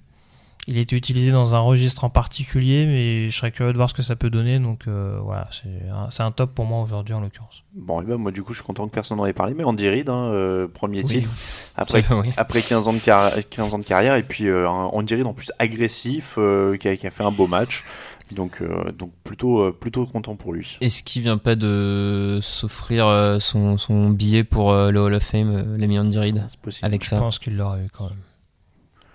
il 0.66 0.78
a 0.78 0.80
été 0.80 0.96
utilisé 0.96 1.30
dans 1.30 1.54
un 1.54 1.58
registre 1.60 2.04
en 2.04 2.10
particulier, 2.10 2.86
mais 2.86 3.28
je 3.30 3.36
serais 3.36 3.50
curieux 3.52 3.72
de 3.72 3.76
voir 3.76 3.88
ce 3.90 3.94
que 3.94 4.02
ça 4.02 4.16
peut 4.16 4.30
donner. 4.30 4.58
Donc 4.58 4.84
euh, 4.88 5.18
voilà, 5.22 5.48
c'est 5.50 5.88
un, 5.90 6.10
c'est 6.10 6.22
un 6.22 6.30
top 6.30 6.54
pour 6.54 6.64
moi 6.64 6.82
aujourd'hui 6.82 7.14
en 7.14 7.20
l'occurrence. 7.20 7.62
Bon, 7.74 8.00
et 8.00 8.04
ben 8.04 8.16
moi 8.16 8.30
du 8.30 8.42
coup 8.42 8.52
je 8.52 8.58
suis 8.60 8.66
content 8.66 8.86
que 8.88 8.92
personne 8.94 9.18
n'en 9.18 9.26
ait 9.26 9.32
parlé, 9.32 9.54
mais 9.54 9.64
Andy 9.64 9.88
Reid, 9.88 10.08
hein, 10.08 10.30
euh, 10.32 10.66
premier 10.68 10.98
Oui. 11.02 11.04
titre, 11.20 11.30
après, 11.76 12.04
Oui. 12.10 12.30
après 12.36 12.62
15, 12.62 12.88
ans 12.88 12.92
de 12.92 12.98
carrière, 12.98 13.46
15 13.48 13.74
ans 13.74 13.78
de 13.78 13.84
carrière, 13.84 14.16
et 14.16 14.22
puis 14.22 14.46
euh, 14.48 14.68
un 14.68 14.84
Andy 14.86 15.14
Reid 15.16 15.26
en 15.26 15.34
plus 15.34 15.52
agressif, 15.58 16.34
euh, 16.38 16.76
qui, 16.76 16.88
a, 16.88 16.96
qui 16.96 17.06
a 17.06 17.10
fait 17.10 17.24
un 17.24 17.30
beau 17.32 17.46
match, 17.46 17.84
donc, 18.32 18.62
euh, 18.62 18.90
donc 18.92 19.12
plutôt, 19.22 19.60
euh, 19.60 19.70
plutôt 19.78 20.06
content 20.06 20.34
pour 20.34 20.52
lui. 20.54 20.78
Est-ce 20.80 21.02
qu'il 21.02 21.22
vient 21.22 21.36
pas 21.36 21.56
de 21.56 22.38
s'offrir 22.42 23.06
euh, 23.06 23.38
son, 23.38 23.76
son 23.76 24.08
billet 24.08 24.44
pour 24.44 24.72
euh, 24.72 24.90
le 24.90 25.00
Hall 25.00 25.14
of 25.14 25.22
Fame, 25.22 25.54
euh, 25.54 25.76
l'ami 25.78 25.98
Andy 25.98 26.18
Reid, 26.18 26.46
possible. 26.62 26.86
avec 26.86 27.04
Je 27.04 27.08
ça 27.10 27.18
pense 27.18 27.38
qu'il 27.38 27.56
l'aurait 27.56 27.80
eu 27.84 27.88
quand 27.92 28.08
même. 28.08 28.18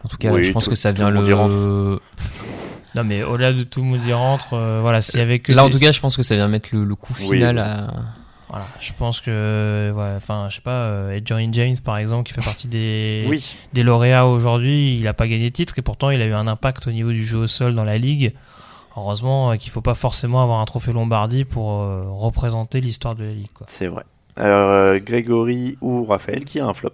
En 0.04 0.08
tout 0.08 0.18
cas, 0.18 0.32
Oui, 0.32 0.42
là, 0.42 0.48
je 0.48 0.52
pense 0.54 0.66
tout- 0.66 0.70
que 0.72 0.76
ça 0.76 0.92
vient 0.92 1.10
le. 1.10 2.00
Non 2.96 3.04
mais 3.04 3.22
au-delà 3.22 3.54
de 3.54 3.62
tout 3.62 3.82
le 3.82 3.86
monde 3.88 4.04
y 4.04 4.12
rentre, 4.14 4.54
euh, 4.56 4.80
voilà, 4.82 5.00
s'il 5.02 5.20
y 5.20 5.22
avait 5.24 5.38
que 5.38 5.52
Là, 5.54 5.64
en 5.64 5.70
tout 5.70 5.78
cas, 5.78 5.92
je 5.92 6.00
pense 6.00 6.18
que 6.18 6.24
ça 6.24 6.36
vient 6.36 6.48
mettre 6.48 6.70
le, 6.72 6.84
le 6.84 6.96
coup 6.96 7.14
final 7.14 7.56
oui. 7.58 7.62
à. 7.62 7.88
Voilà, 8.50 8.66
je 8.80 8.92
pense 8.98 9.22
que, 9.22 9.94
ouais, 9.96 10.14
enfin, 10.18 10.48
je 10.50 10.56
sais 10.56 10.62
pas, 10.62 10.72
euh, 10.72 11.20
Johnny 11.24 11.50
James 11.52 11.76
par 11.86 12.00
exemple, 12.00 12.28
qui 12.28 12.34
fait 12.34 12.44
partie 12.44 12.68
des, 12.68 13.24
Oui. 13.28 13.56
des 13.74 13.84
lauréats 13.84 14.26
aujourd'hui, 14.26 14.98
il 14.98 15.08
a 15.08 15.14
pas 15.14 15.28
gagné 15.28 15.52
de 15.52 15.54
titre 15.54 15.78
et 15.78 15.84
pourtant 15.84 16.10
il 16.10 16.20
a 16.20 16.26
eu 16.26 16.34
un 16.34 16.48
impact 16.48 16.88
au 16.88 16.92
niveau 16.92 17.12
du 17.12 17.24
jeu 17.24 17.38
au 17.38 17.48
sol 17.48 17.76
dans 17.76 17.84
la 17.84 18.00
ligue. 18.00 18.34
Heureusement 18.98 19.52
euh, 19.52 19.56
qu'il 19.58 19.70
faut 19.72 19.82
pas 19.82 19.94
forcément 19.94 20.42
avoir 20.42 20.60
un 20.60 20.66
trophée 20.66 20.92
Lombardi 20.92 21.46
pour 21.46 21.74
euh, 21.84 22.06
représenter 22.10 22.82
l'histoire 22.82 23.14
de 23.14 23.24
la 23.24 23.34
ligue. 23.34 23.50
C'est 23.68 23.86
vrai. 23.88 24.04
Euh, 24.40 25.00
Grégory 25.00 25.78
ou 25.82 26.06
Raphaël, 26.06 26.44
qui 26.44 26.60
a 26.60 26.66
un 26.66 26.74
flop? 26.74 26.90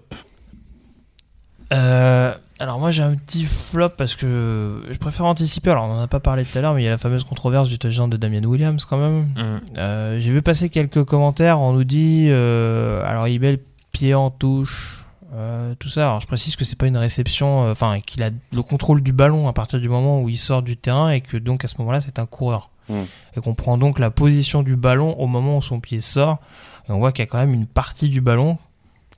Euh, 1.74 2.34
alors 2.60 2.80
moi 2.80 2.92
j'ai 2.92 3.02
un 3.04 3.16
petit 3.16 3.46
flop 3.46 3.90
parce 3.98 4.16
que 4.16 4.84
je 4.90 4.98
préfère 4.98 5.26
anticiper. 5.26 5.72
Alors 5.72 5.86
on 5.86 5.92
en 5.94 6.02
a 6.02 6.08
pas 6.08 6.20
parlé 6.20 6.46
tout 6.46 6.58
à 6.58 6.62
l'heure, 6.62 6.74
mais 6.74 6.82
il 6.84 6.86
y 6.86 6.88
a 6.88 6.92
la 6.92 6.98
fameuse 6.98 7.24
controverse 7.24 7.70
du 7.70 7.80
touchdown 7.80 8.10
de 8.10 8.18
Damien 8.18 8.44
Williams 8.44 8.86
quand 8.86 8.98
même. 8.98 9.24
Mm. 9.36 9.62
Euh, 9.78 10.20
j'ai 10.20 10.32
vu 10.32 10.42
passer 10.42 10.70
quelques 10.70 11.04
commentaires. 11.04 11.60
On 11.60 11.74
nous 11.74 11.84
dit 11.84 12.28
euh, 12.30 13.04
alors 13.06 13.28
il 13.28 13.40
met 13.40 13.54
le 13.54 13.64
pied 13.92 14.14
en 14.14 14.30
touche, 14.30 15.06
euh, 15.34 15.74
tout 15.80 15.90
ça. 15.90 16.06
Alors 16.06 16.22
je 16.22 16.28
précise 16.28 16.56
que 16.56 16.66
c'est 16.66 16.78
pas 16.78 16.88
une 16.88 16.98
réception, 16.98 17.66
euh, 17.66 17.72
enfin 17.72 18.00
qu'il 18.00 18.24
a 18.24 18.30
le 18.54 18.62
contrôle 18.62 19.02
du 19.02 19.12
ballon 19.12 19.48
à 19.48 19.54
partir 19.54 19.80
du 19.80 19.90
moment 19.90 20.22
où 20.22 20.30
il 20.30 20.38
sort 20.38 20.62
du 20.62 20.78
terrain 20.78 21.10
et 21.10 21.22
que 21.22 21.38
donc 21.38 21.66
à 21.66 21.68
ce 21.68 21.76
moment-là 21.80 22.00
c'est 22.02 22.20
un 22.20 22.26
coureur 22.26 22.70
Mm. 22.90 23.04
et 23.36 23.42
qu'on 23.42 23.56
prend 23.56 23.78
donc 23.78 24.00
la 24.00 24.12
position 24.12 24.62
du 24.64 24.76
ballon 24.76 25.16
au 25.20 25.28
moment 25.28 25.58
où 25.58 25.62
son 25.62 25.80
pied 25.80 26.02
sort. 26.02 26.40
Et 26.88 26.92
on 26.92 27.00
voit 27.00 27.12
qu'il 27.12 27.24
y 27.24 27.28
a 27.28 27.30
quand 27.30 27.40
même 27.40 27.54
une 27.54 27.66
partie 27.66 28.10
du 28.10 28.22
ballon 28.22 28.58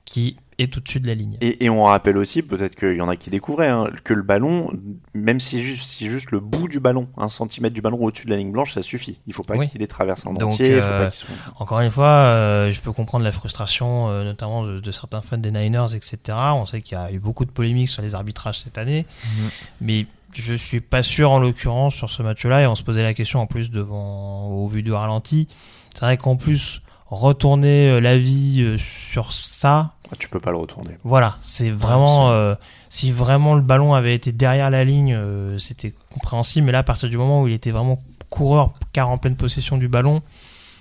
qui 0.04 0.36
est 0.58 0.76
au-dessus 0.76 0.98
de 1.00 1.06
la 1.06 1.14
ligne. 1.14 1.36
Et, 1.40 1.64
et 1.64 1.70
on 1.70 1.84
rappelle 1.84 2.16
aussi, 2.16 2.42
peut-être 2.42 2.74
qu'il 2.74 2.96
y 2.96 3.00
en 3.00 3.08
a 3.08 3.14
qui 3.16 3.30
découvraient, 3.30 3.68
hein, 3.68 3.88
que 4.02 4.12
le 4.12 4.22
ballon, 4.22 4.68
même 5.14 5.38
si 5.38 5.62
juste, 5.62 5.84
si 5.84 6.10
juste 6.10 6.32
le 6.32 6.40
bout 6.40 6.66
du 6.66 6.80
ballon, 6.80 7.08
un 7.16 7.28
centimètre 7.28 7.74
du 7.74 7.80
ballon 7.80 7.98
au-dessus 8.02 8.24
de 8.24 8.30
la 8.30 8.36
ligne 8.36 8.50
blanche, 8.50 8.72
ça 8.74 8.82
suffit. 8.82 9.18
Il 9.28 9.32
faut 9.34 9.44
pas 9.44 9.54
Oui. 9.56 9.68
qu'il 9.68 9.80
les 9.80 9.86
traverse 9.86 10.26
en 10.26 10.32
Donc, 10.34 10.54
entier. 10.54 10.80
faut 10.80 10.86
euh, 10.86 11.04
pas 11.04 11.10
qu'il 11.10 11.18
soit- 11.20 11.34
Encore 11.58 11.80
une 11.80 11.90
fois, 11.92 12.06
euh, 12.08 12.70
je 12.72 12.80
peux 12.80 12.92
comprendre 12.92 13.24
la 13.24 13.30
frustration, 13.32 14.08
euh, 14.08 14.24
notamment 14.24 14.64
de, 14.64 14.80
de 14.80 14.90
certains 14.90 15.20
fans 15.20 15.38
des 15.38 15.50
Niners, 15.52 15.94
etc. 15.94 16.18
On 16.54 16.66
sait 16.66 16.80
qu'il 16.82 16.98
y 16.98 17.00
a 17.00 17.12
eu 17.12 17.18
beaucoup 17.20 17.44
de 17.44 17.50
polémiques 17.52 17.88
sur 17.88 18.02
les 18.02 18.14
arbitrages 18.16 18.58
cette 18.58 18.78
année, 18.78 19.06
Mhm. 19.24 19.48
mais 19.80 20.06
je 20.34 20.54
suis 20.54 20.80
pas 20.80 21.02
sûr 21.04 21.30
en 21.30 21.38
l'occurrence 21.38 21.94
sur 21.94 22.10
ce 22.10 22.22
match-là. 22.22 22.62
Et 22.62 22.66
on 22.66 22.74
se 22.74 22.82
posait 22.82 23.02
la 23.04 23.14
question 23.14 23.40
en 23.40 23.46
plus 23.46 23.70
devant, 23.70 24.48
au 24.48 24.66
vu 24.66 24.82
du 24.82 24.92
ralenti. 24.92 25.46
C'est 25.94 26.00
vrai 26.00 26.16
qu'en 26.16 26.36
plus 26.36 26.82
retourner 27.10 27.88
euh, 27.90 28.00
l'avis 28.00 28.62
euh, 28.62 28.76
sur 28.78 29.32
ça, 29.32 29.92
Ah, 30.10 30.16
Tu 30.18 30.28
peux 30.28 30.38
pas 30.38 30.50
le 30.50 30.58
retourner. 30.58 30.92
voilà, 31.04 31.36
c'est 31.40 31.70
vraiment. 31.70 32.30
euh, 32.30 32.54
si 32.88 33.12
vraiment 33.12 33.54
le 33.54 33.60
ballon 33.62 33.92
avait 33.94 34.14
été 34.14 34.32
derrière 34.32 34.70
la 34.70 34.84
ligne, 34.84 35.14
euh, 35.14 35.58
c'était 35.58 35.92
compréhensible. 36.12 36.66
Mais 36.66 36.72
là, 36.72 36.78
à 36.78 36.82
partir 36.82 37.08
du 37.10 37.16
moment 37.18 37.42
où 37.42 37.48
il 37.48 37.54
était 37.54 37.70
vraiment 37.70 37.98
coureur, 38.30 38.72
car 38.92 39.08
en 39.10 39.18
pleine 39.18 39.36
possession 39.36 39.76
du 39.78 39.88
ballon, 39.88 40.22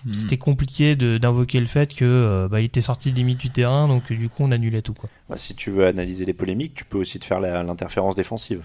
Mhm. 0.06 0.14
c'était 0.14 0.38
compliqué 0.38 0.96
d'invoquer 0.96 1.60
le 1.60 1.66
fait 1.66 1.94
que 1.94 2.06
euh, 2.06 2.48
bah, 2.48 2.62
il 2.62 2.66
était 2.66 2.82
sorti 2.82 3.12
des 3.12 3.18
limites 3.20 3.40
du 3.40 3.50
terrain, 3.50 3.88
donc 3.88 4.14
du 4.14 4.30
coup 4.30 4.44
on 4.44 4.52
annulait 4.52 4.82
tout 4.84 4.94
quoi. 4.94 5.10
Bah, 5.28 5.36
si 5.38 5.56
tu 5.56 5.72
veux 5.72 5.86
analyser 5.86 6.24
les 6.24 6.34
polémiques, 6.34 6.76
tu 6.76 6.86
peux 6.86 6.98
aussi 7.00 7.20
te 7.20 7.26
faire 7.26 7.40
la- 7.42 7.64
l'interférence 7.64 8.16
défensive. 8.16 8.62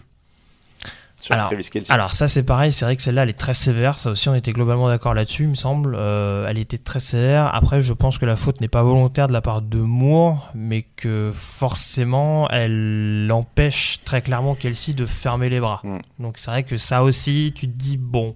Sur 1.23 1.37
Alors, 1.37 1.47
Travis 1.47 1.71
Kelce. 1.71 1.89
alors 1.89 2.13
ça 2.15 2.27
c'est 2.27 2.45
pareil, 2.45 2.73
c'est 2.73 2.85
vrai 2.85 2.97
que 2.97 3.03
celle-là 3.03 3.23
elle 3.23 3.29
est 3.29 3.39
très 3.39 3.55
sévère, 3.55 4.01
ça 4.01 4.11
aussi 4.11 4.29
on 4.29 4.35
était 4.35 4.51
globalement 4.51 4.89
d'accord 4.89 5.15
là-dessus, 5.15 5.45
il 5.45 5.51
me 5.51 5.55
semble. 5.55 5.95
Euh, 5.97 6.49
elle 6.49 6.59
était 6.59 6.79
très 6.79 6.99
sévère. 6.99 7.55
Après 7.55 7.81
je 7.81 7.93
pense 7.93 8.19
que 8.19 8.27
la 8.27 8.35
faute 8.35 8.61
n'est 8.61 8.67
pas 8.67 8.83
volontaire 8.83 9.29
de 9.29 9.33
la 9.33 9.41
part 9.41 9.63
de 9.63 9.79
Moore, 9.79 10.51
mais 10.57 10.83
que 10.83 11.31
forcément 11.33 12.49
elle 12.51 13.31
empêche 13.33 14.01
très 14.05 14.21
clairement 14.21 14.57
Kelsey 14.57 14.95
de 14.95 15.07
fermer 15.07 15.49
les 15.49 15.61
bras. 15.61 15.81
Mm. 15.85 15.99
Donc 16.19 16.39
c'est 16.39 16.51
vrai 16.51 16.65
que 16.65 16.77
ça 16.77 17.05
aussi 17.05 17.53
tu 17.55 17.69
te 17.69 17.77
dis 17.77 17.99
bon, 17.99 18.35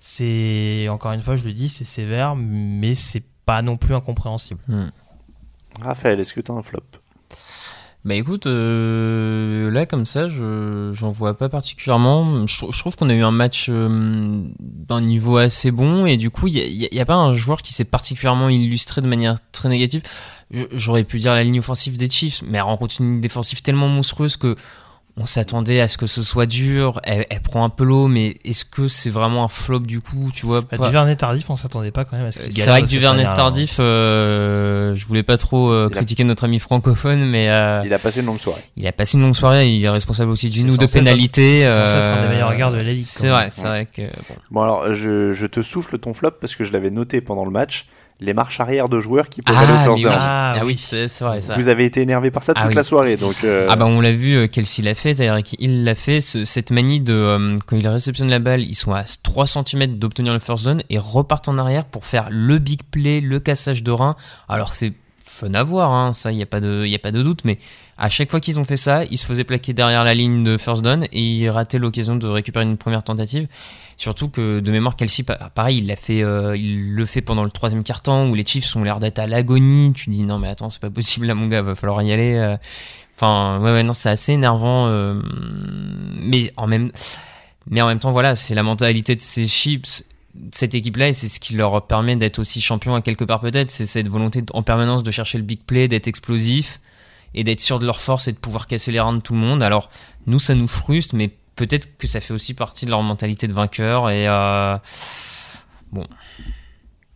c'est 0.00 0.86
encore 0.88 1.12
une 1.12 1.20
fois 1.20 1.36
je 1.36 1.44
le 1.44 1.52
dis 1.52 1.68
c'est 1.68 1.84
sévère, 1.84 2.34
mais 2.36 2.94
c'est 2.94 3.24
pas 3.44 3.60
non 3.60 3.76
plus 3.76 3.94
incompréhensible. 3.94 4.60
Mm. 4.66 4.86
Raphaël, 5.82 6.18
est-ce 6.18 6.32
que 6.32 6.40
tu 6.40 6.50
as 6.52 6.54
un 6.54 6.62
flop? 6.62 6.80
Bah 8.08 8.14
écoute, 8.14 8.46
euh, 8.46 9.70
là 9.70 9.84
comme 9.84 10.06
ça, 10.06 10.30
je 10.30 10.92
j'en 10.94 11.10
vois 11.10 11.36
pas 11.36 11.50
particulièrement. 11.50 12.46
Je, 12.46 12.56
trou- 12.56 12.72
je 12.72 12.78
trouve 12.78 12.96
qu'on 12.96 13.10
a 13.10 13.14
eu 13.14 13.20
un 13.22 13.30
match 13.30 13.66
euh, 13.68 14.44
d'un 14.60 15.02
niveau 15.02 15.36
assez 15.36 15.70
bon 15.70 16.06
et 16.06 16.16
du 16.16 16.30
coup, 16.30 16.46
il 16.46 16.54
y 16.56 17.00
a, 17.00 17.04
pas 17.04 17.16
un 17.16 17.34
joueur 17.34 17.60
qui 17.60 17.74
s'est 17.74 17.84
particulièrement 17.84 18.48
illustré 18.48 19.02
de 19.02 19.06
manière 19.06 19.36
très 19.52 19.68
négatif. 19.68 20.04
J'aurais 20.72 21.04
pu 21.04 21.18
dire 21.18 21.34
la 21.34 21.42
ligne 21.42 21.58
offensive 21.58 21.98
des 21.98 22.08
Chiefs, 22.08 22.42
mais 22.46 22.56
elle 22.56 22.64
rencontre 22.64 22.94
une 22.98 23.10
ligne 23.10 23.20
défensive 23.20 23.60
tellement 23.60 23.88
monstrueuse 23.88 24.38
que 24.38 24.56
on 25.20 25.26
s'attendait 25.26 25.80
à 25.80 25.88
ce 25.88 25.98
que 25.98 26.06
ce 26.06 26.22
soit 26.22 26.46
dur. 26.46 27.00
Elle, 27.04 27.26
prend 27.42 27.64
un 27.64 27.68
peu 27.68 27.84
l'eau, 27.84 28.08
mais 28.08 28.36
est-ce 28.44 28.64
que 28.64 28.88
c'est 28.88 29.10
vraiment 29.10 29.44
un 29.44 29.48
flop 29.48 29.80
du 29.80 30.00
coup 30.00 30.30
Tu 30.34 30.46
vois 30.46 30.60
bah, 30.60 30.76
Du 30.76 30.92
Vernet 30.92 31.16
tardif, 31.16 31.50
on 31.50 31.56
s'attendait 31.56 31.90
pas 31.90 32.04
quand 32.04 32.16
même 32.16 32.26
à 32.26 32.32
ce 32.32 32.40
qu'il 32.40 32.52
C'est 32.52 32.70
vrai 32.70 32.82
que 32.82 32.88
du 32.88 32.98
Vernet 32.98 33.26
tardif, 33.34 33.76
euh, 33.80 34.94
je 34.94 35.06
voulais 35.06 35.22
pas 35.22 35.36
trop 35.36 35.70
euh, 35.70 35.88
critiquer 35.88 36.24
notre 36.24 36.44
ami 36.44 36.58
francophone, 36.58 37.28
mais 37.28 37.48
euh, 37.48 37.82
il 37.84 37.92
a 37.92 37.98
passé 37.98 38.20
une 38.20 38.26
longue 38.26 38.38
soirée. 38.38 38.62
Il 38.76 38.86
a 38.86 38.92
passé 38.92 39.16
une 39.16 39.24
longue 39.24 39.34
soirée. 39.34 39.68
Il 39.68 39.84
est 39.84 39.88
responsable 39.88 40.30
aussi 40.30 40.50
d'une 40.50 40.70
ou 40.70 40.76
deux 40.76 40.86
pénalités. 40.86 41.56
C'est 41.56 41.72
censé 41.72 41.96
être 41.96 42.08
un 42.08 42.22
des 42.22 42.28
meilleurs 42.28 42.56
gardes 42.56 42.74
de 42.74 42.80
la 42.80 42.92
ligue. 42.92 43.04
C'est 43.04 43.28
vrai, 43.28 43.48
c'est 43.50 43.66
vrai 43.66 43.86
que. 43.86 44.02
Bon. 44.02 44.34
bon 44.50 44.62
alors, 44.62 44.94
je, 44.94 45.32
je 45.32 45.46
te 45.46 45.62
souffle 45.62 45.98
ton 45.98 46.14
flop 46.14 46.32
parce 46.40 46.54
que 46.54 46.64
je 46.64 46.72
l'avais 46.72 46.90
noté 46.90 47.20
pendant 47.20 47.44
le 47.44 47.50
match 47.50 47.86
les 48.20 48.34
marches 48.34 48.60
arrière 48.60 48.88
de 48.88 48.98
joueurs 48.98 49.28
qui 49.28 49.42
peuvent 49.42 49.54
ah, 49.56 49.62
aller 49.62 49.72
au 49.72 49.92
first 49.92 50.02
down. 50.02 50.16
Ah, 50.18 50.56
ah, 50.58 50.64
oui, 50.64 50.76
c'est 50.76 51.06
vrai. 51.20 51.40
Ça. 51.40 51.54
Vous 51.54 51.68
avez 51.68 51.84
été 51.84 52.00
énervé 52.00 52.30
par 52.30 52.42
ça 52.42 52.52
ah 52.56 52.64
toute 52.64 52.74
la 52.74 52.82
soirée, 52.82 53.16
donc. 53.16 53.44
Euh... 53.44 53.66
Ah 53.70 53.76
bah 53.76 53.86
on 53.86 54.00
l'a 54.00 54.12
vu, 54.12 54.34
euh, 54.34 54.46
Kelsey 54.48 54.82
l'a 54.82 54.94
fait, 54.94 55.14
d'ailleurs 55.14 55.38
il 55.58 55.84
l'a 55.84 55.94
fait, 55.94 56.20
ce, 56.20 56.44
cette 56.44 56.70
manie 56.70 57.00
de 57.00 57.14
euh, 57.14 57.56
quand 57.66 57.76
il 57.76 57.86
réceptionne 57.86 58.28
la 58.28 58.40
balle, 58.40 58.62
ils 58.62 58.74
sont 58.74 58.92
à 58.92 59.04
3 59.22 59.46
cm 59.46 59.98
d'obtenir 59.98 60.32
le 60.32 60.40
first 60.40 60.64
down 60.64 60.82
et 60.90 60.98
repartent 60.98 61.48
en 61.48 61.58
arrière 61.58 61.84
pour 61.84 62.06
faire 62.06 62.28
le 62.30 62.58
big 62.58 62.82
play, 62.90 63.20
le 63.20 63.38
cassage 63.40 63.82
de 63.82 63.92
rein. 63.92 64.16
Alors 64.48 64.72
c'est 64.72 64.92
fun 65.24 65.52
à 65.54 65.62
voir, 65.62 65.92
hein, 65.92 66.12
ça 66.12 66.32
il 66.32 66.38
y 66.38 66.42
a 66.42 66.46
pas 66.46 66.60
de, 66.60 66.84
y 66.86 66.94
a 66.94 66.98
pas 66.98 67.12
de 67.12 67.22
doute, 67.22 67.44
mais 67.44 67.58
à 67.98 68.08
chaque 68.08 68.30
fois 68.30 68.40
qu'ils 68.40 68.60
ont 68.60 68.64
fait 68.64 68.76
ça, 68.76 69.04
ils 69.04 69.18
se 69.18 69.26
faisaient 69.26 69.44
plaquer 69.44 69.72
derrière 69.72 70.04
la 70.04 70.14
ligne 70.14 70.44
de 70.44 70.56
first 70.56 70.82
down 70.82 71.04
et 71.12 71.20
ils 71.20 71.48
rataient 71.50 71.78
l'occasion 71.78 72.14
de 72.14 72.28
récupérer 72.28 72.64
une 72.64 72.78
première 72.78 73.02
tentative. 73.02 73.48
Surtout 73.96 74.28
que 74.28 74.60
de 74.60 74.70
mémoire, 74.70 74.94
Kelsey, 74.94 75.24
pareil, 75.24 75.78
il 75.78 75.88
l'a 75.88 75.96
fait, 75.96 76.22
euh, 76.22 76.56
il 76.56 76.94
le 76.94 77.06
fait 77.06 77.22
pendant 77.22 77.42
le 77.42 77.50
troisième 77.50 77.82
quart-temps 77.82 78.28
où 78.28 78.36
les 78.36 78.46
Chiefs 78.46 78.76
ont 78.76 78.84
l'air 78.84 79.00
d'être 79.00 79.18
à 79.18 79.26
l'agonie. 79.26 79.92
Tu 79.92 80.10
dis 80.10 80.22
non 80.22 80.38
mais 80.38 80.46
attends, 80.46 80.70
c'est 80.70 80.80
pas 80.80 80.90
possible 80.90 81.26
là 81.26 81.34
mon 81.34 81.48
gars, 81.48 81.60
va 81.60 81.74
falloir 81.74 82.00
y 82.02 82.12
aller. 82.12 82.36
Euh. 82.36 82.56
Enfin 83.16 83.58
ouais, 83.60 83.72
ouais 83.72 83.82
non, 83.82 83.94
c'est 83.94 84.10
assez 84.10 84.32
énervant, 84.32 84.86
euh, 84.86 85.20
mais 86.22 86.52
en 86.56 86.68
même, 86.68 86.92
mais 87.68 87.82
en 87.82 87.88
même 87.88 87.98
temps 87.98 88.12
voilà, 88.12 88.36
c'est 88.36 88.54
la 88.54 88.62
mentalité 88.62 89.16
de 89.16 89.20
ces 89.20 89.48
Chiefs 89.48 90.04
cette 90.52 90.76
équipe-là, 90.76 91.08
et 91.08 91.14
c'est 91.14 91.28
ce 91.28 91.40
qui 91.40 91.54
leur 91.54 91.84
permet 91.88 92.14
d'être 92.14 92.38
aussi 92.38 92.60
champion 92.60 92.94
à 92.94 93.02
quelque 93.02 93.24
part 93.24 93.40
peut-être, 93.40 93.72
c'est 93.72 93.86
cette 93.86 94.06
volonté 94.06 94.44
en 94.52 94.62
permanence 94.62 95.02
de 95.02 95.10
chercher 95.10 95.36
le 95.36 95.42
big 95.42 95.58
play, 95.62 95.88
d'être 95.88 96.06
explosif 96.06 96.78
et 97.34 97.44
d'être 97.44 97.60
sûr 97.60 97.78
de 97.78 97.86
leur 97.86 98.00
force 98.00 98.28
et 98.28 98.32
de 98.32 98.38
pouvoir 98.38 98.66
casser 98.66 98.92
les 98.92 99.00
reins 99.00 99.14
de 99.14 99.20
tout 99.20 99.34
le 99.34 99.40
monde. 99.40 99.62
Alors 99.62 99.90
nous, 100.26 100.38
ça 100.38 100.54
nous 100.54 100.68
frustre, 100.68 101.14
mais 101.14 101.30
peut-être 101.56 101.98
que 101.98 102.06
ça 102.06 102.20
fait 102.20 102.32
aussi 102.32 102.54
partie 102.54 102.86
de 102.86 102.90
leur 102.90 103.02
mentalité 103.02 103.48
de 103.48 103.52
vainqueur 103.52 104.10
et 104.10 104.28
euh, 104.28 104.76
bon. 105.92 106.06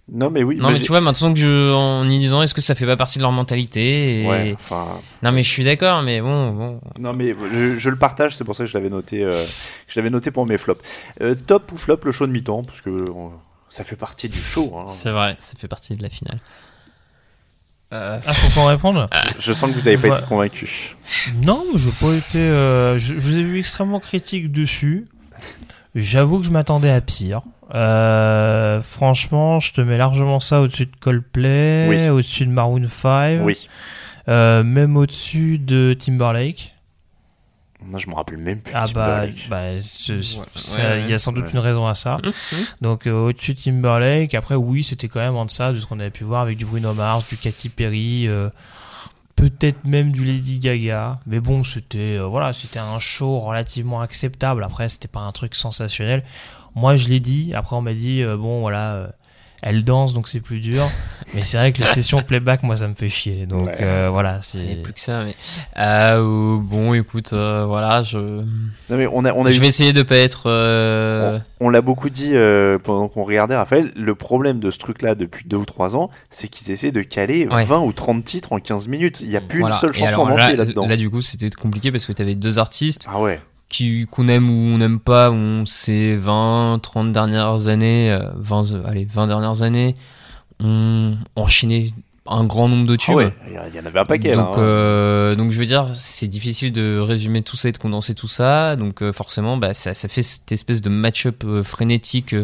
Non 0.08 0.30
mais 0.30 0.42
oui. 0.42 0.56
Non 0.56 0.70
mais, 0.70 0.80
tu 0.80 0.88
vois 0.88 1.00
maintenant 1.00 1.32
que 1.32 1.40
je, 1.40 1.72
en 1.72 2.04
y 2.08 2.18
disant 2.18 2.42
est-ce 2.42 2.54
que 2.54 2.60
ça 2.60 2.74
fait 2.74 2.84
pas 2.84 2.96
partie 2.96 3.18
de 3.18 3.22
leur 3.22 3.32
mentalité 3.32 4.26
Ouais. 4.28 4.54
Enfin. 4.58 5.00
Non 5.22 5.32
mais 5.32 5.42
je 5.42 5.48
suis 5.48 5.64
d'accord 5.64 6.02
mais 6.02 6.20
bon 6.20 6.50
bon. 6.50 6.80
Non 6.98 7.14
mais 7.14 7.34
je, 7.52 7.88
le 7.88 7.96
partage 7.96 8.36
c'est 8.36 8.44
pour 8.44 8.56
ça 8.56 8.64
que 8.64 8.70
je 8.70 8.74
l'avais 8.74 8.90
noté 8.90 9.22
euh, 9.22 9.44
je 9.88 9.98
l'avais 9.98 10.10
noté 10.10 10.30
pour 10.30 10.44
mes 10.44 10.58
flops. 10.58 10.82
Euh, 11.22 11.34
top 11.34 11.70
ou 11.72 11.76
flop 11.76 12.00
le 12.04 12.12
show 12.12 12.26
de 12.26 12.32
mi-temps 12.32 12.64
parce 12.64 12.80
que 12.80 13.06
ça 13.68 13.84
fait 13.84 13.96
partie 13.96 14.28
du 14.28 14.38
show. 14.38 14.76
Hein. 14.76 14.86
C'est 14.86 15.12
vrai 15.12 15.36
ça 15.38 15.54
fait 15.56 15.68
partie 15.68 15.94
de 15.94 16.02
la 16.02 16.10
finale. 16.10 16.40
Ah, 17.92 18.20
faut 18.32 18.60
qu'on 18.60 18.66
répondre 18.66 19.08
Je 19.38 19.52
sens 19.52 19.70
que 19.70 19.78
vous 19.78 19.84
n'avez 19.84 19.98
pas 19.98 20.16
été 20.16 20.26
convaincu. 20.26 20.96
Non, 21.42 21.62
je 21.76 21.86
n'ai 21.86 21.92
pas 22.00 22.16
été. 22.16 22.38
Euh, 22.38 22.98
je, 22.98 23.14
vous 23.14 23.36
ai 23.36 23.42
vu 23.42 23.58
extrêmement 23.58 24.00
critique 24.00 24.50
dessus. 24.50 25.06
J'avoue 25.94 26.40
que 26.40 26.46
je 26.46 26.50
m'attendais 26.50 26.90
à 26.90 27.00
pire. 27.02 27.42
Euh, 27.74 28.80
franchement, 28.80 29.60
je 29.60 29.72
te 29.72 29.80
mets 29.80 29.98
largement 29.98 30.40
ça 30.40 30.60
au-dessus 30.60 30.86
de 30.86 30.96
Coldplay, 31.00 32.08
au-dessus 32.10 32.46
de 32.46 32.50
Maroon 32.50 32.86
5, 32.88 33.40
oui. 33.44 33.68
Euh, 34.28 34.62
même 34.62 34.96
au-dessus 34.96 35.58
de 35.58 35.94
Timberlake. 35.98 36.74
Moi, 37.86 37.98
je 37.98 38.08
me 38.08 38.14
rappelle 38.14 38.38
même 38.38 38.60
plus. 38.60 38.72
Ah 38.74 38.84
bah, 38.94 39.24
bah 39.50 39.72
il 39.72 41.10
y 41.10 41.12
a 41.12 41.18
sans 41.18 41.32
doute 41.32 41.52
une 41.52 41.58
raison 41.58 41.86
à 41.86 41.94
ça. 41.94 42.18
Hum. 42.22 42.32
Donc 42.80 43.06
euh, 43.06 43.28
au-dessus 43.28 43.54
de 43.54 43.60
Timberlake, 43.60 44.34
après 44.34 44.54
oui, 44.54 44.82
c'était 44.82 45.08
quand 45.08 45.20
même 45.20 45.36
en 45.36 45.44
deçà 45.44 45.72
de 45.72 45.78
ce 45.78 45.86
qu'on 45.86 46.00
avait 46.00 46.10
pu 46.10 46.24
voir 46.24 46.42
avec 46.42 46.58
du 46.58 46.64
Bruno 46.64 46.94
Mars, 46.94 47.28
du 47.28 47.36
Katy 47.36 47.68
Perry, 47.68 48.28
euh, 48.28 48.48
peut-être 49.36 49.84
même 49.84 50.12
du 50.12 50.24
Lady 50.24 50.58
Gaga. 50.58 51.20
Mais 51.26 51.40
bon, 51.40 51.64
c'était 51.64 52.16
euh, 52.18 52.26
voilà, 52.26 52.52
c'était 52.52 52.78
un 52.78 52.98
show 52.98 53.38
relativement 53.38 54.00
acceptable. 54.00 54.64
Après, 54.64 54.88
c'était 54.88 55.08
pas 55.08 55.20
un 55.20 55.32
truc 55.32 55.54
sensationnel. 55.54 56.22
Moi, 56.74 56.96
je 56.96 57.08
l'ai 57.08 57.20
dit. 57.20 57.52
Après, 57.54 57.76
on 57.76 57.82
m'a 57.82 57.94
dit 57.94 58.24
bon 58.24 58.60
voilà 58.60 59.12
elle 59.62 59.84
danse 59.84 60.12
donc 60.12 60.28
c'est 60.28 60.40
plus 60.40 60.60
dur. 60.60 60.82
Mais 61.34 61.42
c'est 61.44 61.56
vrai 61.56 61.72
que 61.72 61.78
les 61.78 61.86
sessions 61.86 62.20
playback 62.20 62.62
moi 62.62 62.76
ça 62.76 62.88
me 62.88 62.94
fait 62.94 63.08
chier. 63.08 63.46
Donc 63.46 63.68
euh, 63.80 64.08
voilà 64.10 64.40
c'est 64.42 64.82
plus 64.82 64.92
que 64.92 65.00
ça 65.00 65.24
mais 65.24 65.34
euh, 65.78 66.58
bon 66.60 66.92
écoute 66.94 67.32
euh, 67.32 67.64
voilà 67.66 68.02
je 68.02 68.18
non, 68.18 68.42
mais 68.90 69.06
on 69.06 69.24
a, 69.24 69.32
on 69.32 69.46
a 69.46 69.50
je 69.50 69.60
vais 69.60 69.68
essayer 69.68 69.92
de 69.92 70.02
pas 70.02 70.16
être 70.16 70.48
on, 71.60 71.70
l'a 71.70 71.80
beaucoup 71.80 72.10
dit 72.10 72.32
pendant 72.82 73.08
qu'on 73.08 73.24
regardait 73.24 73.56
Raphaël 73.56 73.92
le 73.96 74.14
problème 74.14 74.60
de 74.60 74.70
ce 74.70 74.78
truc 74.78 75.00
là 75.00 75.14
depuis 75.14 75.44
deux 75.46 75.56
ou 75.56 75.64
trois 75.64 75.96
ans 75.96 76.10
c'est 76.30 76.48
qu'ils 76.48 76.70
essaient 76.70 76.92
de 76.92 77.02
caler 77.02 77.46
20 77.46 77.80
ou 77.80 77.92
30 77.92 78.24
titres 78.24 78.52
en 78.52 78.58
15 78.58 78.88
minutes. 78.88 79.20
Il 79.20 79.28
n'y 79.28 79.36
a 79.36 79.40
plus 79.40 79.60
une 79.60 79.72
seule 79.72 79.92
chanson 79.92 80.22
en 80.22 80.30
entier 80.30 80.56
là-dedans. 80.56 80.86
là 80.86 80.96
du 80.96 81.08
coup 81.08 81.20
c'était 81.22 81.50
compliqué 81.50 81.92
parce 81.92 82.04
que 82.04 82.12
tu 82.12 82.22
avais 82.22 82.34
deux 82.34 82.58
artistes. 82.58 83.06
Ah 83.08 83.20
ouais 83.20 83.40
qu'on 84.10 84.28
aime 84.28 84.50
ou 84.50 84.74
on 84.74 84.78
n'aime 84.78 85.00
pas, 85.00 85.30
on 85.30 85.66
ces 85.66 86.16
20, 86.16 86.80
30 86.82 87.12
dernières 87.12 87.68
années, 87.68 88.16
20, 88.34 88.72
euh, 88.72 88.82
allez, 88.86 89.04
20 89.04 89.26
dernières 89.26 89.62
années, 89.62 89.94
on 90.60 91.16
enchaîné 91.36 91.92
un 92.26 92.44
grand 92.44 92.68
nombre 92.68 92.86
de 92.86 92.96
tubes. 92.96 93.18
Ah 93.18 93.66
il 93.68 93.74
y 93.74 93.80
en 93.80 93.86
avait 93.86 93.98
un 93.98 94.04
paquet. 94.04 94.32
Donc, 94.32 94.56
hein. 94.56 94.60
euh, 94.60 95.34
donc 95.34 95.50
je 95.50 95.58
veux 95.58 95.66
dire, 95.66 95.90
c'est 95.94 96.28
difficile 96.28 96.72
de 96.72 96.98
résumer 96.98 97.42
tout 97.42 97.56
ça 97.56 97.68
et 97.68 97.72
de 97.72 97.78
condenser 97.78 98.14
tout 98.14 98.28
ça. 98.28 98.76
Donc 98.76 99.02
euh, 99.02 99.12
forcément, 99.12 99.56
bah, 99.56 99.74
ça, 99.74 99.94
ça, 99.94 100.08
fait 100.08 100.22
cette 100.22 100.52
espèce 100.52 100.82
de 100.82 100.88
match-up 100.88 101.44
frénétique 101.62 102.34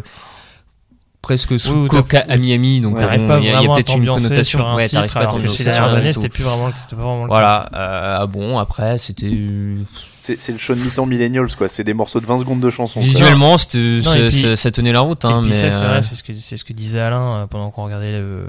presque 1.23 1.59
sous 1.59 1.87
Coca 1.87 2.25
à 2.29 2.37
Miami, 2.37 2.81
donc 2.81 2.97
il 2.97 3.03
y 3.03 3.51
a, 3.51 3.61
peut-être 3.61 3.97
une 3.97 4.07
connotation. 4.07 4.75
ouais, 4.75 4.89
t'arrives 4.89 5.13
pas 5.13 5.29
à 5.29 5.41
Ces 5.41 5.65
dernières 5.65 5.95
années, 5.95 6.13
c'était 6.13 6.29
plus 6.29 6.45
vraiment, 6.45 6.71
pas 6.71 6.97
vraiment 6.97 7.25
le 7.25 7.29
Voilà. 7.29 7.69
Euh, 7.75 8.27
bon, 8.27 8.59
après, 8.59 8.99
c'était. 8.99 9.33
C'est 10.17 10.53
le 10.53 10.59
show 10.59 10.75
de 10.75 10.81
mi-temps 10.81 11.07
millennials, 11.07 11.55
quoi. 11.57 11.69
C'est 11.69 11.85
des 11.85 11.95
morceaux 11.95 12.21
de 12.21 12.27
20 12.27 12.41
secondes 12.41 12.61
de 12.61 12.71
chansons. 12.71 13.01
Visuellement, 13.01 13.57
ça, 13.57 14.71
tenait 14.71 14.93
la 14.93 15.01
route. 15.01 15.25
Hein, 15.25 15.43
mais 15.45 15.55
c'est 15.55 15.71
vrai, 15.71 16.03
c'est 16.03 16.15
ce, 16.15 16.23
que, 16.23 16.35
ce 16.35 16.65
que 16.65 16.73
disait 16.73 17.01
Alain 17.01 17.43
euh, 17.43 17.47
pendant 17.47 17.71
qu'on 17.71 17.85
regardait 17.85 18.13
le, 18.13 18.49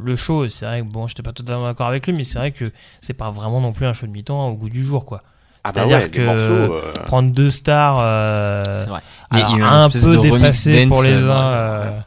le 0.00 0.16
show. 0.16 0.48
C'est 0.48 0.66
vrai 0.66 0.80
que 0.80 0.86
bon, 0.86 1.08
j'étais 1.08 1.22
pas 1.22 1.32
totalement 1.32 1.64
d'accord 1.64 1.88
avec 1.88 2.06
lui, 2.06 2.12
mais 2.12 2.24
c'est 2.24 2.38
vrai 2.38 2.52
que 2.52 2.70
c'est 3.00 3.14
pas 3.14 3.30
vraiment 3.30 3.60
non 3.60 3.72
plus 3.72 3.86
un 3.86 3.92
show 3.92 4.06
de 4.06 4.12
mi-temps 4.12 4.48
au 4.48 4.54
goût 4.54 4.68
du 4.68 4.84
jour, 4.84 5.04
quoi. 5.04 5.22
Ah 5.66 5.72
bah 5.74 5.86
C'est-à-dire 5.86 6.10
que 6.10 6.20
euh, 6.20 6.68
prendre 7.06 7.32
deux 7.32 7.50
stars, 7.50 7.98
euh, 8.00 8.60
vrai. 8.88 9.02
un 9.32 9.90
peu 9.90 10.16
dépassé 10.18 10.86
pour 10.86 11.02
les 11.02 11.24
uns. 11.24 11.50
Euh, 11.52 12.00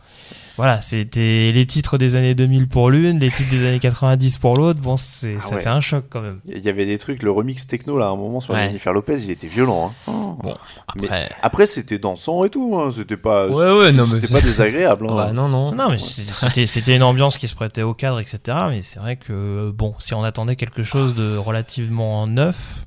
voilà, 0.60 0.82
c'était 0.82 1.54
les 1.54 1.66
titres 1.66 1.98
des 1.98 2.18
années 2.18 2.36
2000 2.36 2.68
pour 2.68 2.90
l'une, 2.90 3.18
les 3.20 3.32
titres 3.32 3.50
des 3.50 3.66
années 3.66 3.80
90 3.80 4.40
pour 4.40 4.58
l'autre. 4.58 4.82
Bon, 4.82 4.98
c'est, 4.98 5.36
ah 5.38 5.40
ça 5.40 5.58
fait 5.58 5.70
un 5.70 5.80
choc 5.80 6.04
quand 6.10 6.20
même. 6.20 6.42
Il 6.48 6.60
y 6.60 6.68
avait 6.68 6.86
des 6.86 6.98
trucs, 6.98 7.24
le 7.24 7.32
remix 7.32 7.66
techno 7.66 7.98
là, 7.98 8.08
à 8.08 8.10
un 8.10 8.18
moment 8.18 8.42
sur 8.42 8.54
Jennifer 8.58 8.92
Lopez, 8.92 9.20
il 9.24 9.32
était 9.32 9.48
violent. 9.48 9.94
Hein. 10.10 10.36
Bon, 10.44 10.58
après, 10.86 11.30
après 11.42 11.66
c'était 11.66 11.98
dansant 11.98 12.44
et 12.44 12.50
tout. 12.50 12.78
Hein. 12.78 12.92
C'était 12.94 13.16
pas, 13.16 13.48
ouais, 13.48 13.72
ouais, 13.72 13.92
non, 13.94 14.06
c'était 14.06 14.34
pas 14.34 14.42
désagréable. 14.42 15.08
Hein. 15.10 15.16
Bah, 15.20 15.32
non, 15.32 15.48
non. 15.48 15.72
Non, 15.72 15.90
mais 15.90 15.98
c'était, 15.98 16.66
c'était 16.66 16.96
une 16.96 17.04
ambiance 17.04 17.38
qui 17.38 17.48
se 17.48 17.56
prêtait 17.56 17.82
au 17.82 17.94
cadre, 17.94 18.20
etc. 18.20 18.40
Mais 18.70 18.82
c'est 18.82 19.00
vrai 19.00 19.16
que 19.16 19.72
bon, 19.72 19.96
si 20.00 20.14
on 20.14 20.26
attendait 20.26 20.58
quelque 20.58 20.84
chose 20.84 21.16
de 21.16 21.38
relativement 21.38 22.28
neuf, 22.28 22.86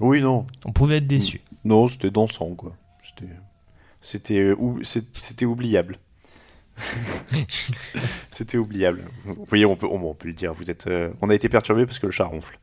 oui, 0.00 0.20
non. 0.20 0.46
On 0.64 0.72
pouvait 0.72 0.96
être 0.98 1.06
déçu. 1.06 1.40
Non, 1.64 1.86
c'était 1.86 2.10
dansant, 2.10 2.54
quoi. 2.54 2.76
C'était, 4.02 4.54
c'était, 4.82 5.46
oubliable. 5.46 5.98
C'était 8.28 8.58
oubliable. 8.58 9.04
Vous 9.24 9.46
voyez, 9.46 9.64
on 9.64 9.76
peut, 9.76 9.86
on, 9.86 10.12
peut 10.12 10.28
le 10.28 10.34
dire. 10.34 10.52
Vous 10.52 10.70
êtes, 10.70 10.88
euh, 10.88 11.10
on 11.22 11.30
a 11.30 11.34
été 11.34 11.48
perturbé 11.48 11.86
parce 11.86 11.98
que 11.98 12.06
le 12.06 12.12
chat 12.12 12.26
ronfle. 12.26 12.58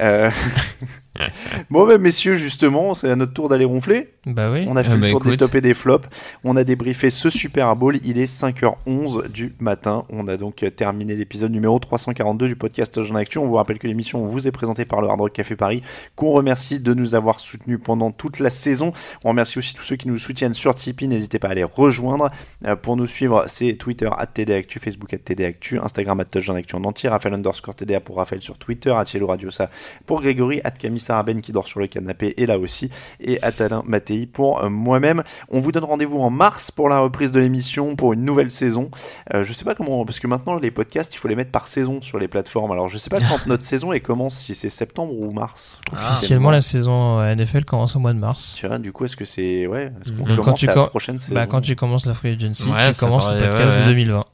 Euh... 0.00 0.30
bon, 1.70 1.86
ben, 1.86 2.00
messieurs, 2.00 2.36
justement, 2.36 2.94
c'est 2.94 3.10
à 3.10 3.16
notre 3.16 3.32
tour 3.32 3.48
d'aller 3.48 3.64
ronfler. 3.64 4.14
Bah 4.26 4.50
oui. 4.52 4.66
On 4.68 4.76
a 4.76 4.82
fait 4.82 4.94
le 4.94 5.00
bah 5.00 5.10
tour 5.10 5.24
des 5.24 5.36
tops 5.36 5.54
et 5.54 5.60
des 5.60 5.74
flops. 5.74 6.08
On 6.44 6.56
a 6.56 6.64
débriefé 6.64 7.10
ce 7.10 7.30
Super 7.30 7.74
Bowl. 7.76 7.96
Il 8.04 8.18
est 8.18 8.32
5h11 8.32 9.28
du 9.28 9.54
matin. 9.58 10.04
On 10.10 10.28
a 10.28 10.36
donc 10.36 10.64
terminé 10.76 11.14
l'épisode 11.14 11.50
numéro 11.50 11.78
342 11.78 12.48
du 12.48 12.56
podcast 12.56 13.02
Jean 13.02 13.16
Actu. 13.16 13.38
On 13.38 13.46
vous 13.46 13.54
rappelle 13.54 13.78
que 13.78 13.86
l'émission 13.86 14.26
vous 14.26 14.46
est 14.46 14.52
présentée 14.52 14.84
par 14.84 15.00
le 15.00 15.08
Hard 15.08 15.20
Rock 15.20 15.32
Café 15.32 15.56
Paris, 15.56 15.82
qu'on 16.14 16.30
remercie 16.32 16.78
de 16.78 16.94
nous 16.94 17.14
avoir 17.14 17.40
soutenus 17.40 17.78
pendant 17.82 18.10
toute 18.10 18.38
la 18.38 18.50
saison. 18.50 18.92
On 19.24 19.30
remercie 19.30 19.58
aussi 19.58 19.74
tous 19.74 19.82
ceux 19.82 19.96
qui 19.96 20.08
nous 20.08 20.18
soutiennent 20.18 20.54
sur 20.54 20.74
Tipeee. 20.74 21.08
N'hésitez 21.08 21.38
pas 21.38 21.48
à 21.48 21.54
les 21.54 21.64
rejoindre. 21.64 22.30
Euh, 22.66 22.76
pour 22.76 22.96
nous 22.96 23.06
suivre, 23.06 23.44
c'est 23.46 23.74
Twitter 23.74 24.10
at 24.16 24.26
TDActu, 24.26 24.78
Facebook 24.78 25.12
at 25.14 25.18
TDActu, 25.18 25.78
Instagram 25.78 26.20
at 26.20 26.40
Jean 26.40 26.54
Actu 26.54 26.76
en 26.76 26.84
entier, 26.84 27.08
Raphaël 27.08 27.34
underscore 27.34 27.74
TDA 27.74 28.00
pour 28.00 28.16
Raphaël 28.16 28.42
sur 28.42 28.58
Twitter, 28.58 28.90
Atielo 28.90 29.26
Radio 29.26 29.50
ça 29.50 29.70
pour 30.06 30.20
Grégory, 30.20 30.60
at 30.64 30.70
Camille 30.72 31.00
Saraben 31.00 31.40
qui 31.40 31.52
dort 31.52 31.66
sur 31.68 31.80
le 31.80 31.86
canapé 31.86 32.34
est 32.40 32.46
là 32.46 32.58
aussi, 32.58 32.90
et 33.20 33.42
at 33.42 33.52
Alain 33.60 33.82
Mattei 33.86 34.26
pour 34.26 34.62
euh, 34.62 34.68
moi-même. 34.68 35.22
On 35.50 35.58
vous 35.58 35.72
donne 35.72 35.84
rendez-vous 35.84 36.18
en 36.20 36.30
mars 36.30 36.70
pour 36.70 36.88
la 36.88 37.00
reprise 37.00 37.32
de 37.32 37.40
l'émission, 37.40 37.96
pour 37.96 38.12
une 38.12 38.24
nouvelle 38.24 38.50
saison. 38.50 38.90
Euh, 39.34 39.44
je 39.44 39.52
sais 39.52 39.64
pas 39.64 39.74
comment, 39.74 40.04
parce 40.04 40.20
que 40.20 40.26
maintenant 40.26 40.56
les 40.56 40.70
podcasts, 40.70 41.14
il 41.14 41.18
faut 41.18 41.28
les 41.28 41.36
mettre 41.36 41.50
par 41.50 41.68
saison 41.68 42.00
sur 42.02 42.18
les 42.18 42.28
plateformes. 42.28 42.70
Alors 42.72 42.88
je 42.88 42.98
sais 42.98 43.10
pas 43.10 43.18
quand 43.28 43.46
notre 43.46 43.64
saison 43.64 43.92
elle 43.92 44.02
commence, 44.02 44.34
si 44.36 44.54
c'est 44.54 44.70
septembre 44.70 45.12
ou 45.18 45.30
mars. 45.32 45.78
Officiellement, 45.92 46.50
la 46.50 46.60
saison 46.60 47.20
euh, 47.20 47.34
NFL 47.34 47.64
commence 47.64 47.96
au 47.96 47.98
mois 47.98 48.12
de 48.12 48.18
mars. 48.18 48.56
Tu 48.58 48.66
vois, 48.66 48.78
du 48.78 48.92
coup, 48.92 49.04
est-ce 49.04 49.16
que 49.16 49.24
c'est. 49.24 49.66
Ouais, 49.66 49.92
est-ce 50.00 50.12
qu'on 50.12 50.24
Donc, 50.24 50.36
quand 50.36 50.42
commence 50.42 50.60
tu 50.60 50.66
la 50.66 50.74
com- 50.74 50.86
prochaine 50.88 51.18
saison 51.18 51.34
bah, 51.34 51.46
quand 51.46 51.60
tu 51.60 51.76
commences 51.76 52.06
la 52.06 52.14
free 52.14 52.32
agency, 52.32 52.68
Ouais, 52.68 52.92
tu 52.92 52.98
commences 52.98 53.32
le 53.32 53.38
podcast 53.40 53.76
ouais, 53.76 53.82
de 53.82 53.88
ouais. 53.88 53.94
2020. 53.94 54.24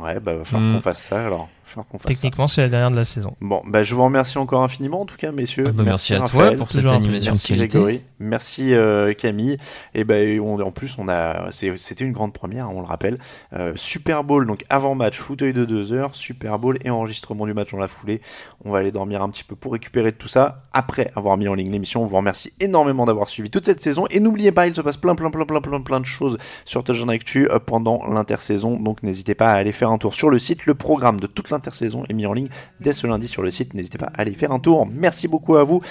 Ouais, 0.00 0.20
bah, 0.20 0.34
va 0.36 0.44
falloir 0.44 0.70
Mm. 0.70 0.74
qu'on 0.76 0.80
fasse 0.80 1.02
ça 1.02 1.26
alors. 1.26 1.48
Va 1.70 1.74
falloir 1.74 1.86
qu'on 1.88 1.98
fasse 1.98 2.12
ça. 2.16 2.22
Techniquement, 2.22 2.48
c'est 2.48 2.62
la 2.62 2.68
dernière 2.68 2.90
de 2.90 2.96
la 2.96 3.04
saison. 3.04 3.36
Bon, 3.40 3.62
bah, 3.64 3.84
je 3.84 3.94
vous 3.94 4.02
remercie 4.02 4.38
encore 4.38 4.62
infiniment 4.62 5.02
en 5.02 5.06
tout 5.06 5.16
cas, 5.16 5.30
messieurs. 5.30 5.66
Ah 5.68 5.72
bah, 5.72 5.84
merci 5.84 6.14
à 6.14 6.20
toi 6.20 6.50
pour 6.56 6.68
cette 6.70 6.84
animation 6.86 7.30
de 7.32 7.36
Merci 7.36 7.46
qualité. 7.46 7.68
Grégory, 7.78 8.00
merci 8.18 8.74
euh, 8.74 9.14
Camille. 9.14 9.56
Et 9.94 10.02
ben 10.02 10.40
on- 10.40 10.60
en 10.60 10.72
plus 10.72 10.96
on 10.98 11.08
a, 11.08 11.50
c'était 11.52 12.04
une 12.04 12.10
grande 12.12 12.32
première, 12.32 12.66
hein, 12.66 12.72
on 12.74 12.80
le 12.80 12.86
rappelle. 12.86 13.18
Euh, 13.52 13.72
Super 13.76 14.24
Bowl 14.24 14.46
donc 14.48 14.64
avant 14.68 14.96
match, 14.96 15.16
fauteuil 15.18 15.52
de 15.52 15.64
2 15.64 15.92
heures, 15.92 16.14
Super 16.16 16.58
Bowl 16.58 16.76
et 16.84 16.90
enregistrement 16.90 17.46
du 17.46 17.54
match 17.54 17.70
dans 17.70 17.78
la 17.78 17.86
foulée. 17.88 18.20
On 18.64 18.72
va 18.72 18.78
aller 18.78 18.90
dormir 18.90 19.22
un 19.22 19.28
petit 19.30 19.44
peu 19.44 19.54
pour 19.54 19.72
récupérer 19.72 20.10
de 20.10 20.16
tout 20.16 20.28
ça 20.28 20.64
après 20.72 21.12
avoir 21.14 21.36
mis 21.36 21.46
en 21.46 21.54
ligne 21.54 21.70
l'émission. 21.70 22.02
On 22.02 22.06
vous 22.06 22.16
remercie 22.16 22.52
énormément 22.58 23.06
d'avoir 23.06 23.28
suivi 23.28 23.48
toute 23.48 23.64
cette 23.64 23.80
saison 23.80 24.06
et 24.10 24.18
n'oubliez 24.18 24.50
pas, 24.50 24.66
il 24.66 24.74
se 24.74 24.80
passe 24.80 24.96
plein 24.96 25.14
plein 25.14 25.30
plein 25.30 25.44
plein 25.44 25.60
plein 25.60 25.80
plein 25.80 26.00
de 26.00 26.04
choses 26.06 26.36
sur 26.64 26.82
Touchdown 26.82 27.10
Actu 27.10 27.48
euh, 27.48 27.60
pendant 27.64 28.04
l'intersaison. 28.10 28.76
Donc 28.80 29.04
n'hésitez 29.04 29.36
pas 29.36 29.52
à 29.52 29.54
aller 29.54 29.72
faire 29.72 29.90
un 29.92 29.98
tour 29.98 30.14
sur 30.14 30.30
le 30.30 30.40
site. 30.40 30.66
Le 30.66 30.74
programme 30.74 31.20
de 31.20 31.28
toute 31.28 31.46
l'intersaison 31.50 31.59
est 31.66 32.12
mis 32.12 32.26
en 32.26 32.32
ligne 32.32 32.48
dès 32.80 32.92
ce 32.92 33.06
lundi 33.06 33.28
sur 33.28 33.42
le 33.42 33.50
site. 33.50 33.74
N'hésitez 33.74 33.98
pas 33.98 34.10
à 34.14 34.20
aller 34.20 34.32
faire 34.32 34.52
un 34.52 34.58
tour. 34.58 34.86
Merci 34.90 35.28
beaucoup 35.28 35.56
à 35.56 35.64
vous. 35.64 35.82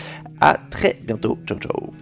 À 0.42 0.58
très 0.70 1.00
bientôt. 1.04 1.38
Ciao 1.46 1.58
ciao. 1.60 1.94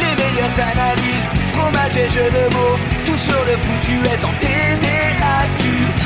Les 0.00 0.14
meilleures 0.16 0.58
analyses, 0.58 1.28
fromage 1.52 1.96
et 1.96 2.08
jeux 2.08 2.30
de 2.30 2.54
mots, 2.54 2.78
tout 3.06 3.18
sur 3.18 3.40
le 3.44 3.56
foutu 3.56 3.96
est 4.06 4.24
en 4.24 4.32
TDAQ. 4.40 5.62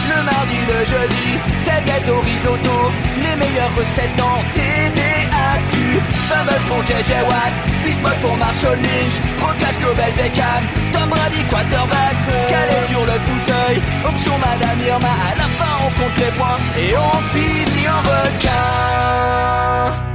Le 0.08 0.18
mardi, 0.24 0.58
le 0.68 0.84
jeudi, 0.84 1.28
tel 1.64 1.84
gâteau 1.84 2.20
risotto, 2.20 2.92
les 3.22 3.36
meilleures 3.36 3.74
recettes 3.76 4.20
en 4.20 4.42
TDAQ. 4.52 6.03
Fumble 6.28 6.60
pour 6.68 6.82
JJ 6.84 7.10
Watt, 7.28 7.52
Bismuth 7.84 8.20
pour 8.22 8.36
Marshall 8.36 8.78
Lynch, 8.78 9.16
Proclash 9.38 9.76
Global 9.78 10.12
Beckham, 10.16 10.62
Tom 10.92 11.08
Brady 11.10 11.42
quarterback, 11.50 12.16
calé 12.48 12.78
sur 12.86 13.04
le 13.04 13.12
fauteuil, 13.26 13.82
option 14.04 14.38
Madame 14.38 14.80
Irma, 14.86 15.08
à 15.08 15.34
la 15.36 15.48
fin 15.58 15.74
on 15.84 15.90
compte 16.00 16.16
les 16.18 16.32
points 16.38 16.58
et 16.78 16.94
on 16.96 17.20
finit 17.34 17.88
en 17.88 18.00
requin. 18.00 20.13